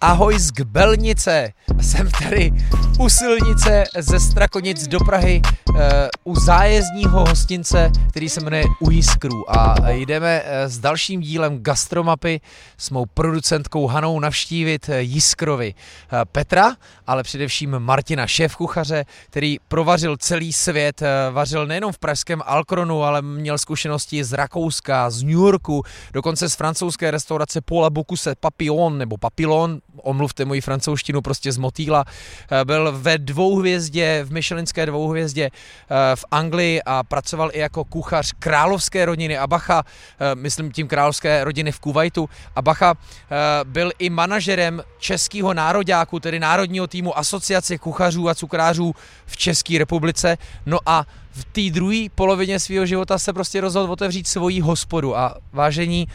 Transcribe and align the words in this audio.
Ahoj 0.00 0.38
z 0.38 0.50
Gbelnice. 0.50 1.52
Jsem 1.80 2.10
tady 2.10 2.52
u 2.98 3.08
silnice 3.08 3.84
ze 3.98 4.20
Strakonic 4.20 4.86
do 4.88 4.98
Prahy 5.00 5.42
uh, 5.68 5.76
u 6.24 6.40
zájezdního 6.40 7.20
hostince, 7.20 7.90
který 8.10 8.28
se 8.28 8.40
jmenuje 8.40 8.64
U 8.80 8.90
Jiskru 8.90 9.50
a 9.50 9.90
jdeme 9.90 10.42
uh, 10.42 10.48
s 10.66 10.78
dalším 10.78 11.20
dílem 11.20 11.62
Gastromapy 11.62 12.40
s 12.78 12.90
mou 12.90 13.06
producentkou 13.06 13.86
Hanou 13.86 14.20
navštívit 14.20 14.88
uh, 14.88 14.94
Jiskrovi 14.94 15.74
Petra, 16.32 16.76
ale 17.06 17.22
především 17.22 17.78
Martina, 17.78 18.26
šéf 18.26 18.56
kuchaře, 18.56 19.04
který 19.30 19.56
provařil 19.68 20.16
celý 20.16 20.52
svět, 20.52 21.02
vařil 21.30 21.66
nejenom 21.66 21.92
v 21.92 21.98
pražském 21.98 22.42
Alkronu, 22.46 23.02
ale 23.02 23.22
měl 23.22 23.58
zkušenosti 23.58 24.24
z 24.24 24.32
Rakouska, 24.32 25.10
z 25.10 25.22
New 25.22 25.32
Yorku, 25.32 25.82
dokonce 26.12 26.48
z 26.48 26.54
francouzské 26.54 27.10
restaurace 27.10 27.60
Paula 27.60 27.90
Bocuse 27.90 28.34
Papillon 28.40 28.98
nebo 28.98 29.16
Papillon, 29.16 29.80
omluvte 30.02 30.44
moji 30.44 30.60
francouzštinu 30.60 31.22
prostě 31.22 31.52
z 31.52 31.58
motýla, 31.58 32.04
byl 32.64 32.92
ve 32.98 33.18
dvouhvězdě, 33.18 34.24
v 34.24 34.32
Michelinské 34.32 34.86
dvouhvězdě 34.86 35.50
v 36.14 36.24
Anglii 36.30 36.82
a 36.86 37.02
pracoval 37.02 37.50
i 37.52 37.58
jako 37.58 37.84
kuchař 37.84 38.32
královské 38.38 39.04
rodiny 39.04 39.38
Abacha, 39.38 39.82
myslím 40.34 40.72
tím 40.72 40.88
královské 40.88 41.44
rodiny 41.44 41.72
v 41.72 41.80
Kuwaitu. 41.80 42.28
Abacha 42.56 42.94
byl 43.64 43.92
i 43.98 44.10
manažerem 44.10 44.82
českého 44.98 45.54
nároďáku, 45.54 46.20
tedy 46.20 46.40
národního 46.40 46.86
týmu 46.86 47.18
asociace 47.18 47.78
kuchařů 47.78 48.28
a 48.28 48.34
cukrářů 48.34 48.94
v 49.26 49.36
České 49.36 49.78
republice. 49.78 50.38
No 50.66 50.78
a 50.86 51.04
v 51.30 51.44
té 51.44 51.70
druhé 51.70 52.06
polovině 52.14 52.60
svého 52.60 52.86
života 52.86 53.18
se 53.18 53.32
prostě 53.32 53.60
rozhodl 53.60 53.92
otevřít 53.92 54.28
svoji 54.28 54.60
hospodu 54.60 55.16
a 55.16 55.34
vážení, 55.52 56.08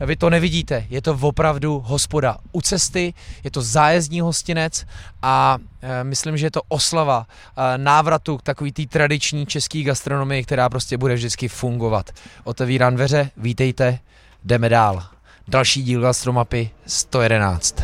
vy 0.00 0.16
to 0.16 0.30
nevidíte, 0.30 0.86
je 0.90 1.02
to 1.02 1.18
opravdu 1.20 1.82
hospoda 1.86 2.38
u 2.52 2.60
cesty, 2.60 3.14
je 3.44 3.50
to 3.50 3.62
zájezdní 3.62 4.20
hostinec 4.20 4.86
a 5.22 5.58
e, 5.82 6.04
myslím, 6.04 6.36
že 6.36 6.46
je 6.46 6.50
to 6.50 6.62
oslava 6.68 7.26
e, 7.26 7.78
návratu 7.78 8.36
k 8.36 8.42
takový 8.42 8.72
té 8.72 8.86
tradiční 8.86 9.46
české 9.46 9.82
gastronomii, 9.82 10.44
která 10.44 10.68
prostě 10.68 10.98
bude 10.98 11.14
vždycky 11.14 11.48
fungovat. 11.48 12.10
Otevírám 12.44 12.94
dveře, 12.94 13.30
vítejte, 13.36 13.98
jdeme 14.44 14.68
dál. 14.68 15.02
Další 15.48 15.82
díl 15.82 16.00
Gastromapy 16.00 16.70
111. 16.86 17.82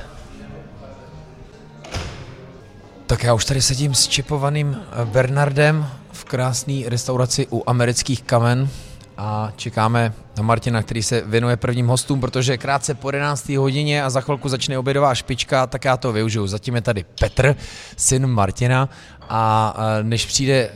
Tak 3.06 3.22
já 3.22 3.34
už 3.34 3.44
tady 3.44 3.62
sedím 3.62 3.94
s 3.94 4.08
čipovaným 4.08 4.76
Bernardem 5.04 5.88
v 6.12 6.24
krásné 6.24 6.74
restauraci 6.86 7.46
u 7.50 7.62
amerických 7.66 8.22
kamen 8.22 8.68
a 9.16 9.52
čekáme 9.56 10.12
na 10.36 10.42
Martina, 10.42 10.82
který 10.82 11.02
se 11.02 11.20
věnuje 11.20 11.56
prvním 11.56 11.86
hostům, 11.86 12.20
protože 12.20 12.58
krátce 12.58 12.94
po 12.94 13.08
11. 13.08 13.48
hodině 13.48 14.04
a 14.04 14.10
za 14.10 14.20
chvilku 14.20 14.48
začne 14.48 14.78
obědová 14.78 15.14
špička, 15.14 15.66
tak 15.66 15.84
já 15.84 15.96
to 15.96 16.12
využiju. 16.12 16.46
Zatím 16.46 16.74
je 16.74 16.80
tady 16.80 17.04
Petr, 17.20 17.56
syn 17.96 18.26
Martina 18.26 18.88
a 19.28 19.74
než 20.02 20.26
přijde 20.26 20.54
e, 20.54 20.70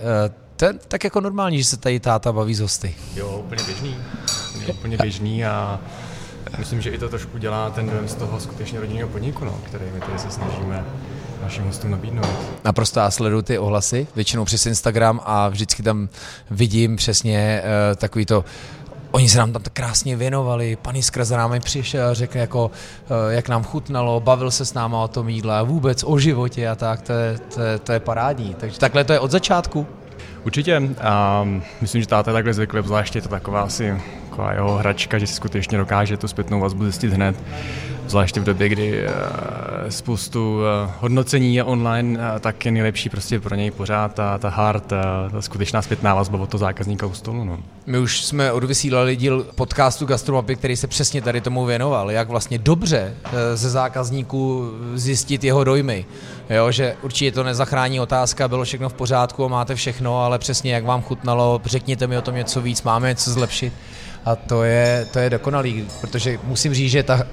ten, 0.56 0.78
tak 0.88 1.04
jako 1.04 1.20
normální, 1.20 1.58
že 1.58 1.64
se 1.64 1.76
tady 1.76 2.00
táta 2.00 2.32
baví 2.32 2.54
z 2.54 2.60
hosty. 2.60 2.94
Jo, 3.14 3.42
úplně 3.44 3.64
běžný. 3.64 3.96
Je 4.66 4.72
úplně 4.72 4.96
běžný 4.96 5.44
a 5.44 5.80
myslím, 6.58 6.80
že 6.80 6.90
i 6.90 6.98
to 6.98 7.08
trošku 7.08 7.38
dělá 7.38 7.70
ten 7.70 7.90
dojem 7.90 8.08
z 8.08 8.14
toho 8.14 8.40
skutečně 8.40 8.80
rodinného 8.80 9.08
podniku, 9.08 9.44
no, 9.44 9.60
který 9.64 9.84
my 9.94 10.00
tady 10.00 10.18
se 10.18 10.30
snažíme 10.30 10.84
našim 11.46 11.64
hostům 11.64 11.90
nabídnout. 11.90 12.28
Naprosto 12.64 13.00
já 13.00 13.10
sleduju 13.10 13.42
ty 13.42 13.58
ohlasy, 13.58 14.06
většinou 14.16 14.44
přes 14.44 14.66
Instagram 14.66 15.20
a 15.24 15.48
vždycky 15.48 15.82
tam 15.82 16.08
vidím 16.50 16.96
přesně 16.96 17.62
uh, 17.62 17.96
takový 17.96 18.26
to 18.26 18.44
Oni 19.10 19.28
se 19.28 19.38
nám 19.38 19.52
tam 19.52 19.62
tak 19.62 19.72
krásně 19.72 20.16
věnovali, 20.16 20.76
pan 20.82 20.96
Jiskra 20.96 21.24
za 21.24 21.36
námi 21.36 21.60
přišel, 21.60 22.14
řekl, 22.14 22.38
jako, 22.38 22.70
eh, 23.04 23.34
jak 23.34 23.48
nám 23.48 23.64
chutnalo, 23.64 24.20
bavil 24.20 24.50
se 24.50 24.64
s 24.64 24.74
náma 24.74 25.02
o 25.02 25.08
tom 25.08 25.28
jídle 25.28 25.58
a 25.58 25.62
vůbec 25.62 26.04
o 26.06 26.18
životě 26.18 26.68
a 26.68 26.74
tak, 26.74 27.02
to 27.02 27.12
je, 27.12 27.38
to 27.54 27.62
je, 27.62 27.78
to 27.78 27.92
je 27.92 28.00
parádní. 28.00 28.54
Takže 28.54 28.78
takhle 28.78 29.04
to 29.04 29.12
je 29.12 29.20
od 29.20 29.30
začátku. 29.30 29.86
Určitě. 30.44 30.82
A 31.00 31.44
myslím, 31.80 32.02
že 32.02 32.08
táta 32.08 32.30
je 32.30 32.32
takhle 32.32 32.54
zvyklý, 32.54 32.82
zvláště 32.84 33.18
je 33.18 33.22
to 33.22 33.28
taková 33.28 33.62
asi 33.62 34.02
taková 34.36 34.52
jeho 34.52 34.76
hračka, 34.76 35.18
že 35.18 35.26
si 35.26 35.34
skutečně 35.34 35.78
dokáže 35.78 36.16
tu 36.16 36.28
zpětnou 36.28 36.60
vazbu 36.60 36.84
zjistit 36.84 37.12
hned 37.12 37.36
zvláště 38.08 38.40
v 38.40 38.44
době, 38.44 38.68
kdy 38.68 39.00
eh, 39.00 39.10
spoustu 39.90 40.60
eh, 40.60 40.90
hodnocení 41.00 41.54
je 41.54 41.64
online, 41.64 42.20
eh, 42.36 42.40
tak 42.40 42.66
je 42.66 42.72
nejlepší 42.72 43.08
prostě 43.08 43.40
pro 43.40 43.54
něj 43.54 43.70
pořád 43.70 44.14
ta, 44.14 44.38
ta 44.38 44.48
hard, 44.48 44.86
ta 44.86 45.30
skutečná 45.40 45.82
zpětná 45.82 46.14
vazba 46.14 46.38
od 46.38 46.50
toho 46.50 46.58
zákazníka 46.58 47.06
u 47.06 47.14
stolu. 47.14 47.44
No. 47.44 47.58
My 47.86 47.98
už 47.98 48.24
jsme 48.24 48.52
odvysílali 48.52 49.16
díl 49.16 49.46
podcastu 49.54 50.06
Gastromapy, 50.06 50.56
který 50.56 50.76
se 50.76 50.86
přesně 50.86 51.22
tady 51.22 51.40
tomu 51.40 51.64
věnoval, 51.64 52.10
jak 52.10 52.28
vlastně 52.28 52.58
dobře 52.58 53.14
ze 53.54 53.70
zákazníků 53.70 54.70
zjistit 54.94 55.44
jeho 55.44 55.64
dojmy. 55.64 56.04
Jo, 56.50 56.70
že 56.70 56.96
určitě 57.02 57.32
to 57.32 57.42
nezachrání 57.42 58.00
otázka, 58.00 58.48
bylo 58.48 58.64
všechno 58.64 58.88
v 58.88 58.94
pořádku 58.94 59.48
máte 59.48 59.74
všechno, 59.74 60.20
ale 60.20 60.38
přesně 60.38 60.74
jak 60.74 60.84
vám 60.84 61.02
chutnalo, 61.02 61.60
řekněte 61.64 62.06
mi 62.06 62.18
o 62.18 62.22
tom 62.22 62.34
něco 62.34 62.60
víc, 62.60 62.82
máme 62.82 63.08
něco 63.08 63.30
zlepšit. 63.30 63.72
A 64.26 64.36
to 64.36 64.62
je, 64.62 65.06
to 65.12 65.18
je 65.18 65.30
dokonalý, 65.30 65.88
protože 66.00 66.38
musím 66.44 66.74
říct, 66.74 66.90
že 66.90 67.02
ta 67.02 67.26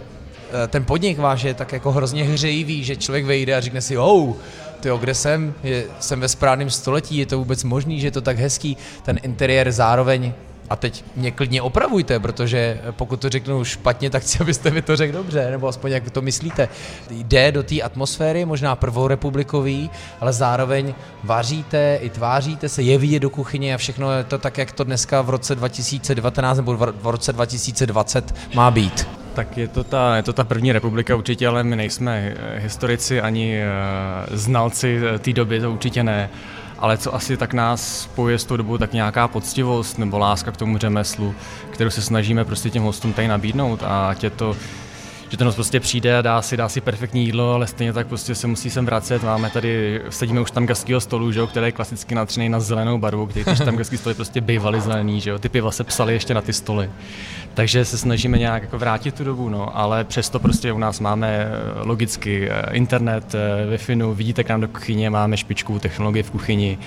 Eh, 0.54 0.68
ten 0.68 0.86
podnik 0.86 1.18
váš 1.18 1.44
je 1.44 1.54
tak 1.54 1.72
jako 1.72 1.92
hrozně 1.92 2.24
hřejivý, 2.24 2.84
že 2.84 2.96
člověk 2.96 3.26
vejde 3.26 3.56
a 3.56 3.62
řekne 3.62 3.81
si, 3.81 3.98
oh, 3.98 4.36
tyjo, 4.80 4.98
kde 4.98 5.16
jsem, 5.16 5.53
je, 5.64 5.86
jsem 6.00 6.20
ve 6.20 6.28
správném 6.28 6.70
století, 6.70 7.18
je 7.18 7.26
to 7.26 7.38
vůbec 7.38 7.64
možný, 7.64 8.00
že 8.00 8.08
je 8.08 8.12
to 8.12 8.22
tak 8.22 8.38
hezký, 8.38 8.78
ten 9.03 9.20
interiér 9.24 9.72
zároveň 9.72 10.34
a 10.73 10.75
teď 10.75 11.03
mě 11.16 11.31
klidně 11.31 11.61
opravujte, 11.61 12.19
protože 12.19 12.81
pokud 12.91 13.19
to 13.19 13.29
řeknu 13.29 13.63
špatně, 13.63 14.09
tak 14.09 14.23
chci, 14.23 14.39
abyste 14.39 14.72
mi 14.72 14.81
to 14.81 14.95
řekl 14.95 15.13
dobře, 15.13 15.51
nebo 15.51 15.67
aspoň 15.67 15.91
jak 15.91 16.09
to 16.09 16.22
myslíte. 16.22 16.69
Jde 17.09 17.51
do 17.51 17.63
té 17.63 17.81
atmosféry, 17.81 18.45
možná 18.45 18.75
prvorepublikový, 18.75 19.89
ale 20.19 20.34
zároveň 20.34 20.94
vaříte 21.23 22.00
i 22.01 22.09
tváříte 22.09 22.69
se, 22.69 22.81
jeví 22.81 23.19
do 23.19 23.29
kuchyně 23.29 23.73
a 23.73 23.78
všechno 23.78 24.11
je 24.11 24.23
to 24.23 24.38
tak, 24.38 24.57
jak 24.57 24.72
to 24.72 24.84
dneska 24.84 25.22
v 25.22 25.29
roce 25.29 25.56
2019 25.56 26.57
nebo 26.57 26.78
v 26.78 27.07
roce 27.07 27.34
2020 27.34 28.35
má 28.53 28.72
být. 28.72 29.07
Tak 29.34 29.57
je 29.57 29.67
to, 29.67 29.84
ta, 29.84 30.16
je 30.16 30.23
to 30.23 30.34
ta 30.34 30.44
první 30.44 30.72
republika 30.72 31.16
určitě, 31.16 31.47
ale 31.47 31.63
my 31.63 31.75
nejsme 31.75 32.35
historici 32.57 33.22
ani 33.22 33.57
eh, 33.57 33.67
znalci 34.31 35.01
eh, 35.16 35.19
té 35.19 35.34
doby, 35.34 35.59
to 35.59 35.72
určitě 35.72 36.03
ne. 36.03 36.29
Ale 36.84 36.98
co 36.98 37.16
asi 37.16 37.38
tak 37.38 37.54
nás 37.54 38.02
spojuje 38.02 38.40
s 38.40 38.46
tou 38.46 38.58
dobou, 38.58 38.78
tak 38.78 38.94
nějaká 38.94 39.28
poctivost 39.28 39.98
nebo 39.98 40.18
láska 40.18 40.52
k 40.52 40.58
tomu 40.58 40.78
řemeslu, 40.78 41.36
kterou 41.70 41.90
se 41.90 42.02
snažíme 42.02 42.46
prostě 42.46 42.70
těm 42.70 42.84
hostům 42.84 43.14
tady 43.14 43.28
nabídnout 43.28 43.84
a 43.84 44.10
ať 44.10 44.24
je 44.24 44.30
to 44.30 44.56
že 45.34 45.38
ten 45.38 45.48
host 45.48 45.56
prostě 45.56 45.80
přijde 45.80 46.18
a 46.18 46.22
dá 46.22 46.42
si, 46.42 46.58
dá 46.58 46.70
si 46.70 46.82
perfektní 46.82 47.26
jídlo, 47.26 47.54
ale 47.54 47.68
stejně 47.68 47.94
tak 47.94 48.08
prostě 48.08 48.36
se 48.36 48.48
musí 48.48 48.70
sem 48.70 48.86
vracet. 48.86 49.24
Máme 49.24 49.50
tady, 49.50 50.02
sedíme 50.10 50.42
už 50.42 50.52
tam 50.52 50.66
gaského 50.66 51.02
stolu, 51.02 51.32
že 51.32 51.40
jo, 51.40 51.48
který 51.48 51.66
je 51.66 51.72
klasicky 51.72 52.16
natřený 52.16 52.50
na 52.50 52.60
zelenou 52.60 52.98
barvu, 52.98 53.28
který 53.28 53.46
tam 53.66 53.78
gaský 53.78 53.98
stoly 53.98 54.16
prostě 54.16 54.42
bývaly 54.42 54.82
zelený, 54.82 55.22
že 55.22 55.30
jo, 55.30 55.40
ty 55.40 55.50
piva 55.50 55.72
se 55.72 55.84
psaly 55.84 56.14
ještě 56.14 56.34
na 56.34 56.42
ty 56.42 56.54
stoly. 56.54 56.90
Takže 57.54 57.86
se 57.86 57.98
snažíme 57.98 58.38
nějak 58.38 58.64
jako 58.64 58.78
vrátit 58.78 59.16
tu 59.16 59.24
dobu, 59.24 59.50
no, 59.50 59.78
ale 59.78 60.04
přesto 60.04 60.40
prostě 60.40 60.72
u 60.72 60.78
nás 60.78 61.00
máme 61.00 61.28
eh, 61.28 61.50
logicky 61.84 62.50
eh, 62.50 62.64
internet, 62.72 63.36
eh, 63.36 63.78
Wi-Fi, 63.78 64.16
vidíte 64.16 64.44
k 64.44 64.50
nám 64.50 64.62
do 64.62 64.68
kuchyně, 64.68 65.10
máme 65.10 65.38
špičku 65.38 65.80
technologie 65.80 66.24
v 66.24 66.32
kuchyni, 66.32 66.78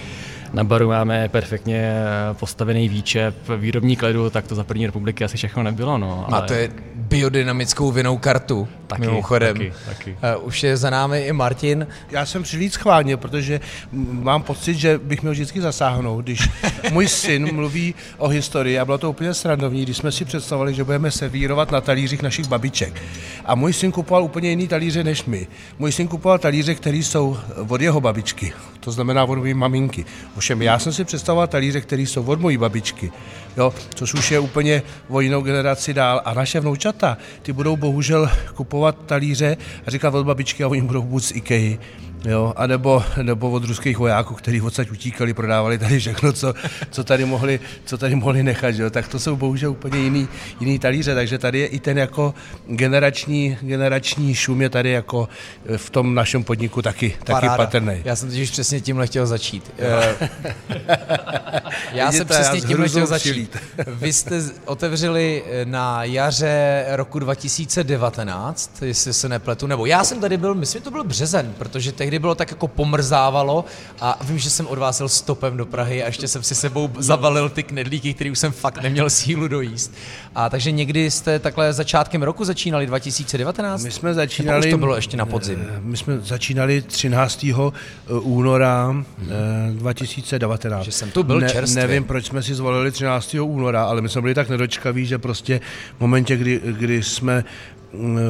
na 0.57 0.65
baru 0.65 0.89
máme 0.89 1.29
perfektně 1.29 1.93
postavený 2.33 2.89
výčep, 2.89 3.35
výrobní 3.57 3.97
kledu, 3.97 4.31
tak 4.31 4.47
to 4.47 4.55
za 4.55 4.65
první 4.65 4.87
republiky 4.87 5.25
asi 5.25 5.37
všechno 5.37 5.63
nebylo. 5.63 5.99
No, 5.99 6.25
ale... 6.29 6.41
Máte 6.41 6.69
biodynamickou 6.95 7.93
vinou 7.93 8.19
kartu, 8.19 8.69
taky, 8.87 9.01
mimochodem. 9.01 9.57
Taky, 9.57 9.73
taky. 9.87 10.19
Uh, 10.37 10.47
už 10.47 10.63
je 10.63 10.77
za 10.77 10.91
námi 10.91 11.21
i 11.21 11.33
Martin. 11.33 11.87
Já 12.11 12.27
jsem 12.27 12.43
příliš 12.43 12.73
schválně, 12.73 13.17
protože 13.17 13.61
mám 13.93 14.43
pocit, 14.43 14.75
že 14.75 14.99
bych 14.99 15.23
měl 15.23 15.33
vždycky 15.33 15.61
zasáhnout, 15.61 16.21
když 16.21 16.49
můj 16.93 17.09
syn 17.09 17.55
mluví 17.55 17.95
o 18.19 18.29
historii 18.29 18.79
a 18.79 18.85
bylo 18.85 18.99
to 18.99 19.11
úplně 19.11 19.35
srandovní, 19.35 19.83
když 19.83 19.97
jsme 19.97 20.13
si 20.13 20.25
představovali, 20.25 20.75
že 20.75 20.85
budeme 20.85 21.11
servírovat 21.11 21.71
na 21.71 21.81
talířích 21.81 22.23
našich 22.23 22.49
babiček. 22.49 23.03
A 23.45 23.55
můj 23.55 23.73
syn 23.73 23.93
kupoval 23.93 24.25
úplně 24.25 24.51
jiný 24.51 24.69
talíře 24.69 25.05
než 25.05 25.25
my. 25.25 25.47
Můj 25.79 25.93
syn 25.93 26.09
kupoval 26.09 26.39
talíře, 26.39 26.75
které 26.75 26.97
jsou 26.97 27.37
od 27.69 27.81
jeho 27.81 28.01
babičky, 28.01 28.53
to 28.81 28.93
znamená 28.93 29.25
od 29.25 29.39
mé 29.39 29.55
maminky. 29.55 30.05
Ovšem 30.47 30.63
já 30.63 30.79
jsem 30.79 30.93
si 30.93 31.05
představoval 31.05 31.47
talíře, 31.47 31.81
které 31.81 32.03
jsou 32.03 32.25
od 32.25 32.41
mojí 32.41 32.57
babičky, 32.59 33.13
jo, 33.57 33.75
což 33.95 34.15
už 34.15 34.31
je 34.31 34.39
úplně 34.39 34.83
o 35.09 35.21
jinou 35.21 35.43
generaci 35.43 35.95
dál. 35.95 36.23
A 36.25 36.35
naše 36.35 36.61
vnoučata, 36.61 37.19
ty 37.43 37.53
budou 37.53 37.77
bohužel 37.77 38.31
kupovat 38.55 38.97
talíře 39.07 39.57
a 39.87 39.91
říkat 39.91 40.15
od 40.15 40.27
babičky 40.27 40.65
a 40.65 40.69
oni 40.69 40.83
budou 40.83 41.03
buď 41.03 41.23
z 41.23 41.31
IKEA, 41.31 41.79
jo, 42.27 42.53
anebo, 42.57 43.05
nebo 43.23 43.51
od 43.51 43.65
ruských 43.65 43.99
vojáků, 43.99 44.35
kteří 44.35 44.61
odsaď 44.61 44.91
utíkali, 44.91 45.35
prodávali 45.35 45.79
tady 45.79 45.99
všechno, 45.99 46.33
co, 46.33 46.55
co, 46.91 47.05
tady, 47.05 47.25
mohli, 47.25 47.61
co 47.85 47.99
tady 47.99 48.15
mohli 48.15 48.43
nechat, 48.43 48.75
jo. 48.75 48.91
tak 48.91 49.09
to 49.09 49.19
jsou 49.19 49.37
bohužel 49.37 49.71
úplně 49.71 49.99
jiný, 49.99 50.29
jiný 50.61 50.79
talíře, 50.79 51.15
takže 51.15 51.39
tady 51.39 51.59
je 51.59 51.67
i 51.67 51.81
ten 51.81 51.99
jako 51.99 52.35
generační, 52.67 53.59
generační 53.61 54.35
šum 54.35 54.63
je 54.63 54.71
tady 54.71 54.91
jako 54.91 55.29
v 55.77 55.91
tom 55.91 56.15
našem 56.15 56.45
podniku 56.45 56.83
taky, 56.83 57.17
taky 57.25 57.47
patrný. 57.57 58.03
Já 58.05 58.17
jsem 58.17 58.29
totiž 58.29 58.51
přesně 58.51 58.81
tímhle 58.81 59.07
chtěl 59.07 59.27
začít. 59.27 59.73
Eh, 59.79 60.29
já 61.93 62.13
jsem 62.13 62.27
přesně 62.27 62.61
tímhle 62.61 62.89
chtěl 62.89 63.07
začít. 63.07 63.57
Vy 63.87 64.13
jste 64.13 64.43
otevřeli 64.65 65.45
eh, 65.47 65.65
na 65.65 66.05
jaře 66.05 66.87
roku 66.89 67.19
2019, 67.19 68.83
jestli 68.83 69.13
se 69.13 69.29
nepletu, 69.29 69.67
nebo 69.67 69.87
já 69.87 70.05
jsem 70.05 70.21
tady 70.21 70.37
byl, 70.37 70.55
myslím, 70.55 70.83
to 70.83 70.91
byl 70.91 71.05
březen, 71.05 71.55
protože 71.59 71.93
tehdy 71.93 72.16
bylo 72.19 72.35
tak 72.35 72.51
jako 72.51 72.69
pomrzávalo 72.69 73.65
a 74.01 74.19
vím, 74.25 74.39
že 74.39 74.51
jsem 74.51 74.67
od 74.67 74.79
vás 74.79 75.01
jel 75.01 75.09
stopem 75.09 75.57
do 75.57 75.67
Prahy 75.67 76.03
a 76.03 76.07
ještě 76.07 76.29
jsem 76.29 76.43
si 76.43 76.55
sebou 76.55 76.91
zavalil 76.99 77.49
ty 77.49 77.63
knedlíky, 77.63 78.15
který 78.15 78.31
už 78.31 78.39
jsem 78.39 78.53
fakt 78.53 78.83
neměl 78.83 79.11
sílu 79.11 79.49
dojíst. 79.49 79.95
A 80.35 80.49
takže 80.49 80.71
někdy 80.71 81.11
jste 81.11 81.39
takhle 81.39 81.73
začátkem 81.73 82.23
roku 82.23 82.45
začínali 82.45 82.87
2019? 82.87 83.85
My 83.85 83.91
jsme 83.91 84.15
začínali... 84.15 84.61
Nebo 84.61 84.67
už 84.67 84.71
to 84.71 84.79
bylo 84.79 84.97
ještě 84.97 85.17
na 85.17 85.27
podzim? 85.27 85.67
Eh, 85.69 85.81
my 85.81 85.97
jsme 85.97 86.19
začínali 86.21 86.83
13. 86.83 87.45
Eh, 87.45 88.13
února 88.13 89.05
2019. 89.73 90.85
Že 90.85 90.93
jsem 90.93 91.11
tu 91.11 91.23
byl 91.23 91.41
ne, 91.41 91.49
čerstvě. 91.51 91.83
Nevím, 91.87 92.05
proč 92.05 92.27
jsme 92.27 92.43
si 92.43 92.55
zvolili 92.55 92.93
13. 92.93 93.35
února, 93.35 93.85
ale 93.85 94.03
my 94.03 94.09
jsme 94.09 94.21
byli 94.21 94.35
tak 94.35 94.49
nedočkaví, 94.49 95.07
že 95.07 95.19
prostě 95.19 95.61
v 95.97 96.01
momentě, 96.01 96.37
kdy, 96.37 96.61
kdy 96.65 97.03
jsme 97.03 97.45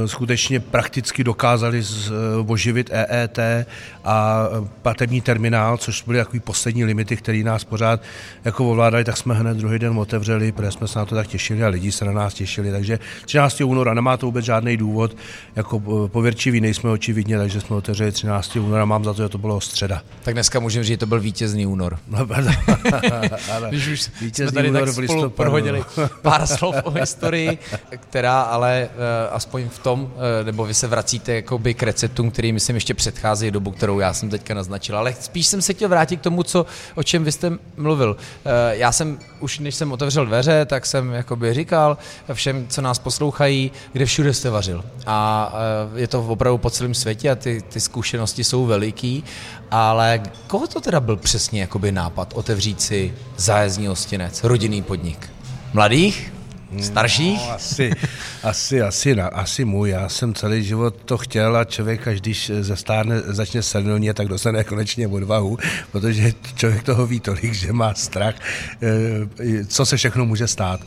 skutečně 0.06 0.60
prakticky 0.60 1.24
dokázali 1.24 1.82
eh, 1.82 2.10
oživit 2.46 2.90
EET 2.92 3.38
a 4.04 4.48
platební 4.82 5.20
terminál, 5.20 5.76
což 5.76 6.02
byly 6.02 6.18
takový 6.18 6.40
poslední 6.40 6.84
limity, 6.84 7.16
které 7.16 7.42
nás 7.42 7.64
pořád 7.64 8.00
jako 8.44 8.70
ovládali, 8.70 9.04
tak 9.04 9.16
jsme 9.16 9.34
hned 9.34 9.56
druhý 9.56 9.78
den 9.78 9.98
otevřeli, 9.98 10.52
protože 10.52 10.70
jsme 10.70 10.88
se 10.88 10.98
na 10.98 11.04
to 11.04 11.14
tak 11.14 11.26
těšili 11.26 11.64
a 11.64 11.68
lidi 11.68 11.92
se 11.92 12.04
na 12.04 12.12
nás 12.12 12.34
těšili. 12.34 12.70
Takže 12.70 12.98
13. 13.24 13.60
února 13.60 13.94
nemá 13.94 14.16
to 14.16 14.26
vůbec 14.26 14.44
žádný 14.44 14.76
důvod, 14.76 15.16
jako 15.56 15.82
eh, 15.86 16.08
pověrčiví 16.08 16.60
nejsme 16.60 16.90
očividně, 16.90 17.38
takže 17.38 17.60
jsme 17.60 17.76
otevřeli 17.76 18.12
13. 18.12 18.56
února, 18.56 18.84
mám 18.84 19.04
za 19.04 19.14
to, 19.14 19.22
že 19.22 19.28
to 19.28 19.38
bylo 19.38 19.60
středa. 19.60 20.02
Tak 20.22 20.34
dneska 20.34 20.60
můžeme 20.60 20.84
říct, 20.84 20.94
že 20.94 20.96
to 20.96 21.06
byl 21.06 21.20
vítězný 21.20 21.66
únor. 21.66 21.98
No, 22.08 22.26
Když 23.68 23.86
už 23.86 24.10
vítězný 24.20 24.50
jsme 24.50 24.54
tady 24.54 24.70
únor 24.70 24.94
tak 24.94 25.04
spolu 25.04 25.30
prohodili 25.30 25.84
pár 26.22 26.46
slov 26.46 26.76
o 26.84 26.90
historii, 26.90 27.58
která 27.96 28.40
ale 28.40 28.88
uh, 28.94 29.34
aspoň 29.56 29.68
v 29.68 29.78
tom, 29.78 30.12
eh, 30.40 30.44
nebo 30.44 30.64
vy 30.64 30.74
se 30.74 30.86
vracíte 30.86 31.34
jakoby 31.34 31.74
k 31.74 31.82
receptům, 31.82 32.30
který 32.30 32.52
myslím 32.52 32.76
ještě 32.76 32.94
předcházejí 32.94 33.50
dobu, 33.50 33.70
kterou 33.70 33.98
já 33.98 34.12
jsem 34.12 34.30
teďka 34.30 34.54
naznačil. 34.54 34.98
Ale 34.98 35.14
spíš 35.20 35.46
jsem 35.46 35.62
se 35.62 35.74
chtěl 35.74 35.88
vrátit 35.88 36.16
k 36.16 36.22
tomu, 36.22 36.42
co, 36.42 36.66
o 36.94 37.02
čem 37.02 37.24
vy 37.24 37.32
jste 37.32 37.52
mluvil. 37.76 38.16
Eh, 38.44 38.76
já 38.76 38.92
jsem 38.92 39.18
už, 39.40 39.58
než 39.58 39.74
jsem 39.74 39.92
otevřel 39.92 40.26
dveře, 40.26 40.66
tak 40.66 40.86
jsem 40.86 41.12
jakoby 41.12 41.54
říkal 41.54 41.98
všem, 42.32 42.66
co 42.68 42.82
nás 42.82 42.98
poslouchají, 42.98 43.72
kde 43.92 44.04
všude 44.04 44.34
jste 44.34 44.50
vařil. 44.50 44.84
A 45.06 45.52
eh, 45.96 46.00
je 46.00 46.08
to 46.08 46.26
opravdu 46.26 46.58
po 46.58 46.70
celém 46.70 46.94
světě 46.94 47.30
a 47.30 47.34
ty, 47.34 47.62
ty 47.68 47.80
zkušenosti 47.80 48.44
jsou 48.44 48.66
veliký, 48.66 49.24
ale 49.70 50.22
koho 50.46 50.66
to 50.66 50.80
teda 50.80 51.00
byl 51.00 51.16
přesně 51.16 51.60
jakoby 51.60 51.92
nápad 51.92 52.32
otevřít 52.34 52.80
si 52.80 53.14
zájezdní 53.36 53.86
hostinec, 53.86 54.44
rodinný 54.44 54.82
podnik? 54.82 55.30
Mladých? 55.72 56.35
Starších? 56.80 57.38
No, 57.38 57.52
asi, 57.52 57.90
asi, 58.42 58.82
asi, 58.82 59.14
asi 59.20 59.64
můj. 59.64 59.90
Já 59.90 60.08
jsem 60.08 60.34
celý 60.34 60.64
život 60.64 60.96
to 61.04 61.18
chtěl 61.18 61.56
a 61.56 61.64
člověk, 61.64 62.08
až 62.08 62.20
když 62.20 62.50
zestárne, 62.60 63.20
začne 63.20 63.62
silně, 63.62 64.14
tak 64.14 64.28
dostane 64.28 64.64
konečně 64.64 65.08
odvahu, 65.08 65.58
protože 65.92 66.32
člověk 66.54 66.82
toho 66.82 67.06
ví 67.06 67.20
tolik, 67.20 67.54
že 67.54 67.72
má 67.72 67.94
strach, 67.94 68.34
eh, 68.82 69.64
co 69.64 69.86
se 69.86 69.96
všechno 69.96 70.26
může 70.26 70.48
stát. 70.48 70.80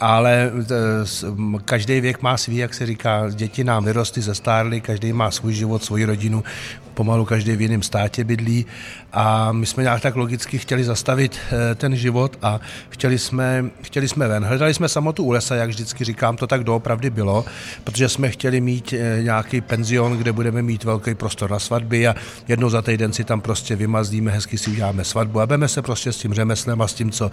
Ale 0.00 0.52
eh, 0.60 1.60
každý 1.64 2.00
věk 2.00 2.22
má 2.22 2.36
svý, 2.36 2.56
jak 2.56 2.74
se 2.74 2.86
říká, 2.86 3.30
děti 3.30 3.64
nám 3.64 3.84
vyrostly, 3.84 4.22
zestárly, 4.22 4.80
každý 4.80 5.12
má 5.12 5.30
svůj 5.30 5.54
život, 5.54 5.84
svoji 5.84 6.04
rodinu, 6.04 6.44
pomalu 6.94 7.24
každý 7.24 7.56
v 7.56 7.60
jiném 7.60 7.82
státě 7.82 8.24
bydlí 8.24 8.66
a 9.12 9.52
my 9.52 9.66
jsme 9.66 9.82
nějak 9.82 10.00
tak 10.00 10.16
logicky 10.16 10.58
chtěli 10.58 10.84
zastavit 10.84 11.38
eh, 11.38 11.74
ten 11.74 11.96
život 11.96 12.38
a 12.42 12.60
chtěli 12.88 13.18
jsme, 13.18 13.64
chtěli 13.82 14.08
jsme 14.08 14.28
ven. 14.28 14.44
Hledali 14.44 14.74
jsme 14.74 14.88
samotu 14.88 15.24
u 15.24 15.30
lesa, 15.30 15.54
jak 15.54 15.68
vždycky 15.68 16.04
říkám, 16.04 16.36
to 16.36 16.46
tak 16.46 16.64
doopravdy 16.64 17.10
bylo, 17.10 17.44
protože 17.84 18.08
jsme 18.08 18.30
chtěli 18.30 18.60
mít 18.60 18.92
eh, 18.92 19.22
nějaký 19.22 19.60
penzion, 19.60 20.18
kde 20.18 20.32
budeme 20.32 20.62
mít 20.62 20.84
velký 20.84 21.14
prostor 21.14 21.50
na 21.50 21.58
svatby 21.58 22.08
a 22.08 22.14
jednou 22.48 22.70
za 22.70 22.82
týden 22.82 23.12
si 23.12 23.24
tam 23.24 23.40
prostě 23.40 23.76
vymazdíme, 23.76 24.30
hezky 24.30 24.58
si 24.58 24.70
uděláme 24.70 25.04
svatbu 25.04 25.40
a 25.40 25.46
budeme 25.46 25.68
se 25.68 25.82
prostě 25.82 26.12
s 26.12 26.16
tím 26.16 26.34
řemeslem 26.34 26.82
a 26.82 26.88
s 26.88 26.94
tím, 26.94 27.10
co 27.10 27.30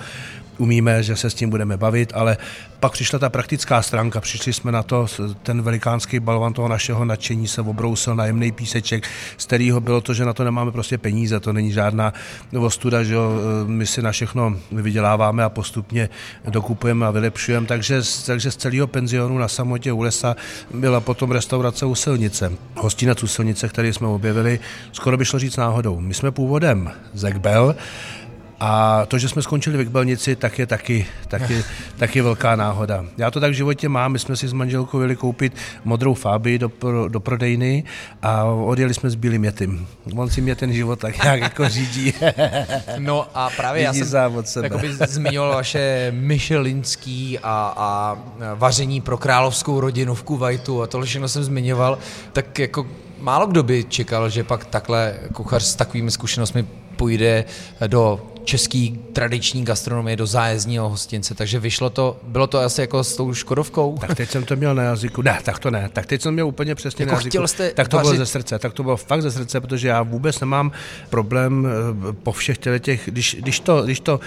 umíme, 0.58 1.04
že 1.04 1.16
se 1.16 1.30
s 1.30 1.34
tím 1.34 1.50
budeme 1.50 1.78
bavit, 1.78 2.12
ale 2.16 2.38
pak 2.80 2.92
přišla 2.92 3.20
ta 3.20 3.30
praktická 3.30 3.82
stránka, 3.82 4.22
přišli 4.22 4.54
jsme 4.54 4.72
na 4.72 4.84
to, 4.84 5.08
ten 5.44 5.62
velikánský 5.62 6.20
balvan 6.20 6.54
toho 6.54 6.68
našeho 6.68 7.06
nadšení 7.06 7.48
se 7.48 7.62
obrousil 7.62 8.16
na 8.16 8.26
jemný 8.26 8.52
píseček, 8.52 9.08
kterého 9.52 9.80
bylo 9.80 10.02
to, 10.02 10.14
že 10.14 10.26
na 10.26 10.34
to 10.34 10.44
nemáme 10.44 10.72
prostě 10.72 10.98
peníze, 10.98 11.40
to 11.40 11.54
není 11.54 11.72
žádná 11.72 12.14
ostuda, 12.60 13.04
že 13.04 13.14
jo, 13.14 13.32
my 13.68 13.88
si 13.88 14.02
na 14.02 14.12
všechno 14.12 14.56
vyděláváme 14.72 15.44
a 15.44 15.50
postupně 15.50 16.10
dokupujeme 16.48 17.08
a 17.08 17.12
vylepšujeme, 17.12 17.68
takže, 17.68 18.02
takže 18.26 18.52
z 18.52 18.56
celého 18.56 18.88
penzionu 18.88 19.38
na 19.38 19.48
samotě 19.48 19.92
u 19.92 20.02
lesa 20.02 20.36
byla 20.74 21.00
potom 21.00 21.32
restaurace 21.32 21.86
u 21.86 21.96
silnice, 21.96 22.52
hostinec 22.76 23.24
u 23.24 23.28
silnice, 23.28 23.68
který 23.68 23.94
jsme 23.94 24.08
objevili, 24.08 24.60
skoro 24.92 25.18
by 25.18 25.26
šlo 25.26 25.40
říct 25.40 25.58
náhodou. 25.58 26.00
My 26.00 26.14
jsme 26.14 26.32
původem 26.32 26.92
z 27.14 27.24
Ekbel, 27.24 27.76
a 28.64 29.06
to, 29.06 29.18
že 29.18 29.30
jsme 29.30 29.42
skončili 29.42 29.78
v 29.78 29.80
Ekbelnici, 29.80 30.36
tak 30.36 30.60
je 30.60 30.66
taky, 30.66 31.06
taky, 31.28 31.64
taky 31.98 32.22
velká 32.22 32.56
náhoda. 32.56 33.06
Já 33.18 33.32
to 33.32 33.40
tak 33.40 33.52
v 33.52 33.54
životě 33.54 33.90
mám, 33.90 34.12
my 34.12 34.20
jsme 34.20 34.36
si 34.36 34.48
s 34.48 34.54
manželkou 34.54 35.02
jeli 35.02 35.16
koupit 35.16 35.54
modrou 35.84 36.14
fáby 36.14 36.60
do, 36.60 36.72
do 37.08 37.20
prodejny 37.20 37.84
a 38.22 38.44
odjeli 38.44 38.94
jsme 38.94 39.10
s 39.10 39.16
bílým 39.16 39.46
jetem. 39.46 39.88
On 40.16 40.30
si 40.30 40.42
mě 40.42 40.56
ten 40.56 40.74
život 40.74 41.00
tak 41.00 41.24
nějak 41.24 41.42
jako 41.42 41.70
řídí. 41.70 42.14
No 42.98 43.28
a 43.34 43.50
právě 43.50 43.84
já 43.84 43.94
jsem 43.94 44.08
zmiňoval 45.08 45.56
vaše 45.56 46.12
Michelinský 46.16 47.40
a, 47.40 47.74
a 47.78 48.18
vaření 48.56 49.02
pro 49.02 49.18
královskou 49.18 49.80
rodinu 49.80 50.16
v 50.16 50.24
Kuwaitu 50.24 50.82
a 50.82 50.88
tohle 50.88 51.08
všechno 51.08 51.28
jsem 51.28 51.44
zmiňoval, 51.44 51.98
tak 52.34 52.60
jako 52.60 52.88
málo 53.20 53.48
kdo 53.48 53.64
by 53.64 53.84
čekal, 53.84 54.30
že 54.30 54.44
pak 54.44 54.66
takhle 54.66 55.16
kuchař 55.34 55.64
s 55.64 55.76
takovými 55.76 56.12
zkušenostmi 56.12 56.66
půjde 56.96 57.46
do 57.88 58.31
český 58.44 59.00
tradiční 59.14 59.66
gastronomie 59.66 60.18
do 60.18 60.26
zájezdního 60.26 60.90
hostince, 60.90 61.36
takže 61.36 61.60
vyšlo 61.60 61.90
to, 61.90 62.20
bylo 62.24 62.48
to 62.48 62.60
asi 62.60 62.82
jako 62.82 63.04
s 63.04 63.16
tou 63.16 63.34
Škodovkou? 63.34 63.98
Tak 64.02 64.18
teď 64.18 64.30
jsem 64.30 64.44
to 64.44 64.56
měl 64.56 64.76
na 64.76 64.84
jazyku, 64.84 65.22
ne, 65.22 65.40
tak 65.44 65.60
to 65.60 65.72
ne, 65.72 65.90
tak 65.94 66.06
teď 66.06 66.22
jsem 66.22 66.34
měl 66.34 66.48
úplně 66.48 66.76
přesně 66.76 67.04
jako 67.04 67.16
na 67.16 67.18
jazyku. 67.18 67.48
Jste 67.48 67.72
tak 67.72 67.88
to 67.88 67.98
vařit... 67.98 68.08
bylo 68.08 68.18
ze 68.18 68.26
srdce, 68.26 68.60
tak 68.60 68.74
to 68.74 68.84
bylo 68.84 68.98
fakt 68.98 69.22
ze 69.22 69.32
srdce, 69.32 69.62
protože 69.62 69.88
já 69.88 70.04
vůbec 70.04 70.40
nemám 70.40 70.72
problém 71.10 71.68
eh, 71.68 72.14
po 72.14 72.32
všech 72.32 72.58
těch, 72.80 73.02
když, 73.06 73.38
když, 73.40 73.60
to, 73.60 73.82
když 73.82 74.00
to 74.00 74.20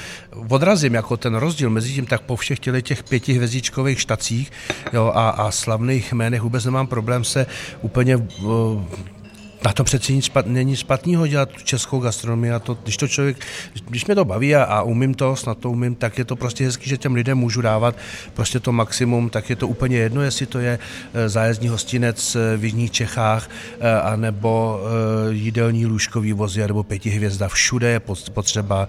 odrazím 0.49 0.95
jako 0.95 1.17
ten 1.17 1.35
rozdíl 1.35 1.71
mezi 1.71 1.93
tím, 1.93 2.07
tak 2.07 2.21
po 2.21 2.37
všech 2.37 2.59
těch 2.83 3.05
pětihvězdičkových 3.05 4.01
štacích 4.01 4.53
jo, 4.93 5.13
a, 5.15 5.31
a 5.31 5.51
slavných 5.51 6.13
jménech 6.13 6.43
vůbec 6.43 6.65
nemám 6.65 6.87
problém 6.87 7.25
se 7.25 7.47
úplně 7.83 8.17
uh, 8.17 8.83
na 9.65 9.73
to 9.73 9.85
přeci 9.85 10.15
nic 10.15 10.31
není 10.47 10.77
špatného 10.77 11.27
dělat 11.27 11.49
tu 11.49 11.61
českou 11.65 12.01
gastronomii 12.01 12.53
a 12.53 12.59
to, 12.59 12.79
když 12.83 12.97
to 12.97 13.09
člověk, 13.09 13.37
když 13.89 14.07
mě 14.07 14.15
to 14.15 14.25
baví 14.25 14.55
a, 14.55 14.65
a 14.65 14.83
umím 14.83 15.15
to, 15.15 15.37
snad 15.37 15.59
to 15.59 15.71
umím, 15.71 15.95
tak 15.95 16.19
je 16.19 16.25
to 16.25 16.37
prostě 16.37 16.65
hezký, 16.65 16.91
že 16.91 16.97
těm 16.97 17.15
lidem 17.15 17.39
můžu 17.39 17.61
dávat 17.61 17.97
prostě 18.35 18.61
to 18.61 18.73
maximum, 18.73 19.31
tak 19.31 19.51
je 19.51 19.57
to 19.57 19.69
úplně 19.69 19.97
jedno, 19.97 20.23
jestli 20.23 20.47
to 20.47 20.59
je 20.59 20.79
eh, 21.15 21.29
zájezdní 21.29 21.69
hostinec 21.69 22.37
eh, 22.37 22.57
v 22.57 22.65
Jižních 22.65 22.91
Čechách, 22.91 23.51
eh, 23.81 24.01
anebo 24.01 24.81
jídelní 25.31 25.87
lůžkový 25.87 26.33
vozy, 26.33 26.61
nebo 26.67 26.83
pětihvězda. 26.83 27.49
Všude 27.49 27.91
je 27.91 28.01
potřeba 28.33 28.89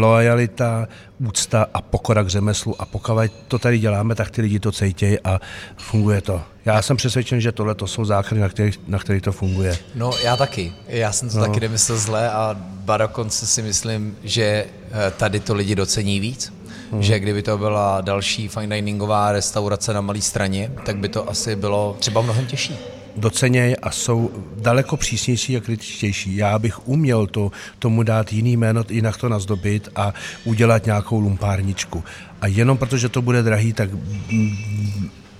lojalita, 0.00 0.88
úcta 1.18 1.66
a 1.74 1.82
pokora 1.82 2.22
k 2.22 2.28
řemeslu 2.28 2.82
a 2.82 2.86
pokud 2.86 3.30
to 3.48 3.58
tady 3.58 3.78
děláme, 3.78 4.14
tak 4.14 4.30
ty 4.30 4.42
lidi 4.42 4.60
to 4.60 4.72
cejtějí 4.72 5.18
a 5.24 5.40
funguje 5.76 6.20
to. 6.20 6.42
Já 6.64 6.82
jsem 6.82 6.96
přesvědčen, 6.96 7.40
že 7.40 7.52
tohle 7.52 7.74
to 7.74 7.86
jsou 7.86 8.04
záchrany, 8.04 8.40
na 8.40 8.48
kterých, 8.48 8.80
na 8.86 8.98
kterých 8.98 9.22
to 9.22 9.32
funguje. 9.32 9.78
No 9.94 10.10
já 10.24 10.36
taky. 10.36 10.72
Já 10.88 11.12
jsem 11.12 11.30
to 11.30 11.38
no. 11.38 11.46
taky 11.46 11.60
nemyslel 11.60 11.98
zle 11.98 12.30
a 12.30 12.56
ba 12.60 12.96
dokonce 12.96 13.46
si 13.46 13.62
myslím, 13.62 14.16
že 14.24 14.42
eh, 14.44 15.10
tady 15.10 15.40
to 15.40 15.54
lidi 15.54 15.74
docení 15.74 16.20
víc. 16.20 16.52
Hmm. 16.92 17.02
Že 17.02 17.18
kdyby 17.18 17.42
to 17.42 17.58
byla 17.58 18.00
další 18.00 18.48
fine 18.48 18.76
diningová 18.76 19.32
restaurace 19.32 19.92
na 19.92 20.00
malé 20.00 20.20
straně, 20.20 20.70
tak 20.84 20.96
by 20.96 21.08
to 21.08 21.30
asi 21.30 21.56
bylo 21.56 21.96
třeba 21.98 22.20
mnohem 22.20 22.46
těžší 22.46 22.78
docenějí 23.16 23.76
a 23.76 23.90
jsou 23.90 24.30
daleko 24.56 24.96
přísnější 24.96 25.56
a 25.56 25.60
kritičtější. 25.60 26.36
Já 26.36 26.58
bych 26.58 26.88
uměl 26.88 27.26
to, 27.26 27.52
tomu 27.78 28.02
dát 28.02 28.32
jiný 28.32 28.56
jméno, 28.56 28.84
jinak 28.88 29.16
to 29.16 29.28
nazdobit 29.28 29.88
a 29.96 30.14
udělat 30.44 30.86
nějakou 30.86 31.20
lumpárničku. 31.20 32.04
A 32.40 32.46
jenom 32.46 32.78
protože 32.78 33.08
to 33.08 33.22
bude 33.22 33.42
drahý, 33.42 33.72
tak 33.72 33.90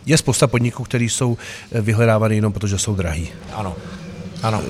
je 0.07 0.19
spousta 0.19 0.47
podniků, 0.47 0.85
které 0.85 1.04
jsou 1.04 1.38
vyhledávané 1.73 2.35
jenom 2.35 2.52
protože 2.52 2.78
jsou 2.78 2.95
drahý. 2.95 3.28
Ano. 3.54 3.76
Ano. 4.42 4.62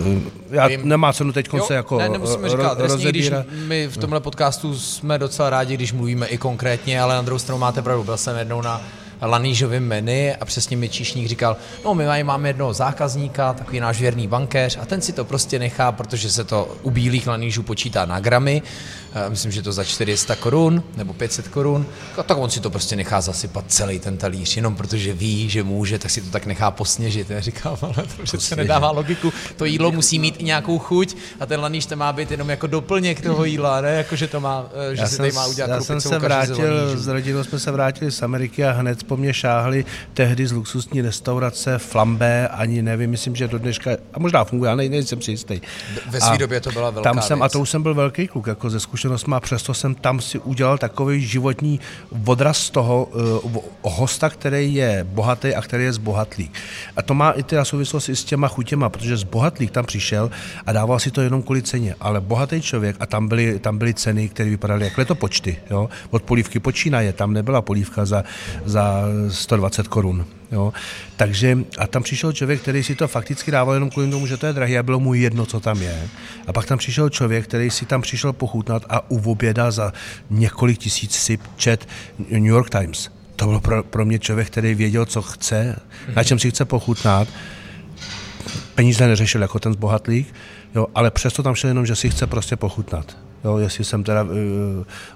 Já 0.50 0.68
nemá 0.82 1.12
cenu 1.12 1.32
teď 1.32 1.48
se 1.66 1.74
jako 1.74 1.98
ne, 1.98 2.08
nemusíme 2.08 2.48
ro- 2.48 2.50
říkat 2.50 2.78
trestně, 2.78 3.08
když 3.08 3.30
my 3.66 3.88
v 3.88 3.96
tomhle 3.96 4.20
podcastu 4.20 4.78
jsme 4.78 5.18
docela 5.18 5.50
rádi, 5.50 5.74
když 5.74 5.92
mluvíme 5.92 6.26
i 6.26 6.38
konkrétně, 6.38 7.00
ale 7.00 7.14
na 7.14 7.22
druhou 7.22 7.38
stranu 7.38 7.58
máte 7.58 7.82
pravdu, 7.82 8.04
byl 8.04 8.16
jsem 8.16 8.36
jednou 8.36 8.62
na 8.62 8.80
lanížovém 9.26 9.86
menu 9.86 10.32
a 10.40 10.44
přesně 10.44 10.76
mi 10.76 10.88
číšník 10.88 11.28
říkal, 11.28 11.56
no 11.84 11.94
my 11.94 12.24
máme 12.24 12.48
jednoho 12.48 12.72
zákazníka, 12.72 13.52
takový 13.52 13.80
náš 13.80 14.00
věrný 14.00 14.26
bankéř 14.26 14.78
a 14.82 14.86
ten 14.86 15.00
si 15.00 15.12
to 15.12 15.24
prostě 15.24 15.58
nechá, 15.58 15.92
protože 15.92 16.30
se 16.30 16.44
to 16.44 16.76
u 16.82 16.90
bílých 16.90 17.26
lanížů 17.26 17.62
počítá 17.62 18.06
na 18.06 18.20
gramy, 18.20 18.62
Eh, 19.12 19.30
myslím, 19.30 19.52
že 19.52 19.62
to 19.62 19.72
za 19.72 19.84
400 19.84 20.36
korun 20.36 20.82
nebo 20.96 21.12
500 21.12 21.48
korun, 21.48 21.86
a 22.18 22.22
tak 22.22 22.38
on 22.38 22.50
si 22.50 22.60
to 22.60 22.70
prostě 22.70 22.96
nechá 22.96 23.20
zasypat 23.20 23.64
celý 23.68 23.98
ten 23.98 24.16
talíř, 24.16 24.56
jenom 24.56 24.76
protože 24.76 25.12
ví, 25.12 25.48
že 25.48 25.62
může, 25.62 25.98
tak 25.98 26.10
si 26.10 26.20
to 26.20 26.30
tak 26.30 26.46
nechá 26.46 26.70
posněžit. 26.70 27.30
Já 27.30 27.40
říkám, 27.40 27.76
ale 27.82 27.94
to 27.94 28.22
přece 28.22 28.56
nedává 28.56 28.90
logiku, 28.90 29.32
to 29.56 29.64
jídlo 29.64 29.92
musí 29.92 30.18
mít 30.18 30.34
i 30.38 30.44
nějakou 30.44 30.78
chuť 30.78 31.16
a 31.40 31.46
ten 31.46 31.60
laníž 31.60 31.86
to 31.86 31.96
má 31.96 32.12
být 32.12 32.30
jenom 32.30 32.50
jako 32.50 32.66
doplněk 32.66 33.20
toho 33.20 33.44
jídla, 33.44 33.80
ne? 33.80 33.90
Jako, 33.90 34.16
že 34.16 34.28
to 34.28 34.40
má, 34.40 34.66
eh, 34.90 34.96
že 34.96 35.02
Já 35.02 35.08
si 35.08 35.16
jsem, 35.16 35.22
tady 35.22 35.32
má 35.32 35.46
udělat 35.46 35.70
já 35.70 35.80
jsem 35.80 36.00
se 36.00 36.08
z 36.08 36.18
vrátil, 36.18 36.98
s 36.98 37.06
rodinou 37.06 37.44
jsme 37.44 37.58
se 37.58 37.70
vrátili 37.70 38.10
z 38.10 38.22
Ameriky 38.22 38.64
a 38.64 38.70
hned 38.70 39.04
po 39.10 39.16
mně 39.16 39.34
šáhli 39.34 39.84
tehdy 40.14 40.46
z 40.46 40.52
luxusní 40.52 41.02
restaurace 41.02 41.78
Flambé, 41.78 42.48
ani 42.48 42.82
nevím, 42.82 43.10
myslím, 43.10 43.36
že 43.36 43.48
do 43.48 43.58
dneška, 43.58 43.90
a 44.14 44.18
možná 44.18 44.44
funguje, 44.44 44.70
ale 44.70 44.88
nejsem 44.88 45.22
si 45.22 45.30
jistý. 45.30 45.60
Ve 46.10 46.20
své 46.20 46.38
době 46.38 46.60
to 46.60 46.70
byla 46.70 46.90
velká 46.90 47.10
tam 47.10 47.22
jsem, 47.22 47.38
věc. 47.38 47.44
A 47.44 47.48
to 47.48 47.60
už 47.60 47.70
jsem 47.70 47.82
byl 47.82 47.94
velký 47.94 48.28
kluk, 48.28 48.46
jako 48.46 48.70
ze 48.70 48.80
zkušenostmi, 48.80 49.34
a 49.34 49.40
přesto 49.40 49.74
jsem 49.74 49.94
tam 49.94 50.20
si 50.20 50.38
udělal 50.38 50.78
takový 50.78 51.26
životní 51.26 51.80
odraz 52.26 52.58
z 52.58 52.70
toho 52.70 53.08
uh, 53.42 53.62
hosta, 53.82 54.30
který 54.30 54.74
je 54.74 55.06
bohatý 55.08 55.54
a 55.54 55.62
který 55.62 55.84
je 55.84 55.92
zbohatlý. 55.92 56.50
A 56.96 57.02
to 57.02 57.14
má 57.14 57.30
i 57.30 57.42
teda 57.42 57.64
souvislost 57.64 58.08
i 58.08 58.16
s 58.16 58.24
těma 58.24 58.48
chutěma, 58.48 58.88
protože 58.88 59.16
zbohatlík 59.16 59.70
tam 59.70 59.84
přišel 59.84 60.30
a 60.66 60.72
dával 60.72 60.98
si 60.98 61.10
to 61.10 61.20
jenom 61.20 61.42
kvůli 61.42 61.62
ceně, 61.62 61.94
ale 62.00 62.20
bohatý 62.20 62.62
člověk, 62.62 62.96
a 63.00 63.06
tam 63.06 63.28
byly, 63.28 63.58
tam 63.58 63.78
byly 63.78 63.94
ceny, 63.94 64.28
které 64.28 64.50
vypadaly 64.50 64.84
jako 64.84 65.00
letopočty, 65.00 65.56
jo? 65.70 65.88
od 66.10 66.22
polívky 66.22 66.60
počínaje, 66.60 67.12
tam 67.12 67.32
nebyla 67.32 67.62
polívka 67.62 68.04
za, 68.04 68.24
za 68.64 68.99
120 69.28 69.88
korun. 69.88 70.26
Jo? 70.52 70.72
Takže 71.16 71.58
a 71.78 71.86
tam 71.86 72.02
přišel 72.02 72.32
člověk, 72.32 72.60
který 72.60 72.82
si 72.82 72.94
to 72.94 73.08
fakticky 73.08 73.50
dával 73.50 73.74
jenom 73.74 73.90
kvůli 73.90 74.10
tomu, 74.10 74.26
že 74.26 74.36
to 74.36 74.46
je 74.46 74.52
drahé 74.52 74.78
a 74.78 74.82
bylo 74.82 75.00
mu 75.00 75.14
jedno, 75.14 75.46
co 75.46 75.60
tam 75.60 75.82
je. 75.82 76.08
A 76.46 76.52
pak 76.52 76.66
tam 76.66 76.78
přišel 76.78 77.08
člověk, 77.08 77.44
který 77.44 77.70
si 77.70 77.86
tam 77.86 78.02
přišel 78.02 78.32
pochutnat 78.32 78.82
a 78.88 79.10
u 79.10 79.30
oběda 79.30 79.70
za 79.70 79.92
několik 80.30 80.78
tisíc 80.78 81.14
si 81.14 81.38
čet 81.56 81.88
New 82.18 82.44
York 82.44 82.70
Times. 82.70 83.10
To 83.36 83.46
byl 83.46 83.60
pro, 83.60 83.82
pro 83.82 84.04
mě 84.04 84.18
člověk, 84.18 84.46
který 84.46 84.74
věděl, 84.74 85.06
co 85.06 85.22
chce, 85.22 85.76
na 86.16 86.24
čem 86.24 86.38
si 86.38 86.50
chce 86.50 86.64
pochutnat. 86.64 87.28
Peníze 88.74 89.06
neřešil 89.06 89.42
jako 89.42 89.58
ten 89.58 89.72
zbohatlík, 89.72 90.34
jo, 90.74 90.86
ale 90.94 91.10
přesto 91.10 91.42
tam 91.42 91.54
šel 91.54 91.68
jenom, 91.68 91.86
že 91.86 91.96
si 91.96 92.10
chce 92.10 92.26
prostě 92.26 92.56
pochutnat. 92.56 93.16
Jo, 93.44 93.58
jestli 93.58 93.84
jsem 93.84 94.04
teda 94.04 94.22
uh, 94.22 94.30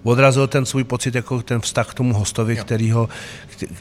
odrazil 0.02 0.46
ten 0.46 0.66
svůj 0.66 0.84
pocit, 0.84 1.14
jako 1.14 1.42
ten 1.42 1.60
vztah 1.60 1.90
k 1.90 1.94
tomu 1.94 2.14
hostovi, 2.14 2.56
který 2.56 2.90
ho... 2.90 3.08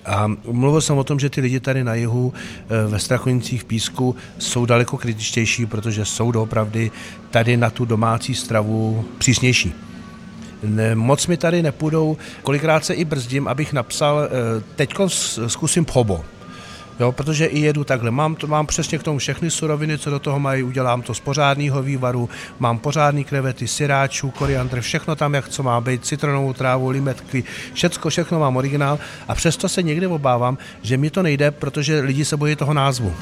A 0.05 0.31
mluvil 0.51 0.81
jsem 0.81 0.97
o 0.97 1.03
tom, 1.03 1.19
že 1.19 1.29
ty 1.29 1.41
lidi 1.41 1.59
tady 1.59 1.83
na 1.83 1.93
jihu 1.93 2.27
uh, 2.27 2.91
ve 2.91 2.99
Strakonicích 2.99 3.61
v 3.61 3.65
Písku 3.65 4.15
jsou 4.39 4.65
daleko 4.65 4.97
kritičtější, 4.97 5.65
protože 5.65 6.05
jsou 6.05 6.31
doopravdy 6.31 6.91
tady 7.31 7.57
na 7.57 7.69
tu 7.69 7.85
domácí 7.85 8.35
stravu 8.35 9.05
přísnější. 9.17 9.73
Ne, 10.63 10.95
moc 10.95 11.27
mi 11.27 11.37
tady 11.37 11.63
nepůjdou, 11.63 12.17
kolikrát 12.43 12.85
se 12.85 12.93
i 12.93 13.05
brzdím, 13.05 13.47
abych 13.47 13.73
napsal, 13.73 14.15
uh, 14.17 14.63
teď 14.75 14.93
zkusím 15.47 15.85
phobo. 15.85 16.25
Jo, 16.99 17.11
protože 17.11 17.45
i 17.45 17.59
jedu 17.59 17.83
takhle. 17.83 18.11
Mám, 18.11 18.35
to, 18.35 18.47
mám 18.47 18.67
přesně 18.67 18.97
k 18.97 19.03
tomu 19.03 19.19
všechny 19.19 19.51
suroviny, 19.51 19.97
co 19.97 20.09
do 20.09 20.19
toho 20.19 20.39
mají, 20.39 20.63
udělám 20.63 21.01
to 21.01 21.13
z 21.13 21.19
pořádného 21.19 21.83
vývaru, 21.83 22.29
mám 22.59 22.79
pořádný 22.79 23.23
krevety, 23.23 23.67
syráčů, 23.67 24.31
koriandr, 24.31 24.81
všechno 24.81 25.15
tam, 25.15 25.33
jak 25.33 25.49
co 25.49 25.63
má 25.63 25.81
být, 25.81 26.05
citronovou 26.05 26.53
trávu, 26.53 26.89
limetky, 26.89 27.43
všecko, 27.73 28.09
všechno 28.09 28.39
mám 28.39 28.57
originál 28.57 28.99
a 29.27 29.35
přesto 29.35 29.69
se 29.69 29.83
někdy 29.83 30.07
obávám, 30.07 30.57
že 30.81 30.97
mi 30.97 31.09
to 31.09 31.23
nejde, 31.23 31.51
protože 31.51 31.99
lidi 31.99 32.25
se 32.25 32.37
bojí 32.37 32.55
toho 32.55 32.73
názvu. 32.73 33.15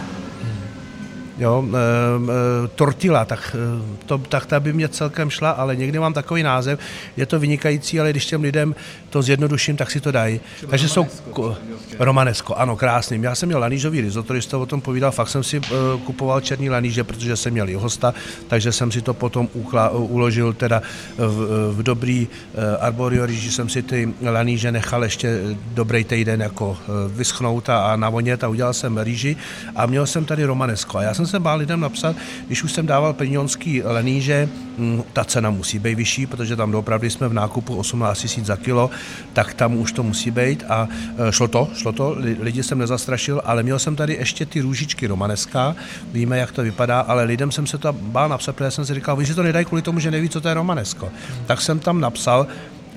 Jo, 1.41 1.65
e, 1.65 1.75
e, 1.75 2.67
tortila, 2.67 3.25
tak, 3.25 3.55
e, 3.55 4.05
to, 4.05 4.17
tak 4.17 4.45
ta 4.45 4.59
by 4.59 4.73
mě 4.73 4.89
celkem 4.89 5.29
šla, 5.29 5.49
ale 5.49 5.75
někdy 5.75 5.99
mám 5.99 6.13
takový 6.13 6.43
název, 6.43 6.79
je 7.17 7.25
to 7.25 7.39
vynikající, 7.39 7.99
ale 7.99 8.09
když 8.09 8.25
těm 8.25 8.41
lidem 8.41 8.75
to 9.09 9.21
zjednoduším, 9.21 9.77
tak 9.77 9.91
si 9.91 9.99
to 9.99 10.11
dají. 10.11 10.39
Takže 10.69 10.89
jsou 10.89 11.07
ko, 11.31 11.57
romanesko, 11.99 12.55
ano, 12.55 12.75
krásný. 12.75 13.21
Já 13.21 13.35
jsem 13.35 13.49
měl 13.49 13.59
lanížový 13.59 14.01
risotto, 14.01 14.33
když 14.33 14.45
to 14.45 14.61
o 14.61 14.65
tom 14.65 14.81
povídal, 14.81 15.11
fakt 15.11 15.29
jsem 15.29 15.43
si 15.43 15.59
uh, 15.59 15.65
kupoval 16.05 16.41
černý 16.41 16.69
laníže, 16.69 17.03
protože 17.03 17.37
jsem 17.37 17.53
měl 17.53 17.69
i 17.69 17.73
hosta, 17.73 18.13
takže 18.47 18.71
jsem 18.71 18.91
si 18.91 19.01
to 19.01 19.13
potom 19.13 19.49
ukla, 19.53 19.89
uložil 19.89 20.53
teda 20.53 20.81
v, 21.17 21.73
v 21.73 21.83
dobrý 21.83 22.27
uh, 22.27 22.63
arborio 22.79 23.25
rýži, 23.25 23.51
jsem 23.51 23.69
si 23.69 23.81
ty 23.81 24.13
laníže 24.21 24.71
nechal 24.71 25.03
ještě 25.03 25.39
dobrý 25.73 26.03
týden 26.03 26.41
jako 26.41 26.77
vyschnout 27.07 27.69
a, 27.69 27.93
a 27.93 27.95
navonět 27.95 28.43
a 28.43 28.47
udělal 28.47 28.73
jsem 28.73 28.97
rýži 28.97 29.35
a 29.75 29.85
měl 29.85 30.07
jsem 30.07 30.25
tady 30.25 30.45
romanesko. 30.45 30.97
A 30.97 31.03
já 31.03 31.13
jsem 31.13 31.30
se 31.31 31.39
bál 31.39 31.57
lidem 31.57 31.79
napsat, 31.79 32.15
když 32.47 32.63
už 32.63 32.71
jsem 32.71 32.85
dával 32.85 33.13
peňonský 33.13 33.83
laníže, 33.83 34.49
hm, 34.77 35.03
ta 35.13 35.23
cena 35.23 35.49
musí 35.49 35.79
být 35.79 35.95
vyšší, 35.95 36.25
protože 36.25 36.55
tam 36.55 36.75
opravdu 36.75 37.09
jsme 37.09 37.27
v 37.27 37.33
nákupu 37.33 37.75
18 37.75 38.37
000 38.37 38.45
za 38.45 38.55
kilo, 38.55 38.89
tak 39.33 39.53
tam 39.53 39.75
už 39.75 39.91
to 39.91 40.03
musí 40.03 40.31
být 40.31 40.63
a 40.69 40.87
uh, 40.87 41.29
šlo 41.29 41.47
to, 41.47 41.67
šlo 41.75 41.91
to, 41.91 42.15
lidi 42.39 42.63
jsem 42.63 42.77
nezastrašil, 42.77 43.41
ale 43.45 43.63
měl 43.63 43.79
jsem 43.79 43.95
tady 43.95 44.13
ještě 44.13 44.45
ty 44.45 44.61
růžičky 44.61 45.07
romaneská, 45.07 45.75
víme, 46.13 46.37
jak 46.37 46.51
to 46.51 46.61
vypadá, 46.61 46.99
ale 46.99 47.23
lidem 47.23 47.51
jsem 47.51 47.67
se 47.67 47.77
to 47.77 47.93
bál 47.93 48.29
napsat, 48.29 48.55
protože 48.55 48.71
jsem 48.71 48.85
si 48.85 48.93
říkal, 48.93 49.25
si 49.25 49.35
to 49.35 49.43
nedají 49.43 49.65
kvůli 49.65 49.81
tomu, 49.81 49.99
že 49.99 50.11
neví, 50.11 50.29
co 50.29 50.41
to 50.41 50.47
je 50.47 50.53
romanesko. 50.53 51.09
Tak 51.45 51.61
jsem 51.61 51.79
tam 51.79 51.99
napsal, 51.99 52.47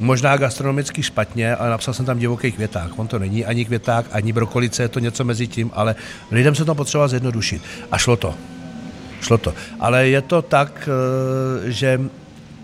možná 0.00 0.36
gastronomicky 0.36 1.02
špatně, 1.02 1.56
ale 1.56 1.70
napsal 1.70 1.94
jsem 1.94 2.06
tam 2.06 2.18
divoký 2.18 2.52
květák. 2.52 2.98
On 2.98 3.08
to 3.08 3.18
není 3.18 3.44
ani 3.44 3.64
květák, 3.64 4.06
ani 4.12 4.32
brokolice, 4.32 4.82
je 4.82 4.88
to 4.88 4.98
něco 4.98 5.24
mezi 5.24 5.46
tím, 5.46 5.70
ale 5.74 5.94
lidem 6.30 6.54
se 6.54 6.64
to 6.64 6.74
potřeba 6.74 7.08
zjednodušit. 7.08 7.62
A 7.90 7.98
šlo 7.98 8.16
to. 8.16 8.34
Šlo 9.20 9.38
to. 9.38 9.54
Ale 9.80 10.08
je 10.08 10.22
to 10.22 10.42
tak, 10.42 10.88
eh, 10.88 11.70
že 11.70 12.00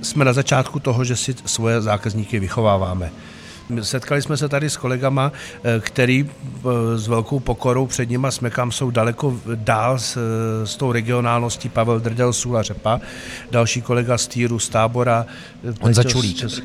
jsme 0.03 0.25
na 0.25 0.33
začátku 0.33 0.81
toho, 0.81 1.05
že 1.05 1.17
si 1.17 1.35
svoje 1.45 1.81
zákazníky 1.81 2.41
vychováváme. 2.41 3.11
Setkali 3.83 4.23
jsme 4.23 4.37
se 4.37 4.49
tady 4.49 4.71
s 4.71 4.77
kolegama, 4.77 5.33
který 5.81 6.31
s 6.97 7.09
velkou 7.09 7.41
pokorou 7.41 7.87
před 7.87 8.11
nima 8.11 8.31
smekám 8.31 8.73
jsou 8.73 8.91
daleko 8.91 9.41
dál 9.55 9.99
s, 9.99 10.19
s 10.65 10.77
tou 10.77 10.93
regionálností 10.93 11.69
Pavel 11.69 12.01
Drdel, 12.01 12.33
Sula 12.33 12.63
Řepa, 12.63 13.01
další 13.51 13.83
kolega 13.83 14.19
z 14.19 14.27
Týru, 14.27 14.59
z 14.59 14.69
Tábora, 14.69 15.27
Honza 15.81 16.05
Čulík. 16.05 16.37
Český, 16.37 16.63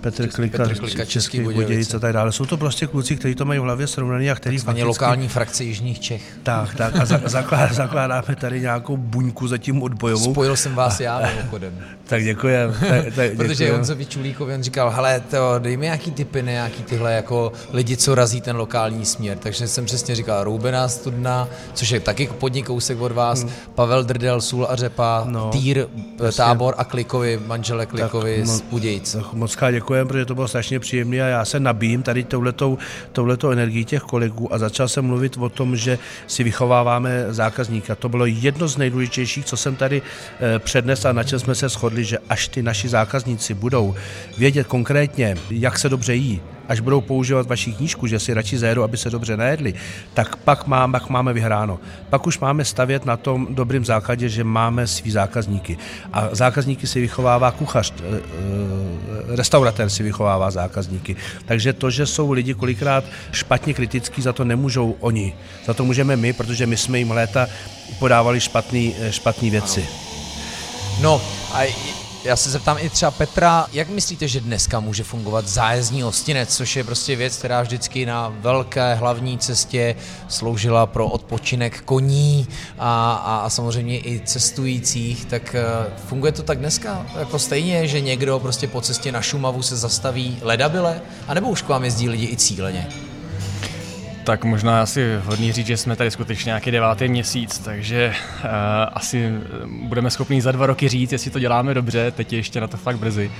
Petr 0.00 0.28
Klika, 0.28 0.58
Petr 0.58 0.78
Klika, 0.78 1.04
Český 1.04 1.40
Budějic 1.40 1.94
a 1.94 1.98
tak 1.98 2.12
dále. 2.12 2.32
Jsou 2.32 2.46
to 2.46 2.56
prostě 2.56 2.86
kluci, 2.86 3.16
kteří 3.16 3.34
to 3.34 3.44
mají 3.44 3.60
v 3.60 3.62
hlavě 3.62 3.86
srovnaný 3.86 4.30
a 4.30 4.34
který 4.34 4.58
fakticky... 4.58 4.84
lokální 4.84 5.28
frakce 5.28 5.64
Jižních 5.64 6.00
Čech. 6.00 6.22
Tak, 6.42 6.74
tak 6.74 6.96
a 6.96 7.04
za, 7.04 7.20
zaklad, 7.24 7.72
zakládáme 7.72 8.36
tady 8.40 8.60
nějakou 8.60 8.96
buňku 8.96 9.48
zatím 9.48 9.82
odbojovou. 9.82 10.32
Spojil 10.32 10.56
jsem 10.56 10.74
vás 10.74 11.00
já 11.00 11.20
mimochodem. 11.36 11.78
tak 12.06 12.24
děkujem. 12.24 12.74
Tak, 12.88 13.14
tak, 13.14 13.36
Protože 13.36 13.72
Honzovi 13.72 14.06
Čulíkovi 14.06 14.54
on 14.54 14.62
říkal, 14.62 14.90
hele, 14.90 15.20
to, 15.20 15.58
dej 15.58 15.76
mi 15.76 15.84
nějaký 15.84 16.10
typy, 16.10 16.42
nějaký 16.52 16.82
tyhle 16.82 17.12
jako 17.12 17.52
lidi, 17.72 17.96
co 17.96 18.14
razí 18.14 18.40
ten 18.40 18.56
lokální 18.56 19.04
směr. 19.04 19.38
Takže 19.38 19.68
jsem 19.68 19.84
přesně 19.84 20.14
říkal 20.14 20.44
Roubená 20.44 20.88
studna, 20.88 21.48
což 21.74 21.90
je 21.90 22.00
taky 22.00 22.30
podnik 22.38 22.66
kousek 22.66 23.00
od 23.00 23.12
vás, 23.12 23.42
hmm. 23.42 23.52
Pavel 23.74 24.04
Drdel, 24.04 24.40
Sůl 24.40 24.66
a 24.70 24.76
Řepa, 24.76 25.24
no, 25.28 25.50
Týr, 25.50 25.86
jasně. 26.24 26.36
Tábor 26.36 26.74
a 26.78 26.84
Klikovi, 26.84 27.40
manžele 27.46 27.86
Klikovi 27.86 28.36
tak, 28.36 28.46
z 28.46 28.60
Budějic. 28.60 29.16
Moc 29.32 29.56
krát 29.56 29.70
děkujem, 29.70 30.08
protože 30.08 30.24
to 30.24 30.34
bylo 30.34 30.48
strašně 30.48 30.80
příjemné 30.80 31.22
a 31.22 31.26
já 31.26 31.44
se 31.44 31.60
nabím 31.60 32.02
tady 32.02 32.24
touhletou, 32.24 32.78
touhletou 33.12 33.50
energii 33.50 33.84
těch 33.84 34.02
kolegů 34.02 34.54
a 34.54 34.58
začal 34.58 34.88
jsem 34.88 35.04
mluvit 35.04 35.36
o 35.36 35.48
tom, 35.48 35.76
že 35.76 35.98
si 36.26 36.44
vychováváme 36.44 37.26
zákazníka. 37.28 37.94
To 37.94 38.08
bylo 38.08 38.26
jedno 38.26 38.68
z 38.68 38.76
nejdůležitějších, 38.76 39.44
co 39.44 39.56
jsem 39.56 39.76
tady 39.76 40.02
eh, 40.40 40.58
přednes 40.58 41.04
a 41.04 41.12
na 41.12 41.24
čem 41.24 41.38
jsme 41.38 41.54
se 41.54 41.68
shodli, 41.68 42.04
že 42.04 42.18
až 42.28 42.48
ty 42.48 42.62
naši 42.62 42.88
zákazníci 42.88 43.54
budou 43.54 43.94
vědět 44.38 44.66
konkrétně, 44.66 45.36
jak 45.50 45.78
se 45.78 45.88
dobře 45.88 46.14
jí, 46.14 46.33
až 46.68 46.80
budou 46.80 47.00
používat 47.00 47.46
vaši 47.46 47.72
knížku, 47.72 48.06
že 48.06 48.18
si 48.18 48.34
radši 48.34 48.58
zajedou, 48.58 48.82
aby 48.82 48.96
se 48.96 49.10
dobře 49.10 49.36
najedli, 49.36 49.74
tak 50.14 50.36
pak, 50.36 50.66
má, 50.66 50.88
pak 50.88 51.08
máme 51.08 51.32
vyhráno. 51.32 51.80
Pak 52.10 52.26
už 52.26 52.38
máme 52.38 52.64
stavět 52.64 53.04
na 53.04 53.16
tom 53.16 53.46
dobrým 53.50 53.84
základě, 53.84 54.28
že 54.28 54.44
máme 54.44 54.86
svý 54.86 55.10
zákazníky. 55.10 55.78
A 56.12 56.28
zákazníky 56.32 56.86
si 56.86 57.00
vychovává 57.00 57.50
kuchař, 57.50 57.94
restauratér 59.28 59.90
si 59.90 60.02
vychovává 60.02 60.50
zákazníky. 60.50 61.16
Takže 61.44 61.72
to, 61.72 61.90
že 61.90 62.06
jsou 62.06 62.32
lidi 62.32 62.54
kolikrát 62.54 63.04
špatně 63.32 63.74
kritický, 63.74 64.22
za 64.22 64.32
to 64.32 64.44
nemůžou 64.44 64.96
oni. 65.00 65.34
Za 65.66 65.74
to 65.74 65.84
můžeme 65.84 66.16
my, 66.16 66.32
protože 66.32 66.66
my 66.66 66.76
jsme 66.76 66.98
jim 66.98 67.10
léta 67.10 67.46
podávali 67.98 68.40
špatné 68.40 68.90
špatný 69.10 69.50
věci. 69.50 69.86
No 71.00 71.22
a 71.52 71.74
Já 72.24 72.36
se 72.36 72.50
zeptám 72.50 72.76
i 72.80 72.90
třeba 72.90 73.10
Petra, 73.10 73.66
jak 73.72 73.88
myslíte, 73.88 74.28
že 74.28 74.40
dneska 74.40 74.80
může 74.80 75.04
fungovat 75.04 75.48
zájezdní 75.48 76.02
hostinec, 76.02 76.56
což 76.56 76.76
je 76.76 76.84
prostě 76.84 77.16
věc, 77.16 77.36
která 77.36 77.62
vždycky 77.62 78.06
na 78.06 78.34
velké 78.40 78.94
hlavní 78.94 79.38
cestě 79.38 79.96
sloužila 80.28 80.86
pro 80.86 81.08
odpočinek 81.08 81.80
koní 81.80 82.48
a, 82.78 83.14
a, 83.14 83.36
a 83.36 83.50
samozřejmě 83.50 83.98
i 83.98 84.20
cestujících, 84.24 85.24
tak 85.24 85.56
uh, 85.58 85.92
funguje 86.08 86.32
to 86.32 86.42
tak 86.42 86.58
dneska 86.58 87.06
jako 87.18 87.38
stejně, 87.38 87.88
že 87.88 88.00
někdo 88.00 88.38
prostě 88.38 88.68
po 88.68 88.80
cestě 88.80 89.12
na 89.12 89.22
Šumavu 89.22 89.62
se 89.62 89.76
zastaví 89.76 90.38
ledabile, 90.42 91.00
anebo 91.28 91.48
už 91.48 91.62
k 91.62 91.68
vám 91.68 91.84
jezdí 91.84 92.08
lidi 92.08 92.26
i 92.26 92.36
cíleně? 92.36 92.88
Tak 94.24 94.44
možná 94.44 94.82
asi 94.82 95.18
hodný 95.24 95.52
říct, 95.52 95.66
že 95.66 95.76
jsme 95.76 95.96
tady 95.96 96.10
skutečně 96.10 96.48
nějaký 96.48 96.70
devátý 96.70 97.08
měsíc, 97.08 97.58
takže 97.58 98.14
uh, 98.44 98.50
asi 98.92 99.32
budeme 99.66 100.10
schopni 100.10 100.42
za 100.42 100.52
dva 100.52 100.66
roky 100.66 100.88
říct, 100.88 101.12
jestli 101.12 101.30
to 101.30 101.38
děláme 101.38 101.74
dobře, 101.74 102.10
teď 102.10 102.32
je 102.32 102.38
ještě 102.38 102.60
na 102.60 102.66
to 102.66 102.76
fakt 102.76 102.98
brzy. 102.98 103.30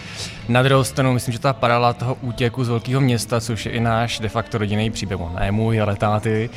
Na 0.48 0.62
druhou 0.62 0.84
stranu 0.84 1.12
myslím, 1.12 1.32
že 1.32 1.38
ta 1.38 1.52
paralela 1.52 1.92
toho 1.92 2.14
útěku 2.20 2.64
z 2.64 2.68
velkého 2.68 3.00
města, 3.00 3.40
což 3.40 3.66
je 3.66 3.72
i 3.72 3.80
náš 3.80 4.18
de 4.18 4.28
facto 4.28 4.58
rodinný 4.58 4.90
příběh, 4.90 5.20
ne 5.40 5.52
můj, 5.52 5.80
ale 5.80 5.96
táty, 5.96 6.50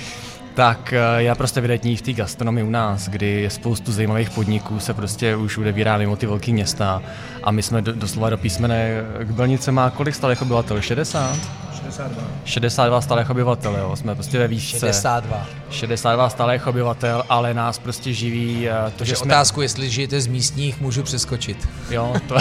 tak 0.58 0.94
eh, 0.94 1.24
já 1.24 1.36
prostě 1.36 1.60
evidentní 1.60 1.98
v 1.98 2.02
té 2.02 2.14
gastronomii 2.14 2.64
u 2.64 2.70
nás, 2.70 3.10
kdy 3.10 3.42
je 3.42 3.50
spoustu 3.50 3.92
zajímavých 3.92 4.30
podniků, 4.30 4.80
se 4.80 4.94
prostě 4.94 5.36
už 5.36 5.58
udevírá 5.58 5.98
mimo 5.98 6.16
ty 6.16 6.26
velké 6.26 6.52
města 6.52 7.02
a 7.44 7.52
my 7.52 7.64
jsme 7.64 7.82
do, 7.82 7.94
doslova 7.94 8.30
do 8.30 8.38
písmene, 8.38 9.02
k 9.20 9.32
Belnice 9.32 9.72
má 9.72 9.90
kolik 9.90 10.16
stálých 10.16 10.42
obyvatel? 10.42 10.82
60? 10.82 11.38
62. 11.82 12.24
62 12.46 13.02
stálých 13.02 13.30
obyvatel, 13.30 13.76
jo. 13.78 13.96
jsme 13.96 14.16
prostě 14.16 14.40
ve 14.40 14.48
výšce. 14.48 14.80
62. 14.80 15.46
62 15.70 16.30
stálých 16.30 16.68
obyvatel, 16.68 17.24
ale 17.30 17.54
nás 17.54 17.80
prostě 17.80 18.14
živí 18.14 18.70
eh, 18.70 18.92
to, 18.96 19.06
že 19.06 19.16
jsme... 19.16 19.34
otázku, 19.34 19.62
jestli 19.62 19.90
žijete 19.90 20.22
z 20.22 20.28
místních, 20.28 20.82
můžu 20.82 21.04
přeskočit. 21.04 21.70
Jo, 21.90 22.14
to... 22.28 22.36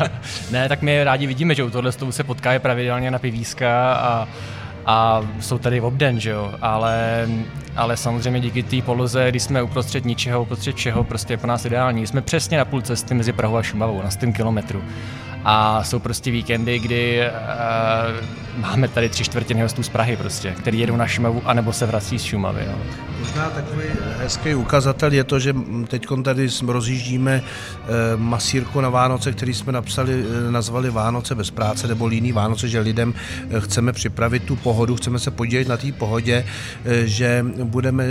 ne, 0.50 0.68
tak 0.68 0.82
my 0.82 1.04
rádi 1.04 1.26
vidíme, 1.26 1.54
že 1.54 1.64
u 1.64 1.70
tohle 1.70 1.92
stolu 1.92 2.12
se 2.12 2.24
potkáme 2.24 2.58
pravidelně 2.58 3.10
na 3.10 3.18
pivíska 3.18 3.94
a 3.94 4.28
a 4.86 5.22
jsou 5.40 5.58
tady 5.58 5.80
v 5.80 5.84
obden, 5.84 6.20
že 6.20 6.30
jo, 6.30 6.54
ale, 6.62 7.28
ale 7.76 7.96
samozřejmě 7.96 8.40
díky 8.40 8.62
té 8.62 8.82
poloze, 8.82 9.26
když 9.28 9.42
jsme 9.42 9.62
uprostřed 9.62 10.04
ničeho, 10.04 10.42
uprostřed 10.42 10.76
čeho, 10.76 11.04
prostě 11.04 11.32
je 11.32 11.36
pro 11.36 11.48
nás 11.48 11.64
ideální. 11.64 12.06
Jsme 12.06 12.20
přesně 12.20 12.58
na 12.58 12.64
půl 12.64 12.80
cesty 12.80 13.14
mezi 13.14 13.32
Prahou 13.32 13.56
a 13.56 13.62
Šumavou, 13.62 14.02
na 14.02 14.10
100 14.10 14.32
kilometru. 14.32 14.82
A 15.44 15.84
jsou 15.84 15.98
prostě 15.98 16.30
víkendy, 16.30 16.78
kdy 16.78 17.20
uh, 17.20 18.60
máme 18.60 18.88
tady 18.88 19.08
tři 19.08 19.24
čtvrtiny 19.24 19.62
hostů 19.62 19.82
z 19.82 19.88
Prahy 19.88 20.16
prostě, 20.16 20.50
který 20.50 20.78
jedou 20.78 20.96
na 20.96 21.06
Šumavu, 21.06 21.42
anebo 21.44 21.72
se 21.72 21.86
vrací 21.86 22.18
z 22.18 22.24
Šumavy. 22.24 22.64
Jo. 22.66 22.78
Možná 23.22 23.50
takový 23.50 23.84
hezký 24.18 24.54
ukazatel 24.54 25.12
je 25.12 25.24
to, 25.24 25.38
že 25.38 25.54
teď 25.88 26.06
tady 26.24 26.48
rozjíždíme 26.66 27.42
eh, 27.42 27.86
masírku 28.16 28.80
na 28.80 28.88
Vánoce, 28.88 29.32
který 29.32 29.54
jsme 29.54 29.72
napsali, 29.72 30.24
eh, 30.24 30.50
nazvali 30.50 30.90
Vánoce 30.90 31.34
bez 31.34 31.50
práce 31.50 31.88
nebo 31.88 32.06
líný 32.06 32.32
Vánoce, 32.32 32.68
že 32.68 32.80
lidem 32.80 33.14
chceme 33.58 33.92
připravit 33.92 34.42
tu 34.42 34.56
pohodu, 34.56 34.96
chceme 34.96 35.18
se 35.18 35.30
podílet 35.30 35.68
na 35.68 35.76
té 35.76 35.92
pohodě, 35.92 36.44
že 37.04 37.46
budeme 37.64 38.04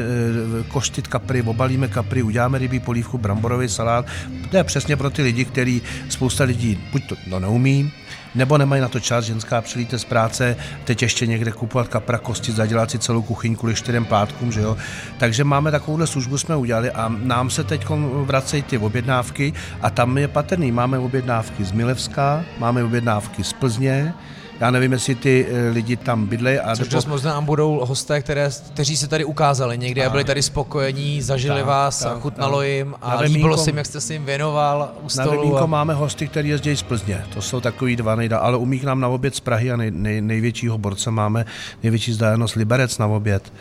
koštit 0.67 1.07
kapry, 1.07 1.41
obalíme 1.41 1.87
kapry, 1.87 2.23
uděláme 2.23 2.57
rybí 2.57 2.79
polívku, 2.79 3.17
bramborový 3.17 3.69
salát. 3.69 4.05
To 4.51 4.57
je 4.57 4.63
přesně 4.63 4.95
pro 4.97 5.09
ty 5.09 5.21
lidi, 5.21 5.45
který 5.45 5.81
spousta 6.09 6.43
lidí 6.43 6.79
buď 6.91 7.07
to 7.07 7.15
no, 7.27 7.39
neumí, 7.39 7.91
nebo 8.35 8.57
nemají 8.57 8.81
na 8.81 8.87
to 8.87 8.99
čas, 8.99 9.25
ženská 9.25 9.61
přilíte 9.61 9.99
z 9.99 10.05
práce, 10.05 10.57
teď 10.83 11.01
ještě 11.01 11.27
někde 11.27 11.51
kupovat 11.51 11.87
kapra, 11.87 12.17
kosti, 12.17 12.51
zadělat 12.51 12.91
si 12.91 12.99
celou 12.99 13.21
kuchyň 13.21 13.55
kvůli 13.55 13.75
čtyřem 13.75 14.05
pátkům, 14.05 14.51
že 14.51 14.61
jo. 14.61 14.77
Takže 15.17 15.43
máme 15.43 15.71
takovouhle 15.71 16.07
službu 16.07 16.37
jsme 16.37 16.55
udělali 16.55 16.91
a 16.91 17.09
nám 17.09 17.49
se 17.49 17.63
teď 17.63 17.85
vracejí 18.23 18.63
ty 18.63 18.77
objednávky 18.77 19.53
a 19.81 19.89
tam 19.89 20.17
je 20.17 20.27
patrný. 20.27 20.71
Máme 20.71 20.99
objednávky 20.99 21.63
z 21.63 21.71
Milevska, 21.71 22.43
máme 22.57 22.83
objednávky 22.83 23.43
z 23.43 23.53
Plzně, 23.53 24.13
já 24.61 24.71
nevím, 24.71 24.91
jestli 24.91 25.15
ty 25.15 25.47
eh, 25.49 25.69
lidi 25.69 25.95
tam 25.97 26.27
bydlejí. 26.27 26.59
A 26.59 26.75
Což 26.75 26.87
dost 26.87 27.05
možná 27.05 27.41
budou 27.41 27.85
hosté, 27.85 28.21
které, 28.21 28.49
kteří 28.73 28.97
se 28.97 29.07
tady 29.07 29.25
ukázali 29.25 29.77
někdy 29.77 30.03
a, 30.03 30.07
a 30.07 30.09
byli 30.09 30.23
tady 30.23 30.41
spokojení, 30.41 31.21
zažili 31.21 31.59
tak, 31.59 31.67
vás 31.67 31.99
tak, 31.99 32.19
chutnalo 32.19 32.57
tak. 32.57 32.67
jim 32.67 32.95
a 33.01 33.09
na 33.15 33.21
líbilo 33.21 33.57
se 33.57 33.69
jim, 33.69 33.77
jak 33.77 33.85
jste 33.85 34.01
se 34.01 34.13
jim 34.13 34.25
věnoval 34.25 34.91
u 35.01 35.09
stolu. 35.09 35.55
Na 35.55 35.61
a... 35.61 35.65
máme 35.65 35.93
hosty, 35.93 36.27
kteří 36.27 36.49
jezdí 36.49 36.77
z 36.77 36.83
Plzně. 36.83 37.23
To 37.33 37.41
jsou 37.41 37.61
takový 37.61 37.95
dva 37.95 38.15
nejda, 38.15 38.39
ale 38.39 38.57
umí 38.57 38.79
k 38.79 38.83
nám 38.83 38.99
na 38.99 39.07
oběd 39.07 39.35
z 39.35 39.39
Prahy 39.39 39.71
a 39.71 39.77
nej, 39.77 39.91
nej, 39.91 40.21
největšího 40.21 40.77
borce 40.77 41.11
máme, 41.11 41.45
největší 41.83 42.13
zdájenost 42.13 42.55
Liberec 42.55 42.97
na 42.97 43.07
oběd. 43.07 43.53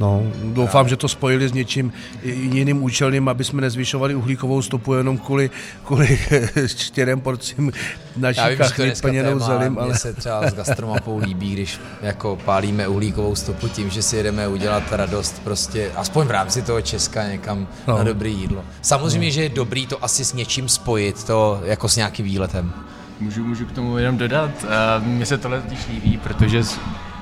No, 0.00 0.22
doufám, 0.44 0.88
že 0.88 0.96
to 0.96 1.08
spojili 1.08 1.48
s 1.48 1.52
něčím 1.52 1.92
jiným 2.22 2.82
účelným, 2.82 3.28
aby 3.28 3.44
jsme 3.44 3.60
nezvyšovali 3.60 4.14
uhlíkovou 4.14 4.62
stopu 4.62 4.94
jenom 4.94 5.18
kvůli, 5.18 5.50
kvůli 5.84 6.18
čtyřem 6.76 7.20
porcím 7.20 7.72
naší 8.16 8.56
kachny 8.56 8.92
plněnou 9.00 9.38
zelím. 9.38 9.78
Ale... 9.78 9.88
Mně 9.88 9.94
se 9.94 10.12
třeba 10.12 10.50
s 10.50 10.54
gastromapou 10.54 11.18
líbí, 11.18 11.52
když 11.52 11.80
jako 12.02 12.38
pálíme 12.44 12.88
uhlíkovou 12.88 13.34
stopu 13.34 13.68
tím, 13.68 13.90
že 13.90 14.02
si 14.02 14.16
jedeme 14.16 14.48
udělat 14.48 14.82
radost 14.92 15.40
prostě, 15.44 15.90
aspoň 15.96 16.26
v 16.26 16.30
rámci 16.30 16.62
toho 16.62 16.80
Česka 16.80 17.28
někam 17.28 17.66
no. 17.86 17.98
na 17.98 18.04
dobré 18.04 18.28
jídlo. 18.28 18.64
Samozřejmě, 18.82 19.28
no. 19.28 19.32
že 19.32 19.42
je 19.42 19.48
dobrý 19.48 19.86
to 19.86 20.04
asi 20.04 20.24
s 20.24 20.32
něčím 20.32 20.68
spojit, 20.68 21.24
to 21.24 21.60
jako 21.64 21.88
s 21.88 21.96
nějakým 21.96 22.24
výletem. 22.24 22.72
Můžu, 23.20 23.44
můžu 23.44 23.66
k 23.66 23.72
tomu 23.72 23.98
jenom 23.98 24.18
dodat, 24.18 24.50
uh, 24.62 25.06
mně 25.06 25.26
se 25.26 25.38
tohle 25.38 25.62
líbí, 25.90 26.18
protože 26.18 26.62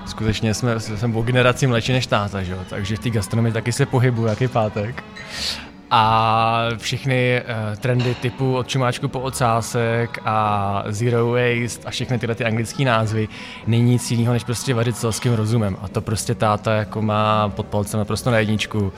skutečně 0.07 0.55
jsme, 0.55 0.81
jsem 0.81 1.17
o 1.17 1.23
generaci 1.23 1.67
mladší 1.67 1.93
než 1.93 2.07
táta, 2.07 2.43
že? 2.43 2.57
takže 2.71 2.97
v 2.97 2.99
té 2.99 3.11
gastronomii 3.11 3.53
taky 3.53 3.73
se 3.73 3.87
pohybuju, 3.87 4.29
jaký 4.29 4.49
pátek. 4.49 5.05
A 5.95 6.65
všechny 6.77 7.43
uh, 7.43 7.77
trendy 7.77 8.15
typu 8.15 8.57
od 8.57 8.69
čumáčku 8.69 9.09
po 9.09 9.21
ocásek 9.21 10.19
a 10.25 10.85
zero 10.89 11.27
waste 11.27 11.89
a 11.89 11.91
všechny 11.91 12.19
tyhle 12.19 12.35
ty 12.35 12.45
anglické 12.45 12.85
názvy 12.85 13.29
není 13.67 13.91
nic 13.91 14.11
jiného, 14.11 14.33
než 14.33 14.45
prostě 14.45 14.75
vařit 14.75 14.97
selským 14.97 15.33
rozumem. 15.33 15.77
A 15.83 15.89
to 15.89 16.01
prostě 16.01 16.35
táta 16.35 16.75
jako 16.75 17.03
má 17.03 17.49
pod 17.49 17.67
palcem 17.67 17.99
naprosto 17.99 18.31
na 18.31 18.39
jedničku 18.39 18.93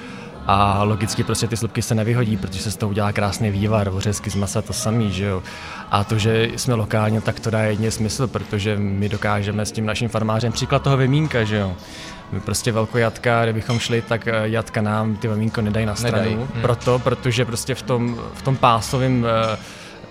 a 0.46 0.82
logicky 0.82 1.24
prostě 1.24 1.46
ty 1.46 1.56
slupky 1.56 1.82
se 1.82 1.94
nevyhodí, 1.94 2.36
protože 2.36 2.60
se 2.60 2.70
z 2.70 2.76
toho 2.76 2.90
udělá 2.90 3.12
krásný 3.12 3.50
vývar, 3.50 3.88
ořezky 3.88 4.30
z 4.30 4.34
masa 4.34 4.62
to 4.62 4.72
samý, 4.72 5.12
že 5.12 5.24
jo. 5.24 5.42
A 5.90 6.04
to, 6.04 6.18
že 6.18 6.48
jsme 6.56 6.74
lokálně, 6.74 7.20
tak 7.20 7.40
to 7.40 7.50
dá 7.50 7.60
jedině 7.62 7.90
smysl, 7.90 8.26
protože 8.26 8.76
my 8.76 9.08
dokážeme 9.08 9.66
s 9.66 9.72
tím 9.72 9.86
naším 9.86 10.08
farmářem 10.08 10.52
příklad 10.52 10.82
toho 10.82 10.96
vemínka, 10.96 11.44
že 11.44 11.56
jo. 11.56 11.76
My 12.32 12.40
prostě 12.40 12.72
velkojatka, 12.72 13.42
kdybychom 13.42 13.78
šli, 13.78 14.02
tak 14.02 14.28
eh, 14.28 14.32
jatka 14.44 14.82
nám 14.82 15.16
ty 15.16 15.28
vemínko 15.28 15.60
nedají 15.60 15.86
na 15.86 15.94
stranu. 15.94 16.16
Nedají. 16.16 16.36
Hmm. 16.36 16.62
Proto, 16.62 16.98
protože 16.98 17.44
prostě 17.44 17.74
v 17.74 17.82
tom, 17.82 18.18
v 18.34 18.42
tom 18.42 18.56
pásovém 18.56 19.26
eh, 19.26 19.58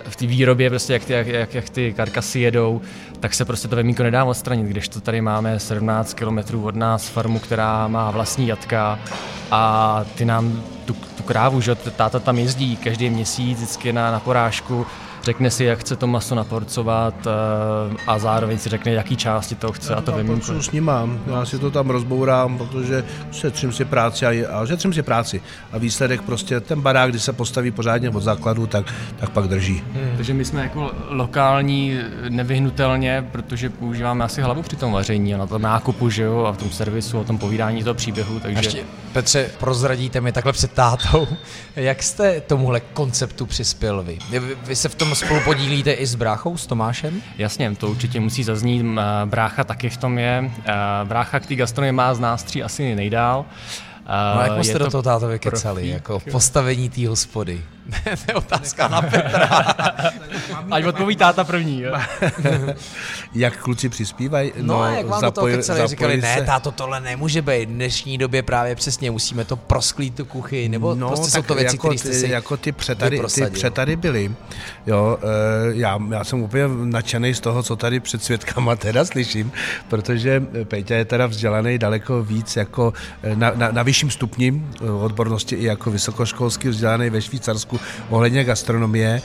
v 0.10 0.16
té 0.16 0.28
výrobě, 0.28 0.70
prostě 0.70 0.94
jak, 0.94 1.06
ty, 1.06 1.14
jak, 1.14 1.28
jak, 1.28 1.54
jak 1.54 1.70
ty 1.70 1.94
karkasy 1.94 2.40
jedou, 2.40 2.82
tak 3.20 3.34
se 3.34 3.46
prostě 3.46 3.68
to 3.68 3.76
vemínko 3.76 4.04
nedá 4.04 4.24
odstranit, 4.24 4.68
když 4.68 4.88
to 4.88 5.02
tady 5.02 5.22
máme 5.22 5.60
17 5.60 6.14
km 6.14 6.64
od 6.64 6.76
nás 6.76 7.10
farmu, 7.10 7.40
která 7.40 7.88
má 7.88 8.12
vlastní 8.12 8.48
jatka 8.48 9.00
a 9.52 10.06
ty 10.16 10.26
nám 10.26 10.64
tu, 10.86 10.94
tu 10.94 11.24
krávu, 11.24 11.62
že 11.62 11.76
táta 11.76 12.20
tam 12.20 12.38
jezdí 12.38 12.78
každý 12.78 13.10
měsíc 13.10 13.58
vždycky 13.58 13.94
na, 13.94 14.12
na 14.12 14.20
porážku, 14.20 14.86
řekne 15.24 15.52
si, 15.52 15.64
jak 15.64 15.80
chce 15.80 15.96
to 15.96 16.08
maso 16.08 16.36
naporcovat 16.36 17.28
eh, 17.28 17.98
a 18.08 18.20
zároveň 18.20 18.58
si 18.58 18.70
řekne, 18.70 18.92
jaký 18.92 19.16
části 19.16 19.56
to 19.56 19.72
chce 19.72 19.94
já 19.94 20.00
a 20.00 20.02
to 20.02 20.12
vymínku. 20.12 20.62
s 20.62 20.72
ním 20.72 20.84
mám, 20.84 21.20
já 21.28 21.46
si 21.46 21.60
to 21.60 21.72
tam 21.72 21.90
rozbourám, 21.90 22.58
protože 22.58 23.04
šetřím 23.32 23.72
si 23.72 23.86
práci 23.86 24.26
a, 24.26 24.60
a 24.60 24.66
šetřím 24.66 24.94
si 24.94 25.02
práci 25.02 25.42
a 25.72 25.78
výsledek 25.78 26.22
prostě 26.22 26.60
ten 26.60 26.82
barák, 26.82 27.10
když 27.10 27.24
se 27.24 27.34
postaví 27.34 27.72
pořádně 27.72 28.10
od 28.10 28.24
základu, 28.24 28.68
tak, 28.68 28.94
tak 29.20 29.30
pak 29.30 29.48
drží. 29.48 29.84
Hmm. 29.94 30.14
Takže 30.16 30.34
my 30.34 30.46
jsme 30.46 30.62
jako 30.62 30.92
lokální 31.10 32.00
nevyhnutelně, 32.30 33.28
protože 33.32 33.70
používáme 33.70 34.26
asi 34.26 34.42
hlavu 34.42 34.62
při 34.62 34.76
tom 34.76 34.92
vaření 34.92 35.36
a 35.36 35.38
na 35.38 35.48
tom 35.48 35.62
nákupu, 35.62 36.10
že 36.10 36.24
jo, 36.24 36.46
a 36.46 36.52
v 36.52 36.58
tom 36.58 36.70
servisu, 36.70 37.20
o 37.20 37.24
tom 37.24 37.38
povídání 37.38 37.84
toho 37.84 37.94
příběhu, 37.94 38.40
takže... 38.40 38.68
Ještě, 38.68 38.84
Petře, 39.14 39.50
prozradíte 39.60 40.22
mi 40.22 40.32
takhle 40.32 40.54
před 40.54 40.72
tátou, 40.72 41.28
jak 41.76 42.04
jste 42.04 42.42
tomuhle 42.42 42.80
konceptu 42.80 43.46
přispěl 43.46 44.04
vy? 44.04 44.20
Vy, 44.30 44.40
vy 44.40 44.76
se 44.76 44.90
v 44.90 44.96
tom 44.96 45.13
spolu 45.16 45.40
podílíte 45.46 45.92
i 45.92 46.06
s 46.06 46.16
bráchou, 46.16 46.58
s 46.58 46.68
Tomášem? 46.68 47.22
Jasně, 47.38 47.76
to 47.76 47.90
určitě 47.90 48.20
musí 48.20 48.44
zaznít. 48.44 48.86
Brácha 49.26 49.64
taky 49.64 49.90
v 49.90 49.98
tom 49.98 50.18
je. 50.18 50.52
Brácha 51.04 51.40
k 51.40 51.46
té 51.46 51.56
gastronomii 51.56 51.92
má 51.92 52.14
z 52.14 52.20
nás 52.20 52.44
tří 52.44 52.64
asi 52.64 52.96
nejdál. 52.96 53.46
No 54.36 54.56
jak 54.56 54.66
jste 54.66 54.80
do 54.80 54.92
toho 54.92 55.04
táto 55.04 55.28
vykecali, 55.28 55.88
jako 55.88 56.20
postavení 56.32 56.90
té 56.90 57.08
hospody? 57.08 57.62
To 58.04 58.32
je 58.32 58.36
otázka 58.36 58.88
na 58.88 59.02
Petra. 59.02 59.48
Ať 60.72 60.86
odpoví 60.86 61.16
táta 61.16 61.44
první. 61.44 61.82
Jo? 61.82 61.94
jak 63.34 63.58
kluci 63.58 63.90
přispívají? 63.90 64.54
No, 64.62 64.74
no 64.74 64.96
jak 64.96 65.06
vám 65.06 65.22
zapoj, 65.22 65.58
do 65.58 65.64
toho 65.64 65.88
říkali, 65.88 66.22
se... 66.22 66.28
ne, 66.28 66.42
táto, 66.42 66.72
tohle 66.72 67.02
nemůže 67.02 67.42
být. 67.42 67.70
V 67.70 67.74
dnešní 67.74 68.18
době 68.18 68.44
právě 68.44 68.76
přesně 68.76 69.12
musíme 69.12 69.46
to 69.46 69.56
prosklít 69.56 70.16
tu 70.16 70.26
kuchy, 70.26 70.70
nebo 70.70 70.96
no, 70.96 71.08
prostě 71.08 71.32
jsou 71.32 71.42
to 71.42 71.56
věci, 71.56 71.76
jako, 71.76 71.88
které 71.88 71.98
jste 71.98 72.14
si 72.14 72.30
Jako 72.30 72.58
ty 72.58 72.72
přetady, 72.72 73.20
ty 73.36 73.46
přetady 73.46 73.96
byly. 73.96 74.36
Jo, 74.88 75.18
eh, 75.22 75.26
já, 75.74 76.00
já 76.10 76.24
jsem 76.24 76.42
úplně 76.42 76.64
nadšený 76.68 77.34
z 77.34 77.40
toho, 77.40 77.64
co 77.64 77.76
tady 77.76 78.00
před 78.00 78.24
světkama 78.24 78.76
teda 78.76 79.06
slyším, 79.06 79.52
protože 79.88 80.44
Peťa 80.64 80.96
je 80.96 81.06
teda 81.06 81.28
vzdělaný 81.28 81.78
daleko 81.78 82.24
víc 82.24 82.56
jako 82.56 82.94
eh, 83.24 83.36
na, 83.36 83.52
na, 83.56 83.72
na 83.72 83.84
vyšším 83.84 84.12
stupni 84.12 84.64
eh, 84.82 84.92
odbornosti 84.92 85.56
i 85.56 85.64
jako 85.64 85.92
vysokoškolský 85.92 86.68
vzdělaný 86.68 87.10
ve 87.10 87.22
Švýcarsku 87.22 87.73
ohledně 88.10 88.44
gastronomie 88.44 89.22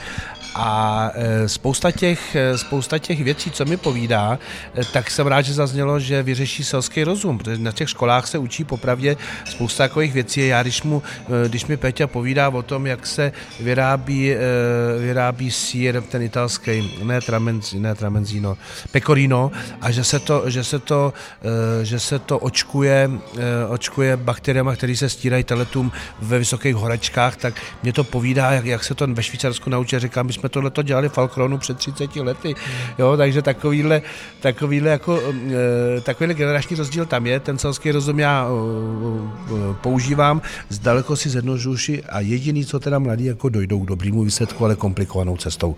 A 0.55 1.11
e, 1.15 1.49
spousta 1.49 1.91
těch, 1.91 2.37
e, 2.37 2.59
spousta 2.59 2.99
těch 2.99 3.25
věcí, 3.25 3.51
co 3.51 3.65
mi 3.65 3.77
povídá, 3.77 4.39
e, 4.79 4.85
tak 4.85 5.11
jsem 5.11 5.27
rád, 5.27 5.43
že 5.43 5.55
zaznělo, 5.55 6.01
že 6.01 6.23
vyřeší 6.23 6.65
selský 6.65 7.05
rozum, 7.05 7.39
protože 7.39 7.59
na 7.59 7.73
těch 7.73 7.91
školách 7.91 8.27
se 8.27 8.39
učí 8.39 8.65
popravdě 8.65 9.17
spousta 9.45 9.85
takových 9.85 10.13
věcí. 10.13 10.47
Já, 10.47 10.63
když, 10.63 10.83
mu, 10.83 11.03
když 11.49 11.67
mi 11.67 11.77
Peťa 11.77 12.07
povídá 12.07 12.49
o 12.49 12.63
tom, 12.63 12.87
jak 12.87 13.07
se 13.07 13.33
vyrábí, 13.61 14.35
vyrábí 15.01 15.51
sír, 15.51 16.03
ten 16.03 16.23
italský, 16.23 16.99
ne, 17.03 17.21
tramenzi, 17.21 17.81
ne 17.81 17.95
tramenzino, 17.95 18.57
pecorino, 18.93 19.51
a 19.81 19.91
že 19.91 20.05
se 20.05 20.19
to, 20.19 20.51
že 20.51 20.65
se 20.65 20.79
to, 20.79 21.13
že 21.83 22.01
se 22.01 22.19
to 22.19 22.39
očkuje, 22.39 23.11
očkuje 23.69 24.17
bakteriemi, 24.17 24.71
které 24.75 24.97
se 24.97 25.09
stírají 25.09 25.45
teletům 25.45 25.93
ve 26.23 26.39
vysokých 26.39 26.75
horečkách, 26.75 27.37
tak 27.37 27.55
mě 27.83 27.93
to 27.93 28.05
povídá, 28.05 28.51
jak, 28.51 28.65
jak 28.65 28.85
se 28.85 28.95
to 28.95 29.07
ve 29.07 29.23
Švýcarsku 29.23 29.71
naučí. 29.71 29.99
Říkám, 29.99 30.29
jsme 30.38 30.48
tohle 30.48 30.70
to 30.70 30.83
dělali 30.83 31.09
Falkronu 31.09 31.59
před 31.59 31.79
30 31.79 32.16
lety, 32.16 32.55
jo, 32.98 33.16
takže 33.16 33.42
takovýhle, 33.42 34.03
takovýhle, 34.40 34.90
jako, 34.90 35.20
e, 35.96 36.01
takovýhle 36.01 36.35
generační 36.35 36.77
rozdíl 36.77 37.07
tam 37.07 37.27
je, 37.27 37.40
ten 37.40 37.59
selský 37.59 37.90
rozum 37.90 38.18
já 38.18 38.48
e, 38.48 38.51
e, 38.51 39.74
používám, 39.74 40.42
zdaleko 40.68 41.16
si 41.16 41.31
zjednoduši 41.31 42.03
a 42.03 42.20
jediný, 42.20 42.64
co 42.64 42.81
teda 42.81 42.98
mladí 42.98 43.24
jako 43.24 43.48
dojdou 43.48 43.81
k 43.81 43.88
dobrýmu 43.88 44.24
výsledku, 44.24 44.64
ale 44.64 44.77
komplikovanou 44.77 45.37
cestou 45.37 45.77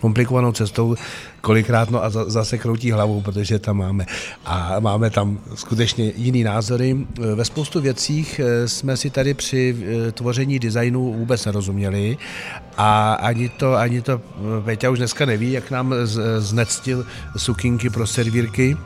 komplikovanou 0.00 0.52
cestou, 0.52 0.94
kolikrát 1.40 1.90
no 1.90 2.04
a 2.04 2.10
zase 2.10 2.58
kroutí 2.58 2.90
hlavou, 2.90 3.20
protože 3.20 3.58
tam 3.58 3.76
máme. 3.76 4.06
A 4.44 4.80
máme 4.80 5.10
tam 5.10 5.38
skutečně 5.54 6.12
jiný 6.16 6.44
názory. 6.44 6.96
Ve 7.34 7.44
spoustu 7.44 7.80
věcích 7.80 8.40
eh, 8.40 8.68
jsme 8.68 8.96
si 8.96 9.10
tady 9.10 9.34
při 9.34 9.76
eh, 10.08 10.12
tvoření 10.12 10.58
designu 10.58 11.12
vůbec 11.12 11.44
nerozuměli 11.44 12.16
a 12.76 13.12
ani 13.12 13.48
to, 13.48 13.74
ani 13.74 14.02
to 14.02 14.20
Peťa 14.64 14.90
už 14.90 14.98
dneska 14.98 15.26
neví, 15.26 15.52
jak 15.52 15.70
nám 15.70 15.94
znectil 16.38 17.06
sukinky 17.36 17.90
pro 17.90 18.06
servírky, 18.06 18.76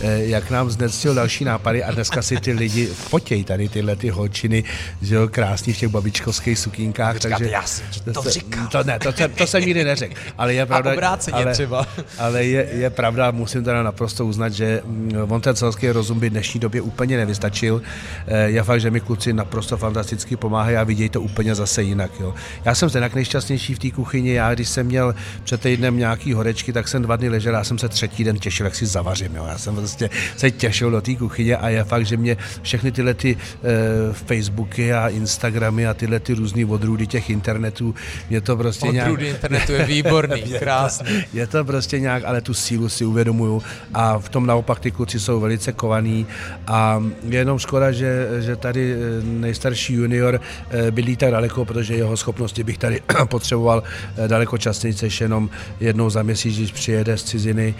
jak 0.00 0.50
nám 0.50 0.70
znectil 0.70 1.14
další 1.14 1.44
nápady 1.44 1.84
a 1.84 1.92
dneska 1.92 2.22
si 2.22 2.36
ty 2.36 2.52
lidi 2.52 2.86
fotějí 2.86 3.44
tady 3.44 3.68
tyhle 3.68 3.96
ty 3.96 4.08
holčiny, 4.08 4.64
že 5.02 5.14
jo, 5.14 5.28
krásný 5.28 5.72
v 5.72 5.78
těch 5.78 5.88
babičkovských 5.88 6.58
sukínkách. 6.58 7.16
Říkáte, 7.16 7.34
takže 7.34 7.52
já 7.52 7.62
jsem 7.62 7.86
to, 8.12 8.22
to 8.22 8.30
říkal. 8.30 8.66
To 8.66 8.84
ne, 8.84 8.98
to, 8.98 9.12
to, 9.12 9.28
to 9.28 9.46
jsem 9.46 9.60
nikdy 9.60 9.84
neřekl. 9.84 10.14
Ale 10.38 10.54
je 10.54 10.66
pravda, 10.66 11.10
a 11.10 11.18
ale, 11.32 11.52
třeba. 11.52 11.86
ale 12.18 12.44
je, 12.44 12.68
je, 12.72 12.90
pravda, 12.90 13.30
musím 13.30 13.64
teda 13.64 13.82
naprosto 13.82 14.26
uznat, 14.26 14.52
že 14.52 14.82
mm, 14.84 15.12
on 15.28 15.40
ten 15.40 15.56
celský 15.56 15.90
rozum 15.90 16.20
by 16.20 16.28
v 16.28 16.32
dnešní 16.32 16.60
době 16.60 16.80
úplně 16.80 17.16
nevystačil. 17.16 17.82
Eh, 18.26 18.48
je 18.50 18.62
fakt, 18.62 18.80
že 18.80 18.90
mi 18.90 19.00
kluci 19.00 19.32
naprosto 19.32 19.76
fantasticky 19.76 20.36
pomáhají 20.36 20.76
a 20.76 20.84
vidějí 20.84 21.08
to 21.08 21.20
úplně 21.20 21.54
zase 21.54 21.82
jinak. 21.82 22.10
Jo. 22.20 22.34
Já 22.64 22.74
jsem 22.74 22.88
zde 22.88 23.10
nejšťastnější 23.14 23.74
v 23.74 23.78
té 23.78 23.90
kuchyni. 23.90 24.32
Já, 24.32 24.54
když 24.54 24.68
jsem 24.68 24.86
měl 24.86 25.14
před 25.44 25.60
týdnem 25.60 25.96
nějaký 25.96 26.32
horečky, 26.32 26.72
tak 26.72 26.88
jsem 26.88 27.02
dva 27.02 27.16
dny 27.16 27.28
ležel, 27.28 27.54
já 27.54 27.64
jsem 27.64 27.78
se 27.78 27.88
třetí 27.88 28.24
den 28.24 28.38
těšil, 28.38 28.66
jak 28.66 28.74
si 28.74 28.86
zavařím. 28.86 29.36
Jo. 29.36 29.46
Já 29.48 29.58
jsem 29.58 29.87
prostě 29.88 30.10
se 30.36 30.50
těšil 30.50 30.90
do 30.90 31.00
té 31.00 31.14
kuchyně 31.14 31.56
a 31.56 31.68
je 31.68 31.84
fakt, 31.84 32.06
že 32.06 32.16
mě 32.16 32.36
všechny 32.62 32.92
tyhle 32.92 33.14
ty 33.14 33.36
e, 33.36 34.12
Facebooky 34.12 34.92
a 34.92 35.08
Instagramy 35.08 35.86
a 35.86 35.94
tyhle 35.94 36.20
ty 36.20 36.34
různý 36.34 36.64
odrůdy 36.64 37.06
těch 37.06 37.30
internetů, 37.30 37.94
mě 38.30 38.40
to 38.40 38.56
prostě 38.56 38.88
odrůdy 38.88 38.94
nějak... 38.94 39.08
Odrůdy 39.08 39.28
internetu 39.28 39.72
je 39.72 39.84
výborný, 39.84 40.42
krásný. 40.58 41.08
Je 41.32 41.46
to, 41.46 41.56
je 41.56 41.64
to 41.64 41.64
prostě 41.64 42.00
nějak, 42.00 42.24
ale 42.24 42.40
tu 42.40 42.54
sílu 42.54 42.88
si 42.88 43.04
uvědomuju 43.04 43.62
a 43.94 44.18
v 44.18 44.28
tom 44.28 44.46
naopak 44.46 44.80
ty 44.80 44.90
kluci 44.90 45.20
jsou 45.20 45.40
velice 45.40 45.72
kovaný 45.72 46.26
a 46.66 47.02
je 47.28 47.38
jenom 47.38 47.58
škoda, 47.58 47.92
že, 47.92 48.28
že 48.40 48.56
tady 48.56 48.92
eh, 48.92 48.96
nejstarší 49.24 49.94
junior 49.94 50.40
eh, 50.70 50.90
bydlí 50.90 51.16
tak 51.16 51.30
daleko, 51.30 51.64
protože 51.64 51.94
jeho 51.94 52.16
schopnosti 52.16 52.64
bych 52.64 52.78
tady 52.78 53.00
potřeboval 53.28 53.82
daleko 54.26 54.58
častěji, 54.58 54.94
než 55.02 55.20
jenom 55.20 55.50
jednou 55.80 56.10
za 56.10 56.22
měsíc, 56.22 56.56
když 56.56 56.72
přijede 56.72 57.16
z 57.16 57.24
ciziny, 57.24 57.74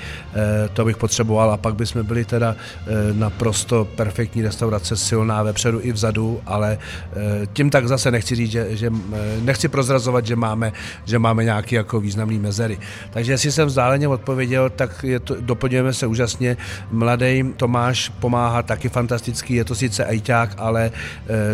to 0.72 0.84
bych 0.84 0.96
potřeboval 0.96 1.50
a 1.50 1.56
pak 1.56 1.74
bychom 1.74 1.97
byli 2.02 2.24
teda 2.24 2.56
eh, 2.56 2.86
naprosto 3.12 3.84
perfektní 3.84 4.42
restaurace, 4.42 4.96
silná 4.96 5.42
vepředu 5.42 5.80
i 5.82 5.92
vzadu, 5.92 6.40
ale 6.46 6.78
eh, 7.12 7.46
tím 7.52 7.70
tak 7.70 7.88
zase 7.88 8.10
nechci 8.10 8.34
říct, 8.34 8.50
že, 8.50 8.76
že 8.76 8.92
eh, 9.12 9.40
nechci 9.40 9.68
prozrazovat, 9.68 10.26
že 10.26 10.36
máme, 10.36 10.72
že 11.04 11.18
máme 11.18 11.44
nějaký 11.44 11.74
jako 11.74 12.00
významný 12.00 12.38
mezery. 12.38 12.78
Takže 13.10 13.32
jestli 13.32 13.52
jsem 13.52 13.66
vzdáleně 13.66 14.08
odpověděl, 14.08 14.70
tak 14.70 15.04
je 15.04 15.20
to, 15.20 15.36
doplňujeme 15.40 15.94
se 15.94 16.06
úžasně. 16.06 16.56
Mladý 16.90 17.44
Tomáš 17.56 18.08
pomáhá 18.08 18.62
taky 18.62 18.88
fantastický, 18.88 19.54
je 19.54 19.64
to 19.64 19.74
sice 19.74 20.04
ajťák, 20.04 20.54
ale 20.58 20.90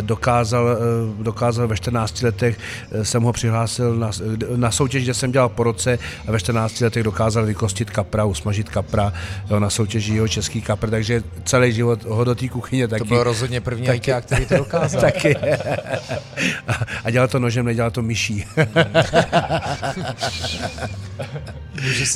dokázal, 0.00 0.78
dokázal 1.18 1.68
ve 1.68 1.76
14 1.76 2.22
letech, 2.22 2.58
jsem 3.02 3.22
ho 3.22 3.32
přihlásil 3.32 3.96
na, 3.96 4.10
na 4.56 4.70
soutěž, 4.70 5.04
kde 5.04 5.14
jsem 5.14 5.32
dělal 5.32 5.48
po 5.48 5.62
roce 5.62 5.98
a 6.28 6.32
ve 6.32 6.40
14 6.40 6.80
letech 6.80 7.02
dokázal 7.02 7.46
vykostit 7.46 7.90
kapra, 7.90 8.24
usmažit 8.24 8.68
kapra 8.68 9.12
jo, 9.50 9.60
na 9.60 9.70
soutěži 9.70 10.14
jeho 10.14 10.28
český 10.34 10.62
kapr, 10.62 10.90
takže 10.90 11.22
celý 11.44 11.72
život 11.72 12.04
ho 12.04 12.24
do 12.24 12.34
té 12.34 12.48
kuchyně 12.48 12.88
taky. 12.88 12.98
To 12.98 13.04
byl 13.04 13.24
rozhodně 13.24 13.60
první 13.60 13.86
taky, 13.86 13.96
IKEA, 13.96 14.20
který 14.20 14.46
to 14.46 14.56
dokázal. 14.56 15.00
taky. 15.10 15.36
A 17.04 17.10
dělal 17.10 17.28
to 17.28 17.38
nožem, 17.38 17.66
nedělal 17.66 17.90
to 17.90 18.02
myší. 18.02 18.44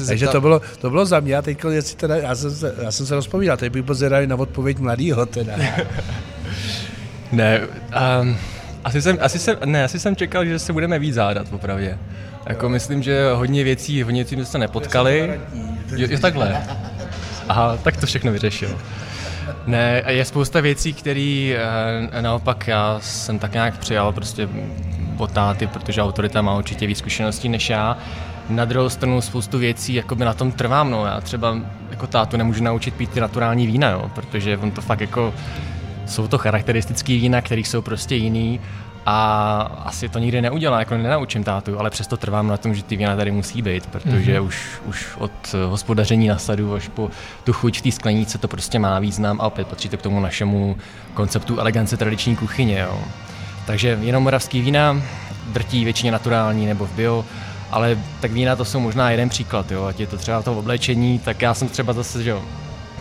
takže 0.07 0.29
to 0.29 0.41
bylo, 0.41 0.61
to 0.79 0.91
bylo 0.91 1.07
za 1.07 1.21
mě. 1.21 1.37
A 1.37 1.43
teď, 1.43 1.65
teda, 1.97 2.17
já, 2.17 2.35
jsem 2.35 2.51
se, 2.51 2.75
já 2.83 2.93
jsem 2.93 3.07
se 3.07 3.15
rozpovídal, 3.15 3.57
teď 3.57 3.73
bych 3.73 3.83
byl 3.83 3.95
zvědavý 3.95 4.27
na 4.27 4.37
odpověď 4.37 4.79
mladýho. 4.79 5.27
Teda. 5.27 5.53
ne, 7.33 7.61
um, 8.21 8.37
asi 8.85 9.03
jsem, 9.03 9.19
asi 9.21 9.39
jsem, 9.39 9.57
ne, 9.65 9.85
asi 9.85 10.01
jsem 10.01 10.17
čekal, 10.17 10.45
že 10.45 10.59
se 10.59 10.73
budeme 10.73 10.99
víc 10.99 11.15
zádat, 11.15 11.49
popravdě. 11.49 11.99
Jako 12.47 12.69
myslím, 12.69 13.03
že 13.03 13.33
hodně 13.33 13.65
věcí, 13.65 14.03
hodně 14.03 14.25
věcí 14.25 14.35
jsme 14.35 14.45
se 14.45 14.59
nepotkali. 14.59 15.41
Jo, 15.97 16.07
jo, 16.11 16.19
takhle. 16.19 16.63
Aha, 17.49 17.77
tak 17.83 17.97
to 17.97 18.07
všechno 18.07 18.33
vyřešil. 18.33 18.79
Ne, 19.67 20.03
je 20.07 20.25
spousta 20.25 20.61
věcí, 20.61 20.93
které 20.93 21.57
eh, 22.13 22.23
naopak 22.23 22.69
já 22.69 22.99
jsem 23.03 23.39
tak 23.39 23.53
nějak 23.53 23.79
přijal 23.79 24.13
prostě 24.13 24.49
od 25.19 25.33
táty, 25.33 25.67
protože 25.67 26.03
autorita 26.03 26.43
má 26.43 26.57
určitě 26.57 26.87
víc 26.87 26.99
zkušeností 26.99 27.49
než 27.49 27.71
já. 27.71 27.99
Na 28.49 28.65
druhou 28.65 28.89
stranu 28.89 29.21
spoustu 29.21 29.59
věcí 29.59 29.95
jako 29.95 30.15
by 30.15 30.25
na 30.25 30.35
tom 30.35 30.53
trvám, 30.53 30.91
no. 30.91 31.07
Já 31.07 31.21
třeba 31.21 31.59
jako 31.91 32.07
tátu 32.07 32.37
nemůžu 32.37 32.65
naučit 32.65 32.95
pít 32.95 33.11
ty 33.11 33.21
naturální 33.21 33.67
vína, 33.67 33.91
jo, 33.91 34.11
protože 34.15 34.57
on 34.57 34.71
to 34.71 34.81
fakt 34.81 35.01
jako 35.01 35.35
jsou 36.07 36.29
to 36.29 36.39
charakteristické 36.39 37.13
vína, 37.13 37.41
které 37.41 37.61
jsou 37.61 37.83
prostě 37.83 38.15
jiný 38.15 38.61
a 39.11 39.83
asi 39.85 40.09
to 40.09 40.19
nikdy 40.19 40.43
neudělá, 40.43 40.79
jako 40.79 40.97
nenaučím 40.97 41.45
tátu, 41.45 41.81
ale 41.81 41.91
přesto 41.91 42.17
trvám 42.17 42.47
na 42.47 42.57
tom, 42.57 42.75
že 42.75 42.83
ty 42.83 42.97
vína 42.97 43.17
tady 43.17 43.31
musí 43.31 43.63
být, 43.63 43.87
protože 43.87 44.41
mm-hmm. 44.41 44.47
už, 44.47 44.81
už 44.87 45.07
od 45.19 45.55
hospodaření 45.67 46.29
na 46.29 46.39
sadu 46.39 46.75
až 46.75 46.89
po 46.89 47.11
tu 47.45 47.53
chuť 47.53 47.79
v 47.79 47.83
té 47.83 47.93
sklenice 47.93 48.39
to 48.39 48.49
prostě 48.49 48.79
má 48.79 48.99
význam 48.99 49.41
a 49.41 49.47
opět 49.47 49.69
patří 49.69 49.89
to 49.89 49.97
k 49.97 50.03
tomu 50.03 50.21
našemu 50.21 50.77
konceptu 51.15 51.61
elegance 51.61 51.97
tradiční 51.97 52.37
kuchyně. 52.37 52.79
Jo. 52.79 52.99
Takže 53.67 53.99
jenom 54.03 54.23
moravský 54.23 54.61
vína, 54.61 55.03
drtí 55.53 55.85
většině 55.85 56.13
naturální 56.13 56.67
nebo 56.67 56.87
v 56.87 56.93
bio, 56.93 57.25
ale 57.71 57.99
tak 58.21 58.33
vína 58.33 58.57
to 58.57 58.65
jsou 58.65 58.81
možná 58.81 59.11
jeden 59.11 59.29
příklad, 59.29 59.71
jo. 59.71 59.85
ať 59.85 60.01
je 60.01 60.07
to 60.07 60.17
třeba 60.17 60.43
to 60.43 60.59
oblečení, 60.59 61.19
tak 61.19 61.43
já 61.43 61.55
jsem 61.55 61.69
třeba 61.69 61.93
zase, 61.93 62.23
že 62.23 62.31
jo, 62.31 62.43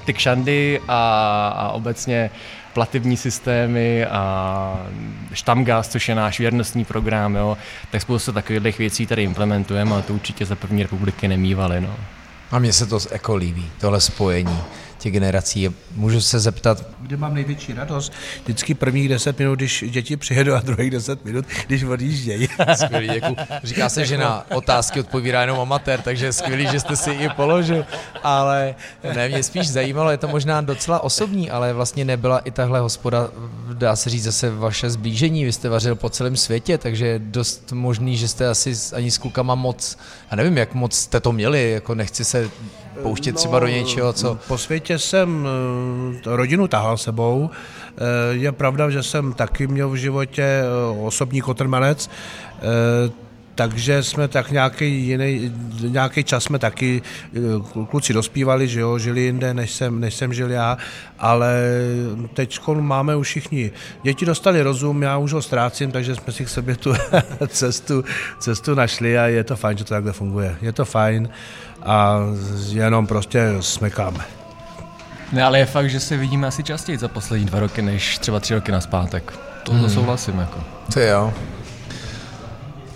ty 0.06 0.14
kšandy 0.14 0.82
a, 0.88 1.48
a 1.48 1.70
obecně 1.70 2.30
plativní 2.78 3.18
systémy 3.18 4.06
a 4.06 4.88
Štamgas, 5.34 5.88
což 5.88 6.10
je 6.10 6.16
náš 6.16 6.40
věrnostní 6.40 6.86
program, 6.86 7.36
jo, 7.36 7.58
tak 7.92 8.02
spoustu 8.02 8.32
takových 8.32 8.78
věcí 8.78 9.08
tady 9.08 9.24
implementujeme 9.24 9.96
a 9.96 10.02
to 10.02 10.14
určitě 10.14 10.46
za 10.46 10.56
první 10.56 10.84
republiky 10.84 11.28
nemývali. 11.28 11.82
No. 11.82 11.96
A 12.52 12.60
mně 12.60 12.74
se 12.74 12.86
to 12.86 13.00
jako 13.12 13.36
líbí, 13.36 13.72
tohle 13.80 14.02
spojení 14.02 14.60
těch 14.98 15.14
generací. 15.14 15.70
Můžu 15.96 16.22
se 16.22 16.40
zeptat... 16.40 16.86
Kde 17.00 17.18
mám 17.18 17.34
největší 17.34 17.74
radost? 17.74 18.14
Vždycky 18.44 18.74
prvních 18.74 19.10
deset 19.10 19.40
minut, 19.40 19.56
když 19.56 19.86
děti 19.88 20.18
přijedou 20.18 20.54
a 20.54 20.60
druhých 20.60 20.92
deset 20.92 21.26
minut, 21.26 21.46
když 21.68 21.84
odjíždějí. 21.84 22.48
Skvělý, 22.76 23.08
děkuji. 23.08 23.36
Říká 23.64 23.90
se, 23.90 24.06
že 24.06 24.18
na 24.18 24.46
otázky 24.56 25.00
odpovídá 25.00 25.42
jenom 25.42 25.60
amatér, 25.60 26.02
takže 26.02 26.26
je 26.26 26.34
skvělý, 26.34 26.68
že 26.72 26.80
jste 26.80 26.96
si 26.96 27.12
i 27.12 27.30
položil. 27.30 27.86
Ale 28.24 28.76
ne, 29.16 29.30
mě 29.30 29.44
spíš 29.44 29.70
zajímalo, 29.70 30.12
je 30.12 30.18
to 30.18 30.28
možná 30.28 30.62
docela 30.62 31.00
osobní, 31.00 31.52
ale 31.52 31.74
vlastně 31.74 32.06
nebyla 32.06 32.40
i 32.40 32.52
tahle 32.52 32.80
hospoda, 32.80 33.30
dá 33.74 33.96
se 33.96 34.10
říct 34.10 34.24
zase 34.24 34.50
vaše 34.50 34.90
zblížení. 34.90 35.46
Vy 35.46 35.54
jste 35.54 35.70
vařil 35.70 35.96
po 35.96 36.10
celém 36.10 36.38
světě, 36.38 36.78
takže 36.78 37.08
je 37.08 37.20
dost 37.20 37.72
možný, 37.72 38.18
že 38.18 38.28
jste 38.28 38.48
asi 38.48 38.74
ani 38.94 39.12
s 39.12 39.18
klukama 39.18 39.56
moc, 39.56 39.98
a 40.30 40.36
nevím, 40.36 40.58
jak 40.58 40.74
moc 40.74 40.96
jste 40.96 41.20
to 41.20 41.32
měli, 41.32 41.72
jako 41.72 41.96
nechci 41.96 42.26
se 42.26 42.50
pouštět 42.98 43.32
no, 43.32 43.38
třeba 43.38 43.60
do 43.60 43.68
něčeho, 43.68 44.14
co... 44.14 44.40
Po 44.48 44.58
světě 44.58 45.00
jsem 45.00 45.48
eh, 45.48 46.36
rodinu 46.36 46.68
tahal 46.68 46.98
sebou. 46.98 47.50
Eh, 47.50 48.02
je 48.32 48.52
pravda, 48.52 48.90
že 48.90 49.04
jsem 49.04 49.34
taky 49.34 49.68
měl 49.68 49.90
v 49.90 49.96
životě 49.96 50.44
eh, 50.44 50.66
osobní 51.02 51.42
kotrmelec. 51.42 52.10
takže 53.56 54.04
jsme 54.04 54.28
tak 54.28 54.52
nějaký 54.52 55.08
jiný, 55.08 55.52
nějaký 55.88 56.24
čas 56.24 56.44
jsme 56.44 56.60
taky, 56.60 57.02
kluci 57.90 58.14
dospívali, 58.14 58.68
že 58.68 58.80
jo, 58.80 58.98
žili 58.98 59.22
jinde, 59.22 59.54
než 59.54 59.72
jsem, 59.72 60.00
než 60.00 60.14
jsem 60.14 60.34
žil 60.34 60.52
já, 60.52 60.78
ale 61.20 61.62
teď 62.34 62.60
máme 62.68 63.16
už 63.16 63.28
všichni, 63.28 63.72
děti 64.04 64.26
dostali 64.26 64.62
rozum, 64.62 65.02
já 65.02 65.18
už 65.18 65.34
ho 65.34 65.42
ztrácím, 65.42 65.92
takže 65.92 66.16
jsme 66.16 66.34
si 66.34 66.46
k 66.46 66.50
sobě 66.50 66.76
tu 66.76 66.94
cestu, 67.48 68.04
cestu 68.40 68.76
našli 68.76 69.18
a 69.18 69.28
je 69.28 69.44
to 69.44 69.56
fajn, 69.56 69.78
že 69.78 69.84
to 69.84 69.94
takhle 69.94 70.14
funguje. 70.14 70.56
Je 70.62 70.72
to 70.72 70.86
fajn 70.86 71.30
a 71.88 72.20
jenom 72.70 73.08
prostě 73.08 73.48
smekáme. 73.60 74.26
Ne, 75.32 75.44
ale 75.44 75.60
je 75.60 75.66
fakt, 75.66 75.90
že 75.90 76.00
se 76.00 76.18
vidíme 76.18 76.48
asi 76.48 76.64
častěji 76.64 76.98
za 76.98 77.08
poslední 77.08 77.46
dva 77.46 77.60
roky, 77.60 77.82
než 77.82 78.18
třeba 78.18 78.40
tři 78.40 78.54
roky 78.54 78.72
naspátek. 78.72 79.34
To 79.64 79.74
hmm. 79.74 79.90
souhlasím, 79.90 80.40
jako. 80.40 80.64
To 80.94 81.00
jo. 81.00 81.34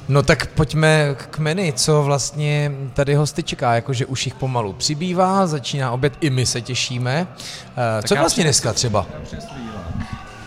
No 0.07 0.23
tak 0.23 0.47
pojďme 0.47 1.15
k 1.15 1.39
menu, 1.39 1.71
co 1.75 2.03
vlastně 2.03 2.71
tady 2.93 3.15
hosty 3.15 3.43
čeká, 3.43 3.75
jakože 3.75 4.05
už 4.05 4.25
jich 4.25 4.35
pomalu 4.35 4.73
přibývá, 4.73 5.47
začíná 5.47 5.91
oběd, 5.91 6.13
i 6.21 6.29
my 6.29 6.45
se 6.45 6.61
těšíme. 6.61 7.27
Uh, 7.29 8.07
co 8.07 8.15
vlastně 8.15 8.43
dneska 8.43 8.73
třeba? 8.73 9.05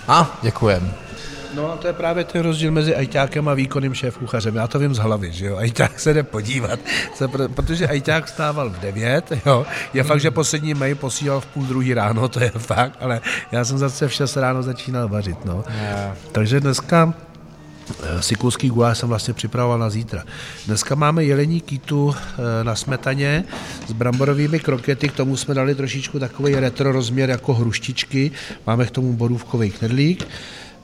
A, 0.08 0.20
ah, 0.20 0.26
děkujem. 0.42 0.94
No 1.54 1.72
a 1.72 1.76
to 1.76 1.86
je 1.86 1.92
právě 1.92 2.24
ten 2.24 2.42
rozdíl 2.42 2.72
mezi 2.72 2.96
ajťákem 2.96 3.48
a 3.48 3.54
výkonným 3.54 3.94
šéf 3.94 4.18
kuchařem. 4.18 4.56
Já 4.56 4.66
to 4.66 4.78
vím 4.78 4.94
z 4.94 4.98
hlavy, 4.98 5.32
že 5.32 5.46
jo. 5.46 5.56
Ajťák 5.56 6.00
se 6.00 6.14
jde 6.14 6.22
podívat, 6.22 6.80
se, 7.14 7.28
protože 7.28 7.88
ajťák 7.88 8.28
stával 8.28 8.70
v 8.70 8.78
9, 8.78 9.32
jo. 9.46 9.66
Je 9.94 10.02
fakt, 10.02 10.20
že 10.20 10.30
poslední 10.30 10.74
mail 10.74 10.96
posílal 10.96 11.40
v 11.40 11.46
půl 11.46 11.64
druhý 11.64 11.94
ráno, 11.94 12.28
to 12.28 12.40
je 12.40 12.50
fakt, 12.50 12.96
ale 13.00 13.20
já 13.52 13.64
jsem 13.64 13.78
zase 13.78 14.08
v 14.08 14.12
6 14.12 14.36
ráno 14.36 14.62
začínal 14.62 15.08
vařit, 15.08 15.44
no. 15.44 15.64
Yeah. 15.80 16.16
Takže 16.32 16.60
dneska 16.60 17.14
eh, 18.02 18.22
Sikulský 18.22 18.68
guláš 18.68 18.98
jsem 18.98 19.08
vlastně 19.08 19.34
připravoval 19.34 19.78
na 19.78 19.90
zítra. 19.90 20.24
Dneska 20.66 20.94
máme 20.94 21.24
jelení 21.24 21.60
kýtu 21.60 22.14
eh, 22.14 22.64
na 22.64 22.74
smetaně 22.74 23.44
s 23.88 23.92
bramborovými 23.92 24.60
krokety, 24.60 25.08
k 25.08 25.16
tomu 25.16 25.36
jsme 25.36 25.54
dali 25.54 25.74
trošičku 25.74 26.18
takový 26.18 26.54
retro 26.54 26.92
rozměr 26.92 27.30
jako 27.30 27.54
hruštičky, 27.54 28.30
máme 28.66 28.86
k 28.86 28.90
tomu 28.90 29.12
borůvkový 29.12 29.70
knedlík. 29.70 30.26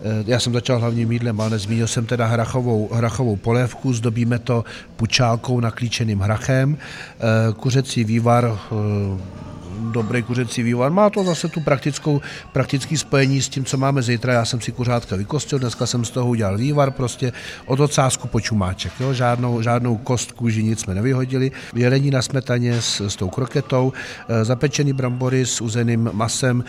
Eh, 0.03 0.25
já 0.27 0.41
jsem 0.41 0.53
začal 0.53 0.79
hlavním 0.79 1.13
jídlem, 1.13 1.41
ale 1.41 1.51
nezmínil 1.51 1.87
jsem 1.87 2.07
teda 2.07 2.27
hrachovou, 2.27 2.89
hrachovou 2.93 3.37
polévku, 3.37 3.93
zdobíme 3.93 4.39
to 4.39 4.65
pučálkou 4.97 5.61
naklíčeným 5.61 6.21
hrachem, 6.21 6.79
eh, 6.79 7.53
kuřecí 7.53 8.05
vývar 8.05 8.45
eh, 8.45 9.41
dobrý 9.81 10.23
kuřecí 10.23 10.63
vývar. 10.63 10.91
Má 10.91 11.11
to 11.11 11.25
zase 11.25 11.49
tu 11.49 11.61
praktickou, 11.61 12.21
praktický 12.53 12.97
spojení 12.97 13.43
s 13.43 13.49
tím, 13.49 13.65
co 13.65 13.77
máme 13.77 14.03
zítra. 14.03 14.33
Já 14.33 14.45
jsem 14.45 14.61
si 14.61 14.73
kuřátka 14.73 15.17
vykostil, 15.17 15.59
dneska 15.59 15.87
jsem 15.87 16.05
z 16.05 16.11
toho 16.11 16.29
udělal 16.29 16.59
vývar, 16.59 16.91
prostě 16.91 17.33
od 17.67 17.81
ocásku 17.81 18.29
po 18.29 18.41
čumáček. 18.41 18.93
Jo? 19.01 19.13
Žádnou, 19.13 19.63
žádnou 19.63 19.97
kostku, 19.97 20.49
že 20.49 20.63
nic 20.63 20.81
jsme 20.81 20.95
nevyhodili. 20.95 21.51
Jelení 21.75 22.11
na 22.11 22.23
smetaně 22.23 22.83
s, 22.83 23.01
s 23.01 23.17
tou 23.17 23.29
kroketou, 23.29 23.93
e, 24.29 24.45
zapečený 24.45 24.93
brambory 24.93 25.47
s 25.47 25.61
uzeným 25.61 26.11
masem, 26.13 26.65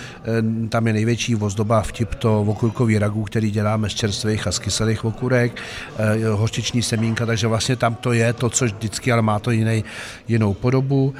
e, 0.65 0.69
tam 0.69 0.87
je 0.87 0.93
největší 0.93 1.35
ozdoba 1.35 1.81
vtip 1.81 2.15
to 2.15 2.41
okurkový 2.41 2.99
ragu, 2.99 3.23
který 3.23 3.51
děláme 3.51 3.89
z 3.89 3.93
čerstvých 3.93 4.47
a 4.47 4.51
z 4.51 4.59
kyselých 4.59 5.05
okurek, 5.05 5.61
e, 5.97 6.27
hořčiční 6.27 6.81
semínka, 6.81 7.25
takže 7.25 7.47
vlastně 7.47 7.75
tam 7.75 7.95
to 7.95 8.13
je 8.13 8.33
to, 8.33 8.49
co 8.49 8.65
vždycky, 8.65 9.11
ale 9.11 9.21
má 9.21 9.39
to 9.39 9.51
jiný, 9.51 9.83
jinou 10.27 10.53
podobu. 10.53 11.13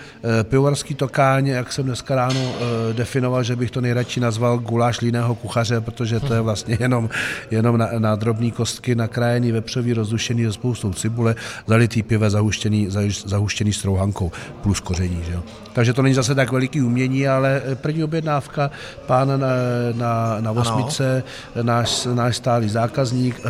Pivovarský 0.43 0.95
tokáň, 0.95 1.47
jak 1.47 1.73
jsem 1.81 1.87
dneska 1.87 2.15
ráno 2.15 2.41
uh, 2.41 2.57
definoval, 2.93 3.43
že 3.43 3.55
bych 3.55 3.71
to 3.71 3.81
nejradši 3.81 4.19
nazval 4.19 4.57
guláš 4.57 5.01
líného 5.01 5.35
kuchaře, 5.35 5.81
protože 5.81 6.19
to 6.19 6.33
je 6.33 6.41
vlastně 6.41 6.77
jenom, 6.79 7.09
jenom 7.51 7.77
na, 7.77 7.87
na 7.97 8.15
drobné 8.15 8.51
kostky 8.51 8.95
nakrájený 8.95 9.51
vepřový, 9.51 9.93
rozdušený 9.93 10.43
se 10.43 10.53
spoustou 10.53 10.93
cibule, 10.93 11.35
zalitý 11.67 12.03
pive 12.03 12.29
zahuštěný, 12.29 12.87
zahuštěný 13.25 13.73
strouhankou 13.73 14.31
plus 14.61 14.79
koření. 14.79 15.23
Že 15.25 15.33
jo. 15.33 15.43
Takže 15.73 15.93
to 15.93 16.01
není 16.01 16.15
zase 16.15 16.35
tak 16.35 16.51
veliký 16.51 16.81
umění, 16.81 17.27
ale 17.27 17.61
první 17.75 18.03
objednávka 18.03 18.71
pán 19.05 19.27
na, 19.39 19.47
na, 19.93 20.37
na 20.39 20.51
Osmice, 20.51 21.23
náš, 21.61 22.07
náš 22.13 22.37
stálý 22.37 22.69
zákazník, 22.69 23.41
eh, 23.45 23.49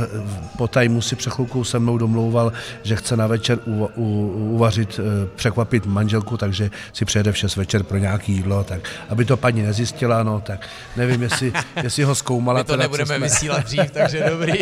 po 0.57 0.67
tajmu 0.67 1.01
si 1.01 1.15
přechloukou 1.15 1.63
se 1.63 1.79
mnou 1.79 1.97
domlouval, 1.97 2.51
že 2.83 2.95
chce 2.95 3.17
na 3.17 3.27
večer 3.27 3.59
u, 3.65 3.89
u, 3.95 4.05
uvařit, 4.55 4.99
eh, 4.99 5.27
překvapit 5.35 5.85
manželku, 5.85 6.37
takže 6.37 6.71
si 6.93 7.05
přijede 7.05 7.31
v 7.31 7.37
6 7.37 7.55
večer 7.55 7.83
pro 7.83 7.97
nějaký 7.97 8.20
jídlo, 8.29 8.63
tak 8.63 8.81
aby 9.09 9.25
to 9.25 9.37
paní 9.37 9.61
nezjistila, 9.61 10.23
no, 10.23 10.41
tak 10.41 10.67
nevím, 10.97 11.21
jestli, 11.21 11.53
jestli 11.83 12.03
ho 12.03 12.15
zkoumala. 12.15 12.59
My 12.59 12.63
to 12.63 12.73
teda, 12.73 12.83
nebudeme 12.83 13.05
jsme... 13.05 13.19
vysílat 13.19 13.65
dřív, 13.65 13.91
takže 13.91 14.25
dobrý. 14.29 14.53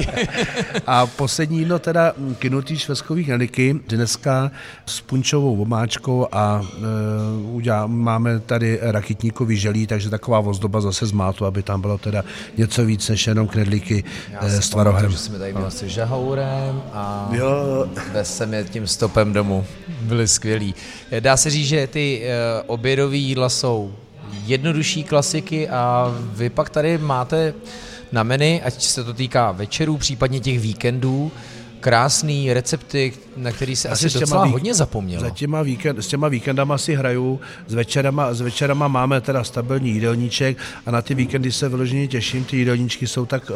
a 0.88 1.08
poslední 1.08 1.60
jídlo 1.60 1.80
teda 1.80 2.14
kynutý 2.40 2.78
švestkových 2.78 3.28
neliky, 3.28 3.80
dneska 3.88 4.52
s 4.86 5.02
punčovou 5.02 5.62
omáčkou 5.62 6.28
a 6.32 6.62
e, 6.62 6.80
udělá, 7.42 7.88
máme 7.88 8.40
tady 8.40 8.80
rakitníkový 8.82 9.58
želí, 9.58 9.88
takže 9.88 10.10
taková 10.10 10.40
ozdoba 10.40 10.82
zase 10.82 11.06
z 11.06 11.12
mátu, 11.12 11.46
aby 11.46 11.64
tam 11.64 11.82
bylo 11.82 11.98
teda 11.98 12.24
něco 12.58 12.86
víc 12.86 13.10
než 13.10 13.28
jenom 13.28 13.48
knedlíky 13.48 14.04
e, 14.42 14.62
s 14.62 14.70
tvarohem. 14.70 15.12
že 15.12 15.18
jsme 15.18 15.40
tady 15.40 15.54
měli 15.54 15.72
se 15.72 15.90
žahourem 15.90 16.82
a 16.94 17.30
jo. 17.32 17.88
jsem 18.24 18.54
je 18.54 18.64
tím 18.64 18.88
stopem 18.88 19.34
domů. 19.34 19.66
Byly 20.02 20.28
skvělý. 20.28 20.76
Dá 21.20 21.38
se 21.38 21.50
říct, 21.50 21.68
že 21.68 21.88
ty 21.88 22.22
uh, 22.22 22.64
obědové 22.68 23.16
jídla 23.16 23.49
jsou 23.50 23.94
jednodušší 24.46 25.04
klasiky 25.04 25.70
a 25.70 26.16
vy 26.20 26.50
pak 26.50 26.70
tady 26.70 26.98
máte 26.98 27.54
na 28.12 28.24
menu, 28.24 28.60
ať 28.64 28.82
se 28.84 29.04
to 29.04 29.14
týká 29.14 29.52
večerů, 29.52 29.98
případně 29.98 30.40
těch 30.40 30.60
víkendů, 30.60 31.32
krásný 31.80 32.54
recepty, 32.54 33.14
na 33.38 33.52
který 33.52 33.76
se 33.76 33.90
asi, 33.90 34.06
asi 34.06 34.20
docela 34.20 34.46
vík- 34.46 34.52
hodně 34.52 34.74
zapomnělo. 34.74 35.22
Za 35.22 35.30
těma 35.30 35.62
víkend, 35.62 35.98
s 36.00 36.08
těma 36.08 36.28
víkendama 36.28 36.78
si 36.78 36.96
hraju, 36.96 37.40
s 37.68 37.74
večerama, 37.74 38.34
s 38.34 38.42
večerama 38.42 38.88
máme 38.88 39.22
teda 39.22 39.44
stabilní 39.44 39.92
jídelníček 39.92 40.58
a 40.86 40.92
na 40.92 41.02
ty 41.02 41.16
víkendy 41.16 41.52
se 41.52 41.70
vyloženě 41.70 42.08
těším, 42.08 42.44
ty 42.44 42.58
jídelníčky 42.58 43.08
jsou 43.08 43.26
tak, 43.26 43.50
uh, 43.50 43.56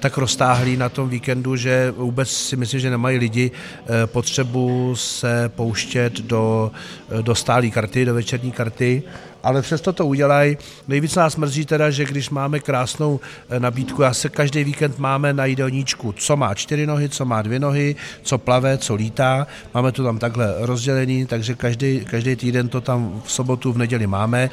tak 0.00 0.18
roztáhlý 0.18 0.76
na 0.76 0.88
tom 0.88 1.08
víkendu, 1.08 1.56
že 1.56 1.90
vůbec 1.96 2.30
si 2.30 2.56
myslím, 2.56 2.80
že 2.80 2.90
nemají 2.90 3.18
lidi 3.18 3.50
uh, 3.50 3.86
potřebu 4.06 4.96
se 4.96 5.48
pouštět 5.48 6.12
do, 6.20 6.70
uh, 7.12 7.22
do 7.22 7.34
stálé 7.34 7.70
karty, 7.70 8.04
do 8.04 8.14
večerní 8.14 8.52
karty 8.52 9.02
ale 9.42 9.62
přesto 9.62 9.92
to 9.92 10.06
udělají. 10.06 10.56
Nejvíc 10.88 11.14
nás 11.14 11.36
mrzí 11.36 11.66
teda, 11.66 11.90
že 11.90 12.04
když 12.04 12.30
máme 12.30 12.60
krásnou 12.60 13.20
eh, 13.50 13.60
nabídku, 13.60 14.02
já 14.02 14.14
se 14.14 14.28
každý 14.28 14.64
víkend 14.64 14.98
máme 14.98 15.32
na 15.32 15.44
jídelníčku, 15.44 16.12
co 16.12 16.36
má 16.36 16.54
čtyři 16.54 16.86
nohy, 16.86 17.08
co 17.08 17.24
má 17.24 17.42
dvě 17.42 17.58
nohy, 17.58 17.96
co 18.22 18.38
plave, 18.38 18.78
co 18.78 18.94
lítá. 18.94 19.46
Máme 19.74 19.92
to 19.92 20.04
tam 20.04 20.18
takhle 20.18 20.54
rozdělený, 20.58 21.26
takže 21.26 21.54
každý, 21.54 22.04
každý 22.10 22.36
týden 22.36 22.68
to 22.68 22.80
tam 22.80 23.22
v 23.24 23.32
sobotu, 23.32 23.72
v 23.72 23.78
neděli 23.78 24.06
máme 24.06 24.50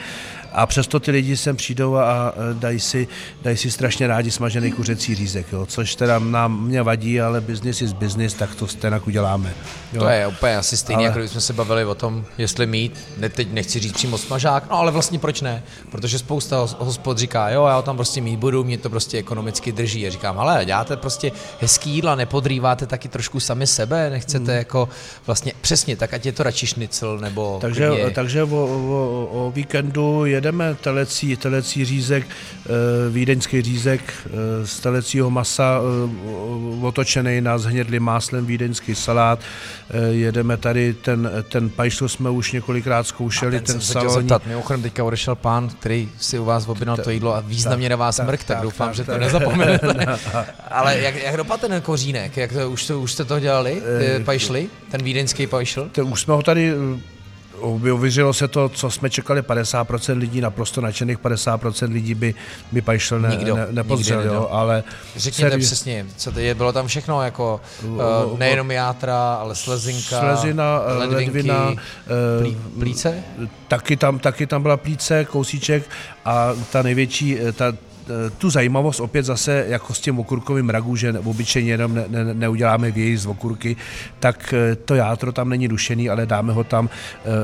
a 0.56 0.66
přesto 0.66 1.00
ty 1.00 1.12
lidi 1.12 1.38
sem 1.38 1.56
přijdou 1.56 1.96
a 1.96 2.34
dají 2.54 2.80
si, 2.80 3.08
dají 3.42 3.58
si 3.58 3.72
strašně 3.72 4.08
rádi 4.08 4.32
smažený 4.32 4.72
kuřecí 4.72 5.16
řízek, 5.16 5.46
jo, 5.52 5.66
což 5.66 5.96
teda 5.96 6.20
nám 6.20 6.64
mě 6.64 6.82
vadí, 6.82 7.22
ale 7.22 7.42
business 7.42 7.82
is 7.82 7.94
business, 7.94 8.34
tak 8.34 8.56
to 8.56 8.68
stejně 8.68 9.00
uděláme. 9.00 9.54
Jo. 9.94 10.02
To 10.02 10.10
je 10.10 10.28
úplně 10.28 10.58
asi 10.58 10.78
stejné, 10.78 10.98
ale... 10.98 11.08
jako 11.08 11.20
když 11.20 11.32
jsme 11.32 11.42
se 11.42 11.54
bavili 11.54 11.86
o 11.86 11.96
tom, 11.96 12.26
jestli 12.38 12.68
mít, 12.68 13.00
ne, 13.18 13.30
teď 13.30 13.52
nechci 13.52 13.80
říct 13.80 13.94
přímo 13.94 14.18
smažák, 14.18 14.70
no 14.70 14.78
ale 14.78 14.92
vlastně 14.92 15.20
proč 15.20 15.42
ne, 15.42 15.64
protože 15.92 16.20
spousta 16.20 16.68
hospod 16.80 17.18
říká, 17.18 17.50
jo, 17.50 17.66
já 17.66 17.82
tam 17.82 17.96
prostě 17.96 18.22
mít 18.22 18.38
budu, 18.38 18.64
mě 18.64 18.78
to 18.78 18.90
prostě 18.90 19.18
ekonomicky 19.18 19.72
drží. 19.72 20.08
A 20.08 20.12
říkám, 20.12 20.40
ale 20.40 20.66
děláte 20.66 20.98
prostě 20.98 21.32
hezký 21.62 21.90
jídla, 21.90 22.16
nepodrýváte 22.16 22.86
taky 22.86 23.08
trošku 23.08 23.40
sami 23.40 23.68
sebe, 23.68 24.10
nechcete 24.10 24.52
hmm. 24.52 24.58
jako 24.58 24.90
vlastně 25.26 25.54
přesně, 25.62 25.96
tak 25.96 26.14
ať 26.14 26.26
je 26.26 26.32
to 26.32 26.44
radši 26.44 26.68
šnicl 26.68 27.18
nebo... 27.22 27.58
Takže, 27.62 27.90
takže 28.16 28.44
o, 28.44 28.48
o, 28.48 29.30
o 29.32 29.52
víkendu 29.52 30.26
je 30.26 30.42
jedeme 30.46 30.76
telecí, 30.76 31.38
telecí 31.38 31.86
řízek, 31.86 32.28
eh, 32.28 32.70
vídeňský 33.10 33.62
řízek 33.62 34.02
eh, 34.02 34.68
z 34.68 34.80
telecího 34.80 35.30
masa 35.30 35.80
eh, 35.80 36.86
otočený 36.86 37.42
na 37.42 37.58
zhnědlým 37.58 38.04
máslem 38.04 38.46
vídeňský 38.46 38.96
salát. 38.96 39.40
Jedeme 40.10 40.58
tady 40.58 40.94
ten, 40.94 41.32
ten 41.50 41.70
pajšl 41.70 42.08
jsme 42.08 42.30
už 42.30 42.52
několikrát 42.52 43.08
zkoušeli, 43.08 43.52
ten, 43.52 43.64
ten 43.64 43.82
saloní. 43.82 44.14
Zeptat, 44.14 44.46
mimochodem 44.46 44.82
teďka 44.82 45.04
odešel 45.04 45.36
pán, 45.36 45.70
který 45.70 46.10
si 46.20 46.40
u 46.40 46.46
vás 46.46 46.68
objednal 46.68 46.98
to 46.98 47.10
jídlo 47.10 47.36
a 47.36 47.40
významně 47.40 47.90
na 47.90 47.96
vás 47.96 48.20
mrk, 48.20 48.44
tak, 48.44 48.62
doufám, 48.62 48.94
že 48.94 49.04
to 49.04 49.18
nezapomenete. 49.18 50.18
Ale 50.72 51.00
jak, 51.00 51.16
jak 51.16 51.38
dopadl 51.38 51.68
ten 51.68 51.82
kořínek? 51.82 52.38
Jak 52.38 52.54
to, 52.54 52.72
už, 52.72 52.88
to, 52.88 53.02
už 53.02 53.12
jste 53.12 53.26
to 53.26 53.40
dělali, 53.40 53.82
ty 54.00 54.24
pajšly, 54.24 54.70
ten 54.92 55.04
vídeňský 55.04 55.48
pajšl? 55.48 55.90
Už 56.04 56.22
jsme 56.22 56.34
ho 56.34 56.42
tady 56.42 56.74
Uvěřilo 57.62 58.34
se 58.34 58.48
to, 58.48 58.70
co 58.70 58.92
jsme 58.92 59.10
čekali, 59.10 59.42
50% 59.42 60.18
lidí, 60.18 60.42
naprosto 60.42 60.82
nadšených 60.82 61.20
50% 61.20 61.92
lidí 61.92 62.16
by, 62.16 62.36
by 62.72 62.82
Pajšel 62.82 63.20
ne, 63.20 63.30
Nikdo, 63.30 63.56
ne, 63.56 63.68
nepozřel, 63.72 64.22
jo, 64.22 64.48
ale... 64.52 64.84
Řekněte 65.16 65.52
seri... 65.52 65.62
přesně, 65.62 66.06
co 66.18 66.32
to 66.32 66.40
je, 66.40 66.56
bylo 66.56 66.74
tam 66.74 66.88
všechno, 66.88 67.24
jako 67.24 67.62
uh, 67.84 68.40
nejenom 68.40 68.72
játra, 68.72 69.34
ale 69.34 69.56
slezinka, 69.56 70.20
Slezina, 70.20 70.82
eh, 70.88 70.94
ledvinky, 70.94 71.38
ledvina, 71.38 71.70
uh, 71.70 71.78
plí, 72.42 72.58
plíce? 72.80 73.24
Taky 73.68 73.98
tam, 73.98 74.20
taky 74.20 74.48
tam 74.48 74.62
byla 74.62 74.78
plíce, 74.78 75.26
kousíček 75.26 75.90
a 76.26 76.50
ta 76.72 76.82
největší, 76.82 77.38
ta, 77.54 77.74
tu 78.38 78.50
zajímavost 78.50 79.00
opět 79.00 79.24
zase 79.24 79.66
jako 79.68 79.94
s 79.94 80.00
tím 80.00 80.20
okurkovým 80.20 80.70
ragu, 80.70 80.96
že 80.96 81.14
obyčejně 81.20 81.72
jenom 81.72 81.96
ne, 81.96 82.06
ne, 82.08 82.34
neuděláme 82.34 82.92
věj 82.92 83.18
z 83.18 83.26
okurky, 83.26 83.76
tak 84.20 84.54
to 84.86 84.96
játro 84.96 85.32
tam 85.32 85.50
není 85.50 85.68
dušený, 85.68 86.10
ale 86.10 86.26
dáme 86.26 86.54
ho 86.54 86.64
tam 86.64 86.90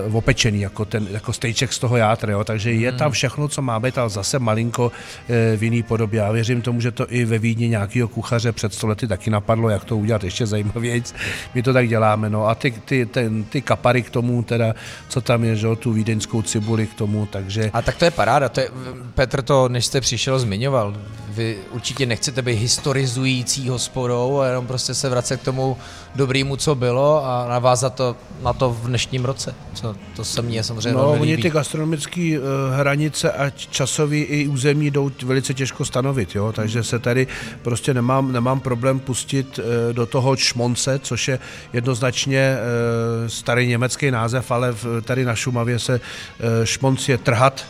uh, 0.07 0.15
opečený, 0.15 0.61
jako, 0.61 0.85
ten, 0.85 1.07
jako 1.11 1.33
stejček 1.33 1.73
z 1.73 1.79
toho 1.79 1.97
játra. 1.97 2.31
Jo? 2.31 2.43
Takže 2.43 2.71
je 2.71 2.91
tam 2.91 3.07
hmm. 3.07 3.13
všechno, 3.13 3.47
co 3.47 3.61
má 3.61 3.79
být, 3.79 3.97
ale 3.97 4.09
zase 4.09 4.39
malinko 4.39 4.85
uh, 4.85 5.35
v 5.57 5.63
jiný 5.63 5.83
podobě. 5.83 6.19
Já 6.19 6.31
věřím 6.31 6.61
tomu, 6.61 6.81
že 6.81 6.91
to 6.91 7.05
i 7.09 7.25
ve 7.25 7.39
Vídni 7.39 7.69
nějakého 7.69 8.07
kuchaře 8.07 8.51
před 8.51 8.73
stolety 8.73 9.07
taky 9.07 9.29
napadlo, 9.29 9.69
jak 9.69 9.85
to 9.85 9.97
udělat 9.97 10.23
ještě 10.23 10.45
zajímavějc. 10.45 11.13
My 11.55 11.63
to 11.63 11.73
tak 11.73 11.87
děláme. 11.87 12.29
No 12.29 12.47
a 12.47 12.55
ty, 12.55 12.71
ty, 12.71 13.05
ten, 13.05 13.43
ty 13.43 13.61
kapary 13.61 14.01
k 14.01 14.09
tomu, 14.09 14.43
teda, 14.43 14.73
co 15.09 15.21
tam 15.21 15.43
je, 15.43 15.55
že 15.55 15.67
tu 15.79 15.93
vídeňskou 15.93 16.41
cibuli 16.41 16.87
k 16.87 16.93
tomu, 16.93 17.25
takže... 17.31 17.69
A 17.73 17.81
tak 17.81 17.95
to 17.95 18.05
je 18.05 18.11
paráda, 18.11 18.49
to 18.49 18.59
je, 18.59 18.69
Petr 19.15 19.41
to, 19.41 19.69
než 19.69 19.85
jste 19.85 20.01
přišel, 20.01 20.39
zmiňoval. 20.51 20.93
Vy 21.29 21.57
určitě 21.71 22.05
nechcete 22.05 22.41
být 22.41 22.55
historizující 22.55 23.69
hospodou, 23.69 24.39
a 24.39 24.47
jenom 24.47 24.67
prostě 24.67 24.93
se 24.93 25.09
vracet 25.09 25.41
k 25.41 25.43
tomu 25.43 25.77
dobrýmu, 26.15 26.55
co 26.55 26.75
bylo 26.75 27.25
a 27.25 27.47
navázat 27.49 27.95
to 27.95 28.15
na 28.43 28.53
to 28.53 28.69
v 28.69 28.87
dnešním 28.87 29.25
roce. 29.25 29.55
Co, 29.73 29.95
to 30.15 30.25
se 30.25 30.41
mně 30.41 30.63
samozřejmě 30.63 30.91
No, 30.91 31.11
oni 31.11 31.37
ty 31.37 31.49
gastronomické 31.49 32.35
uh, 32.39 32.45
hranice 32.75 33.31
a 33.31 33.49
časový 33.49 34.21
i 34.21 34.47
území 34.47 34.91
jdou 34.91 35.11
velice 35.23 35.53
těžko 35.53 35.85
stanovit, 35.85 36.35
jo? 36.35 36.51
takže 36.51 36.83
se 36.83 36.99
tady 36.99 37.27
prostě 37.61 37.93
nemám, 37.93 38.31
nemám 38.31 38.59
problém 38.59 38.99
pustit 38.99 39.59
uh, 39.59 39.65
do 39.93 40.05
toho 40.05 40.35
šmonce, 40.35 40.99
což 40.99 41.27
je 41.27 41.39
jednoznačně 41.73 42.57
uh, 42.57 43.27
starý 43.27 43.67
německý 43.67 44.11
název, 44.11 44.51
ale 44.51 44.71
v, 44.71 45.01
tady 45.01 45.25
na 45.25 45.35
Šumavě 45.35 45.79
se 45.79 46.01
šmonc 46.63 47.09
je 47.09 47.17
trhat, 47.17 47.65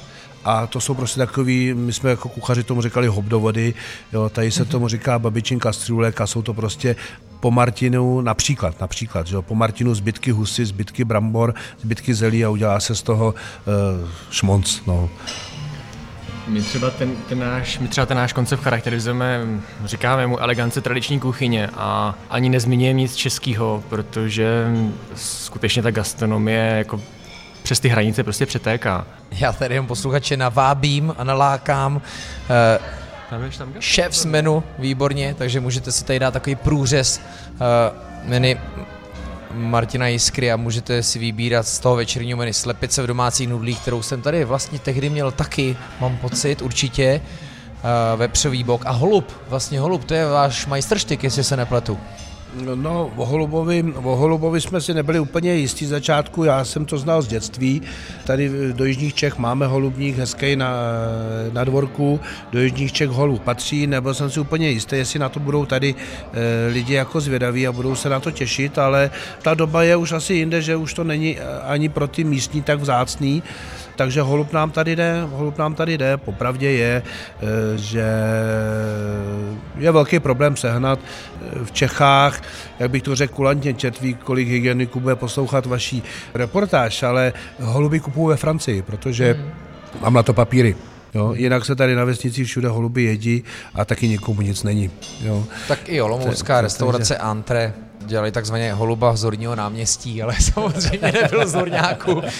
a 0.45 0.67
to 0.67 0.81
jsou 0.81 0.93
prostě 0.93 1.19
takový, 1.19 1.73
my 1.73 1.93
jsme 1.93 2.09
jako 2.09 2.29
kuchaři 2.29 2.63
tomu 2.63 2.81
říkali 2.81 3.07
hobdovody, 3.07 3.73
jo, 4.13 4.29
tady 4.29 4.51
se 4.51 4.65
tomu 4.65 4.87
říká 4.87 5.19
babičin 5.19 5.59
kastrůlek 5.59 6.21
a 6.21 6.27
jsou 6.27 6.41
to 6.41 6.53
prostě 6.53 6.95
po 7.39 7.51
Martinu 7.51 8.21
například, 8.21 8.81
například, 8.81 9.27
že 9.27 9.35
jo, 9.35 9.41
po 9.41 9.55
Martinu 9.55 9.95
zbytky 9.95 10.31
husy, 10.31 10.65
zbytky 10.65 11.03
brambor, 11.03 11.53
zbytky 11.81 12.13
zelí 12.13 12.45
a 12.45 12.49
udělá 12.49 12.79
se 12.79 12.95
z 12.95 13.01
toho 13.01 13.33
uh, 13.33 14.09
šmonc, 14.31 14.79
no. 14.87 15.09
My 16.47 16.61
třeba 16.61 16.89
ten, 16.89 17.15
ten 17.29 17.39
náš, 17.39 17.79
my 17.79 17.87
třeba 17.87 18.05
ten 18.05 18.17
náš 18.17 18.33
koncept 18.33 18.63
charakterizujeme, 18.63 19.45
říkáme 19.85 20.27
mu 20.27 20.39
elegance 20.39 20.81
tradiční 20.81 21.19
kuchyně 21.19 21.69
a 21.73 22.15
ani 22.29 22.49
nezmiňujeme 22.49 22.99
nic 22.99 23.15
českého, 23.15 23.83
protože 23.89 24.71
skutečně 25.15 25.81
ta 25.81 25.91
gastronomie 25.91 26.61
jako 26.77 27.01
přes 27.71 27.79
ty 27.79 27.89
hranice 27.89 28.23
prostě 28.23 28.45
přetéká. 28.45 29.05
Já 29.31 29.53
tady 29.53 29.75
jen 29.75 29.87
posluchače 29.87 30.37
navábím 30.37 31.13
a 31.17 31.23
nalákám. 31.23 32.01
Eh, 32.49 32.79
šéf 33.79 34.15
z 34.15 34.25
menu, 34.25 34.63
výborně, 34.79 35.35
takže 35.37 35.59
můžete 35.59 35.91
si 35.91 36.05
tady 36.05 36.19
dát 36.19 36.31
takový 36.31 36.55
průřez 36.55 37.21
uh, 37.51 38.29
menu 38.29 38.55
Martina 39.53 40.07
Jiskry 40.07 40.51
a 40.51 40.57
můžete 40.57 41.03
si 41.03 41.19
vybírat 41.19 41.67
z 41.67 41.79
toho 41.79 41.95
večerního 41.95 42.37
menu 42.37 42.53
slepice 42.53 43.03
v 43.03 43.07
domácích 43.07 43.49
nudlích, 43.49 43.79
kterou 43.79 44.01
jsem 44.01 44.21
tady 44.21 44.45
vlastně 44.45 44.79
tehdy 44.79 45.09
měl 45.09 45.31
taky, 45.31 45.77
mám 45.99 46.17
pocit, 46.17 46.61
určitě, 46.61 47.21
uh, 47.23 48.19
vepřový 48.19 48.63
bok 48.63 48.85
a 48.85 48.91
holub, 48.91 49.31
vlastně 49.49 49.79
holub, 49.79 50.03
to 50.03 50.13
je 50.13 50.25
váš 50.25 50.65
majstrštyk, 50.65 51.23
jestli 51.23 51.43
se 51.43 51.57
nepletu. 51.57 51.99
No, 52.53 53.11
o 53.15 53.25
Holubovi, 53.25 53.83
o 54.03 54.15
Holubovi 54.15 54.61
jsme 54.61 54.81
si 54.81 54.93
nebyli 54.93 55.19
úplně 55.19 55.55
jistí 55.55 55.85
začátku, 55.85 56.43
já 56.43 56.65
jsem 56.65 56.85
to 56.85 56.97
znal 56.97 57.21
z 57.21 57.27
dětství. 57.27 57.81
Tady 58.25 58.73
do 58.73 58.85
Jižních 58.85 59.13
Čech 59.13 59.37
máme 59.37 59.67
holubník 59.67 60.17
hezký 60.17 60.55
na, 60.55 60.71
na 61.53 61.63
dvorku, 61.63 62.19
do 62.51 62.61
Jižních 62.61 62.93
Čech 62.93 63.09
holub 63.09 63.41
patří, 63.43 63.87
nebo 63.87 64.13
jsem 64.13 64.29
si 64.29 64.39
úplně 64.39 64.69
jistý, 64.69 64.95
jestli 64.95 65.19
na 65.19 65.29
to 65.29 65.39
budou 65.39 65.65
tady 65.65 65.95
e, 66.33 66.67
lidi 66.71 66.93
jako 66.93 67.21
zvědaví 67.21 67.67
a 67.67 67.71
budou 67.71 67.95
se 67.95 68.09
na 68.09 68.19
to 68.19 68.31
těšit, 68.31 68.77
ale 68.77 69.11
ta 69.41 69.53
doba 69.53 69.83
je 69.83 69.95
už 69.95 70.11
asi 70.11 70.33
jinde, 70.33 70.61
že 70.61 70.75
už 70.75 70.93
to 70.93 71.03
není 71.03 71.37
ani 71.63 71.89
pro 71.89 72.07
ty 72.07 72.23
místní 72.23 72.61
tak 72.61 72.79
vzácný 72.79 73.43
takže 74.01 74.21
holub 74.21 74.53
nám 74.53 74.71
tady 74.71 74.95
jde, 74.95 75.27
holub 75.29 75.57
nám 75.57 75.75
tady 75.75 75.97
jde, 75.97 76.17
popravdě 76.17 76.71
je, 76.71 77.03
eh, 77.05 77.77
že 77.77 78.05
je 79.77 79.91
velký 79.91 80.19
problém 80.19 80.57
sehnat 80.57 80.99
eh, 80.99 81.65
v 81.65 81.71
Čechách, 81.71 82.40
jak 82.79 82.91
bych 82.91 83.03
to 83.03 83.15
řekl 83.15 83.33
kulantně, 83.33 83.73
četví, 83.73 84.13
kolik 84.13 84.47
hygieniků 84.47 84.99
bude 84.99 85.15
poslouchat 85.15 85.65
vaší 85.65 86.03
reportáž, 86.33 87.03
ale 87.03 87.33
holuby 87.59 87.99
kupuju 87.99 88.27
ve 88.27 88.35
Francii, 88.35 88.81
protože 88.81 89.33
hmm. 89.33 89.51
mám 90.01 90.13
na 90.13 90.23
to 90.23 90.33
papíry. 90.33 90.75
Jo, 91.13 91.33
jinak 91.33 91.65
se 91.65 91.75
tady 91.75 91.95
na 91.95 92.05
vesnici 92.05 92.43
všude 92.43 92.67
holuby 92.67 93.03
jedí 93.03 93.43
a 93.75 93.85
taky 93.85 94.07
nikomu 94.07 94.41
nic 94.41 94.63
není. 94.63 94.91
Jo. 95.21 95.43
Tak 95.67 95.79
i 95.89 96.01
Olomoucká 96.01 96.61
restaurace 96.61 97.17
Antre 97.17 97.73
dělali 98.05 98.31
takzvaně 98.31 98.73
holuba 98.73 99.15
z 99.15 99.23
horního 99.23 99.55
náměstí, 99.55 100.23
ale 100.23 100.35
samozřejmě 100.53 101.11
nebyl 101.21 101.47
z 101.47 101.53
horňáku. 101.53 102.21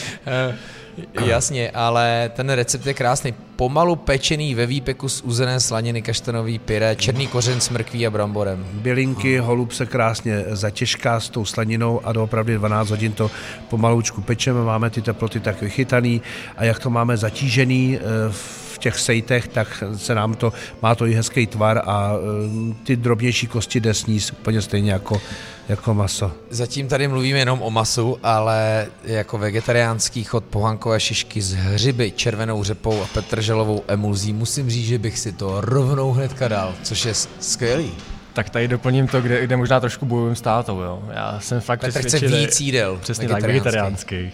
Jasně, 1.26 1.72
ale 1.72 2.32
ten 2.36 2.50
recept 2.50 2.86
je 2.86 2.94
krásný. 2.94 3.34
Pomalu 3.56 3.96
pečený 3.96 4.56
ve 4.56 4.66
výpeku 4.66 5.10
z 5.10 5.22
uzené 5.22 5.60
slaniny, 5.60 6.02
kaštanový 6.02 6.60
pyré, 6.60 6.96
černý 6.96 7.28
kořen 7.28 7.62
s 7.62 7.70
mrkví 7.70 8.08
a 8.08 8.10
bramborem. 8.10 8.66
Bylinky, 8.74 9.38
holub 9.38 9.72
se 9.72 9.86
krásně 9.86 10.44
zatěžká 10.48 11.20
s 11.20 11.30
tou 11.30 11.46
slaninou 11.46 12.06
a 12.06 12.14
doopravdy 12.14 12.56
12 12.56 12.90
hodin 12.90 13.14
to 13.14 13.32
pomaloučku 13.70 14.22
pečeme, 14.22 14.64
máme 14.64 14.90
ty 14.90 15.02
teploty 15.02 15.40
tak 15.40 15.62
vychytaný 15.62 16.22
a 16.58 16.64
jak 16.64 16.80
to 16.80 16.90
máme 16.90 17.18
zatížený 17.18 17.98
eh, 17.98 18.02
v 18.32 18.71
těch 18.82 19.00
sejtech, 19.00 19.48
tak 19.48 19.84
se 19.96 20.16
nám 20.16 20.34
to, 20.34 20.54
má 20.82 20.96
to 20.96 21.06
i 21.06 21.14
hezký 21.14 21.48
tvar 21.48 21.82
a 21.86 22.14
eh, 22.14 22.74
ty 22.84 22.96
drobnější 22.96 23.48
kosti 23.48 23.80
jde 23.80 23.94
sníst 23.94 24.32
úplně 24.32 24.62
stejně 24.62 24.92
jako 24.92 25.22
jako 25.70 25.94
maso. 25.94 26.32
Zatím 26.50 26.88
tady 26.88 27.08
mluvíme 27.08 27.40
jenom 27.40 27.62
o 27.62 27.70
masu, 27.70 28.18
ale 28.24 28.88
jako 29.04 29.38
vegetariánský 29.38 30.24
chod 30.24 30.44
pohankové 30.44 31.00
šišky 31.00 31.42
s 31.42 31.54
hřiby, 31.54 32.12
červenou 32.12 32.64
řepou 32.64 33.02
a 33.02 33.06
petrželovou 33.14 33.84
emulzí 33.88 34.34
musím 34.34 34.70
říct, 34.70 34.88
že 34.88 35.00
bych 35.00 35.20
si 35.20 35.32
to 35.32 35.62
rovnou 35.62 36.12
hnedka 36.12 36.48
dal, 36.48 36.76
což 36.84 37.06
je 37.06 37.14
skvělý. 37.40 37.92
Tak 38.34 38.50
tady 38.50 38.68
doplním 38.68 39.08
to, 39.08 39.22
kde, 39.22 39.44
kde 39.44 39.58
možná 39.58 39.80
trošku 39.80 40.06
bojujem 40.06 40.36
s 40.36 40.42
tátou, 40.42 40.80
jo. 40.80 41.04
Já 41.14 41.40
jsem 41.40 41.62
fakt 41.62 41.80
Petr 41.80 42.02
chce 42.02 42.20
víc 42.20 42.62
jídel 42.62 42.98
Přesně 43.02 43.28
tak, 43.28 43.42
vegetariánských. 43.44 44.34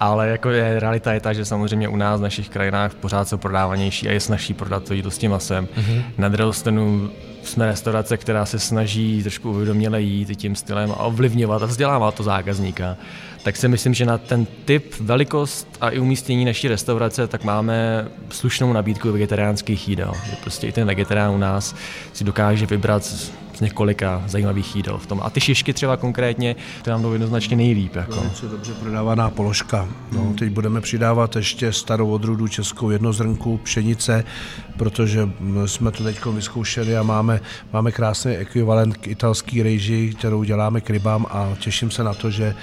Ale 0.00 0.28
jako 0.28 0.50
je, 0.50 0.80
realita 0.80 1.12
je 1.12 1.20
ta, 1.20 1.32
že 1.32 1.44
samozřejmě 1.44 1.88
u 1.88 1.96
nás 1.96 2.20
v 2.20 2.22
našich 2.22 2.48
krajinách 2.48 2.94
pořád 2.94 3.28
jsou 3.28 3.36
prodávanější 3.36 4.08
a 4.08 4.12
je 4.12 4.20
snažší 4.20 4.54
prodat 4.54 4.84
to 4.84 4.94
jídlo 4.94 5.10
s 5.10 5.18
tím 5.18 5.30
masem. 5.30 5.66
Mm-hmm. 5.66 6.02
Na 6.18 6.28
druhou 6.28 6.52
stranu 6.52 7.10
jsme 7.42 7.66
restaurace, 7.66 8.16
která 8.16 8.46
se 8.46 8.58
snaží 8.58 9.22
trošku 9.22 9.50
uvědoměle 9.50 10.02
jít 10.02 10.38
tím 10.38 10.56
stylem 10.56 10.92
a 10.92 10.96
ovlivňovat 10.96 11.62
a 11.62 11.66
vzdělávat 11.66 12.14
to 12.14 12.22
zákazníka. 12.22 12.96
Tak 13.42 13.56
si 13.56 13.68
myslím, 13.68 13.94
že 13.94 14.06
na 14.06 14.18
ten 14.18 14.46
typ, 14.64 14.94
velikost 15.00 15.68
a 15.80 15.90
i 15.90 15.98
umístění 15.98 16.44
naší 16.44 16.68
restaurace, 16.68 17.26
tak 17.26 17.44
máme 17.44 18.08
slušnou 18.30 18.72
nabídku 18.72 19.12
vegetariánských 19.12 19.88
jídel. 19.88 20.12
Že 20.30 20.36
prostě 20.42 20.66
i 20.66 20.72
ten 20.72 20.86
vegetarián 20.86 21.30
u 21.30 21.38
nás 21.38 21.74
si 22.12 22.24
dokáže 22.24 22.66
vybrat 22.66 23.04
z 23.58 23.60
několika 23.60 24.22
zajímavých 24.26 24.76
jídel 24.76 24.98
v 24.98 25.06
tom. 25.06 25.20
A 25.24 25.30
ty 25.30 25.40
šišky 25.40 25.72
třeba 25.72 25.96
konkrétně, 25.96 26.56
to 26.82 26.90
nám 26.90 27.02
jdou 27.02 27.12
jednoznačně 27.12 27.56
nejlíp. 27.56 27.96
Jako. 27.96 28.14
To 28.14 28.46
je 28.46 28.50
dobře 28.50 28.74
prodávaná 28.74 29.30
položka. 29.30 29.88
No, 30.12 30.20
hmm. 30.20 30.34
Teď 30.34 30.52
budeme 30.52 30.80
přidávat 30.80 31.36
ještě 31.36 31.72
starou 31.72 32.10
odrůdu 32.10 32.48
českou 32.48 32.90
jednozrnku 32.90 33.60
pšenice, 33.62 34.24
protože 34.76 35.28
jsme 35.66 35.90
to 35.90 36.04
teď 36.04 36.26
vyzkoušeli 36.26 36.96
a 36.96 37.02
máme, 37.02 37.40
máme 37.72 37.92
krásný 37.92 38.36
ekvivalent 38.36 38.96
k 38.96 39.06
italský 39.06 39.62
rejži, 39.62 40.14
kterou 40.18 40.44
děláme 40.44 40.80
k 40.80 40.90
rybám 40.90 41.26
a 41.30 41.48
těším 41.58 41.90
se 41.90 42.04
na 42.04 42.14
to, 42.14 42.30
že 42.30 42.44
e, 42.44 42.54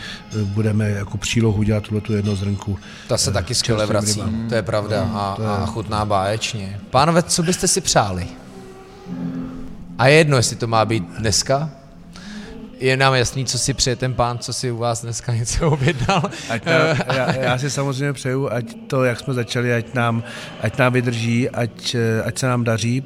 budeme 0.43 0.89
jako 0.89 1.17
přílohu 1.17 1.63
dělat 1.63 1.83
tuhle 1.83 2.01
tu 2.01 2.13
jednozrnku. 2.13 2.79
Ta 3.07 3.17
se 3.17 3.29
e, 3.29 3.33
taky 3.33 3.55
skvěle 3.55 3.85
vrací, 3.85 4.19
rybám. 4.19 4.49
to 4.49 4.55
je 4.55 4.61
pravda 4.61 5.05
no, 5.05 5.19
a, 5.19 5.37
je... 5.41 5.47
a 5.47 5.65
chutná 5.65 6.05
báječně. 6.05 6.79
Pánové, 6.89 7.23
co 7.23 7.43
byste 7.43 7.67
si 7.67 7.81
přáli? 7.81 8.27
A 9.97 10.07
je 10.07 10.15
jedno, 10.17 10.37
jestli 10.37 10.55
to 10.55 10.67
má 10.67 10.85
být 10.85 11.03
dneska, 11.03 11.69
je 12.79 12.97
nám 12.97 13.13
jasný, 13.13 13.45
co 13.45 13.59
si 13.59 13.73
přeje 13.73 13.95
ten 13.95 14.13
pán, 14.13 14.37
co 14.39 14.53
si 14.53 14.71
u 14.71 14.77
vás 14.77 15.01
dneska 15.01 15.33
něco 15.35 15.71
objednal. 15.71 16.23
Ať 16.49 16.65
nám, 16.65 16.97
já, 17.15 17.35
já 17.35 17.57
si 17.57 17.69
samozřejmě 17.69 18.13
přeju, 18.13 18.49
ať 18.51 18.75
to, 18.87 19.03
jak 19.03 19.19
jsme 19.19 19.33
začali, 19.33 19.73
ať 19.73 19.93
nám, 19.93 20.23
ať 20.61 20.77
nám 20.77 20.93
vydrží, 20.93 21.49
ať, 21.49 21.95
ať 22.25 22.37
se 22.37 22.47
nám 22.47 22.63
daří, 22.63 23.03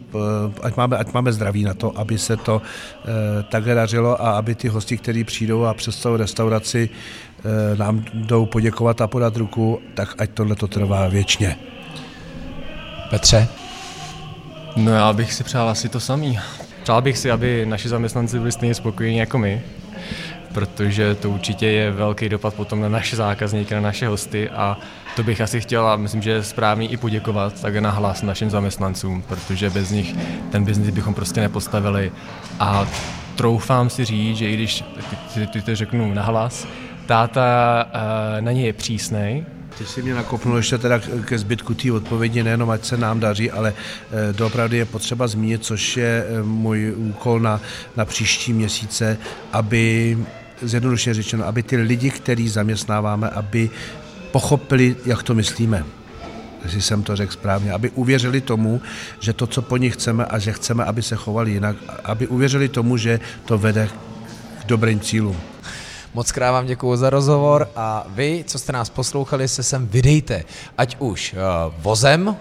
ať 0.61 0.75
máme, 0.75 0.97
ať 0.97 1.13
máme 1.13 1.33
zdraví 1.33 1.63
na 1.63 1.73
to, 1.73 1.99
aby 1.99 2.17
se 2.17 2.37
to 2.37 2.61
eh, 2.61 3.43
takhle 3.43 3.75
dařilo 3.75 4.21
a 4.21 4.31
aby 4.31 4.55
ty 4.55 4.67
hosti, 4.67 4.97
kteří 4.97 5.23
přijdou 5.23 5.63
a 5.63 5.73
přes 5.73 5.97
celou 5.97 6.17
restauraci 6.17 6.89
eh, 6.89 7.77
nám 7.77 8.05
jdou 8.13 8.45
poděkovat 8.45 9.01
a 9.01 9.07
podat 9.07 9.37
ruku, 9.37 9.81
tak 9.93 10.15
ať 10.17 10.29
tohle 10.29 10.55
to 10.55 10.67
trvá 10.67 11.07
věčně. 11.07 11.57
Petře? 13.09 13.47
No 14.75 14.91
já 14.91 15.13
bych 15.13 15.33
si 15.33 15.43
přál 15.43 15.69
asi 15.69 15.89
to 15.89 15.99
samý. 15.99 16.39
Přál 16.89 17.01
bych 17.01 17.17
si, 17.17 17.31
aby 17.31 17.65
naši 17.65 17.89
zaměstnanci 17.89 18.39
byli 18.39 18.51
stejně 18.51 18.75
spokojení 18.75 19.17
jako 19.17 19.37
my, 19.37 19.61
protože 20.53 21.15
to 21.15 21.29
určitě 21.29 21.67
je 21.67 21.91
velký 21.91 22.29
dopad 22.29 22.53
potom 22.53 22.81
na 22.81 22.89
naše 22.89 23.15
zákazníky, 23.15 23.73
na 23.73 23.81
naše 23.81 24.07
hosty 24.07 24.49
a 24.49 24.77
to 25.15 25.23
bych 25.23 25.41
asi 25.41 25.61
chtěl 25.61 25.87
a 25.87 25.95
myslím, 25.95 26.21
že 26.21 26.31
je 26.31 26.43
správný 26.43 26.91
i 26.91 26.97
poděkovat 26.97 27.61
tak 27.61 27.75
na 27.75 27.91
hlas 27.91 28.21
našim 28.21 28.49
zaměstnancům, 28.49 29.21
protože 29.21 29.69
bez 29.69 29.91
nich 29.91 30.15
ten 30.51 30.65
biznis 30.65 30.89
bychom 30.89 31.13
prostě 31.13 31.41
nepostavili. 31.41 32.11
A 32.59 32.87
troufám 33.35 33.89
si 33.89 34.05
říct, 34.05 34.37
že 34.37 34.49
i 34.49 34.53
když 34.53 34.83
ty, 35.33 35.47
ty 35.47 35.61
to 35.61 35.75
řeknu 35.75 36.13
nahlas, 36.13 36.67
táta 37.05 37.85
uh, 37.85 38.41
na 38.41 38.51
ně 38.51 38.65
je 38.65 38.73
přísnej, 38.73 39.45
ty 39.79 39.85
si 39.85 40.01
mě 40.01 40.13
nakopnul 40.13 40.57
ještě 40.57 40.77
teda 40.77 40.99
ke 41.25 41.37
zbytku 41.37 41.73
té 41.73 41.91
odpovědi, 41.91 42.43
nejenom 42.43 42.69
ať 42.69 42.85
se 42.85 42.97
nám 42.97 43.19
daří, 43.19 43.51
ale 43.51 43.73
eh, 43.73 44.33
doopravdy 44.33 44.77
je 44.77 44.85
potřeba 44.85 45.27
zmínit, 45.27 45.63
což 45.63 45.97
je 45.97 46.25
eh, 46.27 46.43
můj 46.43 46.93
úkol 46.97 47.39
na, 47.39 47.61
na 47.95 48.05
příští 48.05 48.53
měsíce, 48.53 49.17
aby 49.53 50.17
zjednodušeně 50.61 51.13
řečeno, 51.13 51.45
aby 51.45 51.63
ty 51.63 51.77
lidi, 51.77 52.09
který 52.09 52.49
zaměstnáváme, 52.49 53.29
aby 53.29 53.69
pochopili, 54.31 54.95
jak 55.05 55.23
to 55.23 55.35
myslíme 55.35 55.85
jestli 56.63 56.81
jsem 56.81 57.03
to 57.03 57.15
řekl 57.15 57.33
správně, 57.33 57.71
aby 57.71 57.89
uvěřili 57.89 58.41
tomu, 58.41 58.81
že 59.19 59.33
to, 59.33 59.47
co 59.47 59.61
po 59.61 59.77
nich 59.77 59.93
chceme 59.93 60.25
a 60.25 60.39
že 60.39 60.53
chceme, 60.53 60.83
aby 60.83 61.01
se 61.01 61.15
chovali 61.15 61.51
jinak, 61.51 61.75
aby 62.03 62.27
uvěřili 62.27 62.69
tomu, 62.69 62.97
že 62.97 63.19
to 63.45 63.57
vede 63.57 63.89
k 64.61 64.65
dobrým 64.67 64.99
cílům. 64.99 65.37
Moc 66.13 66.31
krát 66.31 66.51
vám 66.51 66.65
děkuji 66.65 66.95
za 66.95 67.09
rozhovor 67.09 67.69
a 67.75 68.05
vy, 68.07 68.43
co 68.47 68.59
jste 68.59 68.73
nás 68.73 68.89
poslouchali, 68.89 69.47
se 69.47 69.63
sem 69.63 69.87
vydejte. 69.87 70.43
Ať 70.77 70.95
už 70.99 71.33
uh, 71.33 71.73
vozem, 71.77 72.35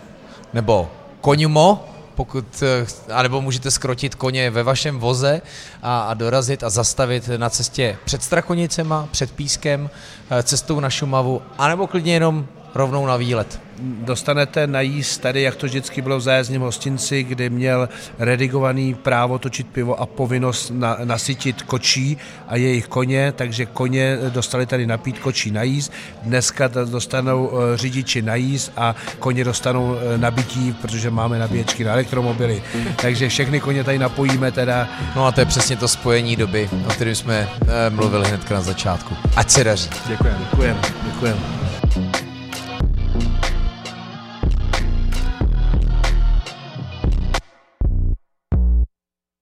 nebo 0.53 0.91
koňmo, 1.21 1.85
pokud, 2.15 2.63
uh, 2.63 2.69
anebo 3.15 3.41
můžete 3.41 3.71
skrotit 3.71 4.15
koně 4.15 4.51
ve 4.51 4.63
vašem 4.63 4.99
voze 4.99 5.43
a, 5.83 6.01
a 6.01 6.15
dorazit 6.15 6.65
a 6.65 6.71
zastavit 6.71 7.29
na 7.37 7.51
cestě 7.51 7.97
před 8.05 8.23
Strakonicema, 8.23 9.09
před 9.11 9.33
Pískem, 9.33 9.91
uh, 10.31 10.39
cestou 10.43 10.81
na 10.81 10.91
Šumavu, 10.91 11.43
anebo 11.59 11.87
klidně 11.87 12.15
jenom 12.15 12.47
rovnou 12.79 13.07
na 13.07 13.17
výlet 13.17 13.61
dostanete 13.81 14.67
najíst 14.67 15.21
tady, 15.21 15.43
jak 15.43 15.57
to 15.57 15.67
vždycky 15.67 16.03
bylo 16.03 16.19
v 16.19 16.21
zájezdním 16.21 16.61
hostinci, 16.61 17.23
kdy 17.23 17.51
měl 17.51 17.89
redigovaný 18.19 18.95
právo 18.95 19.39
točit 19.39 19.67
pivo 19.67 20.01
a 20.01 20.07
povinnost 20.07 20.71
na, 20.75 20.97
nasytit 21.05 21.63
kočí 21.63 22.17
a 22.49 22.57
jejich 22.57 22.89
koně, 22.89 23.33
takže 23.33 23.67
koně 23.67 24.19
dostali 24.29 24.67
tady 24.67 24.87
napít 24.87 25.19
kočí 25.19 25.51
najíst. 25.51 25.93
Dneska 26.23 26.69
dostanou 26.69 27.51
eh, 27.53 27.77
řidiči 27.77 28.23
najíst 28.23 28.73
a 28.77 28.95
koně 29.19 29.45
dostanou 29.45 29.97
eh, 29.97 30.19
nabití, 30.19 30.73
protože 30.73 31.11
máme 31.11 31.39
nabíječky 31.39 31.85
na 31.85 31.93
elektromobily. 31.93 32.63
Takže 32.97 33.29
všechny 33.29 33.61
koně 33.61 33.85
tady 33.85 33.99
napojíme 33.99 34.53
teda. 34.53 34.89
No 35.17 35.27
a 35.27 35.33
to 35.33 35.41
je 35.41 35.47
přesně 35.47 35.77
to 35.77 35.89
spojení 35.89 36.37
doby, 36.37 36.69
o 36.87 36.91
kterém 36.91 37.15
jsme 37.15 37.49
eh, 37.63 37.91
mluvili 37.91 38.29
hned 38.29 38.51
na 38.51 38.61
začátku. 38.61 39.17
Ať 39.37 39.51
se 39.51 39.65
daří. 39.65 39.91
Děkujeme. 40.09 40.39
Děkujeme. 40.39 40.81
Děkujeme. 41.05 42.28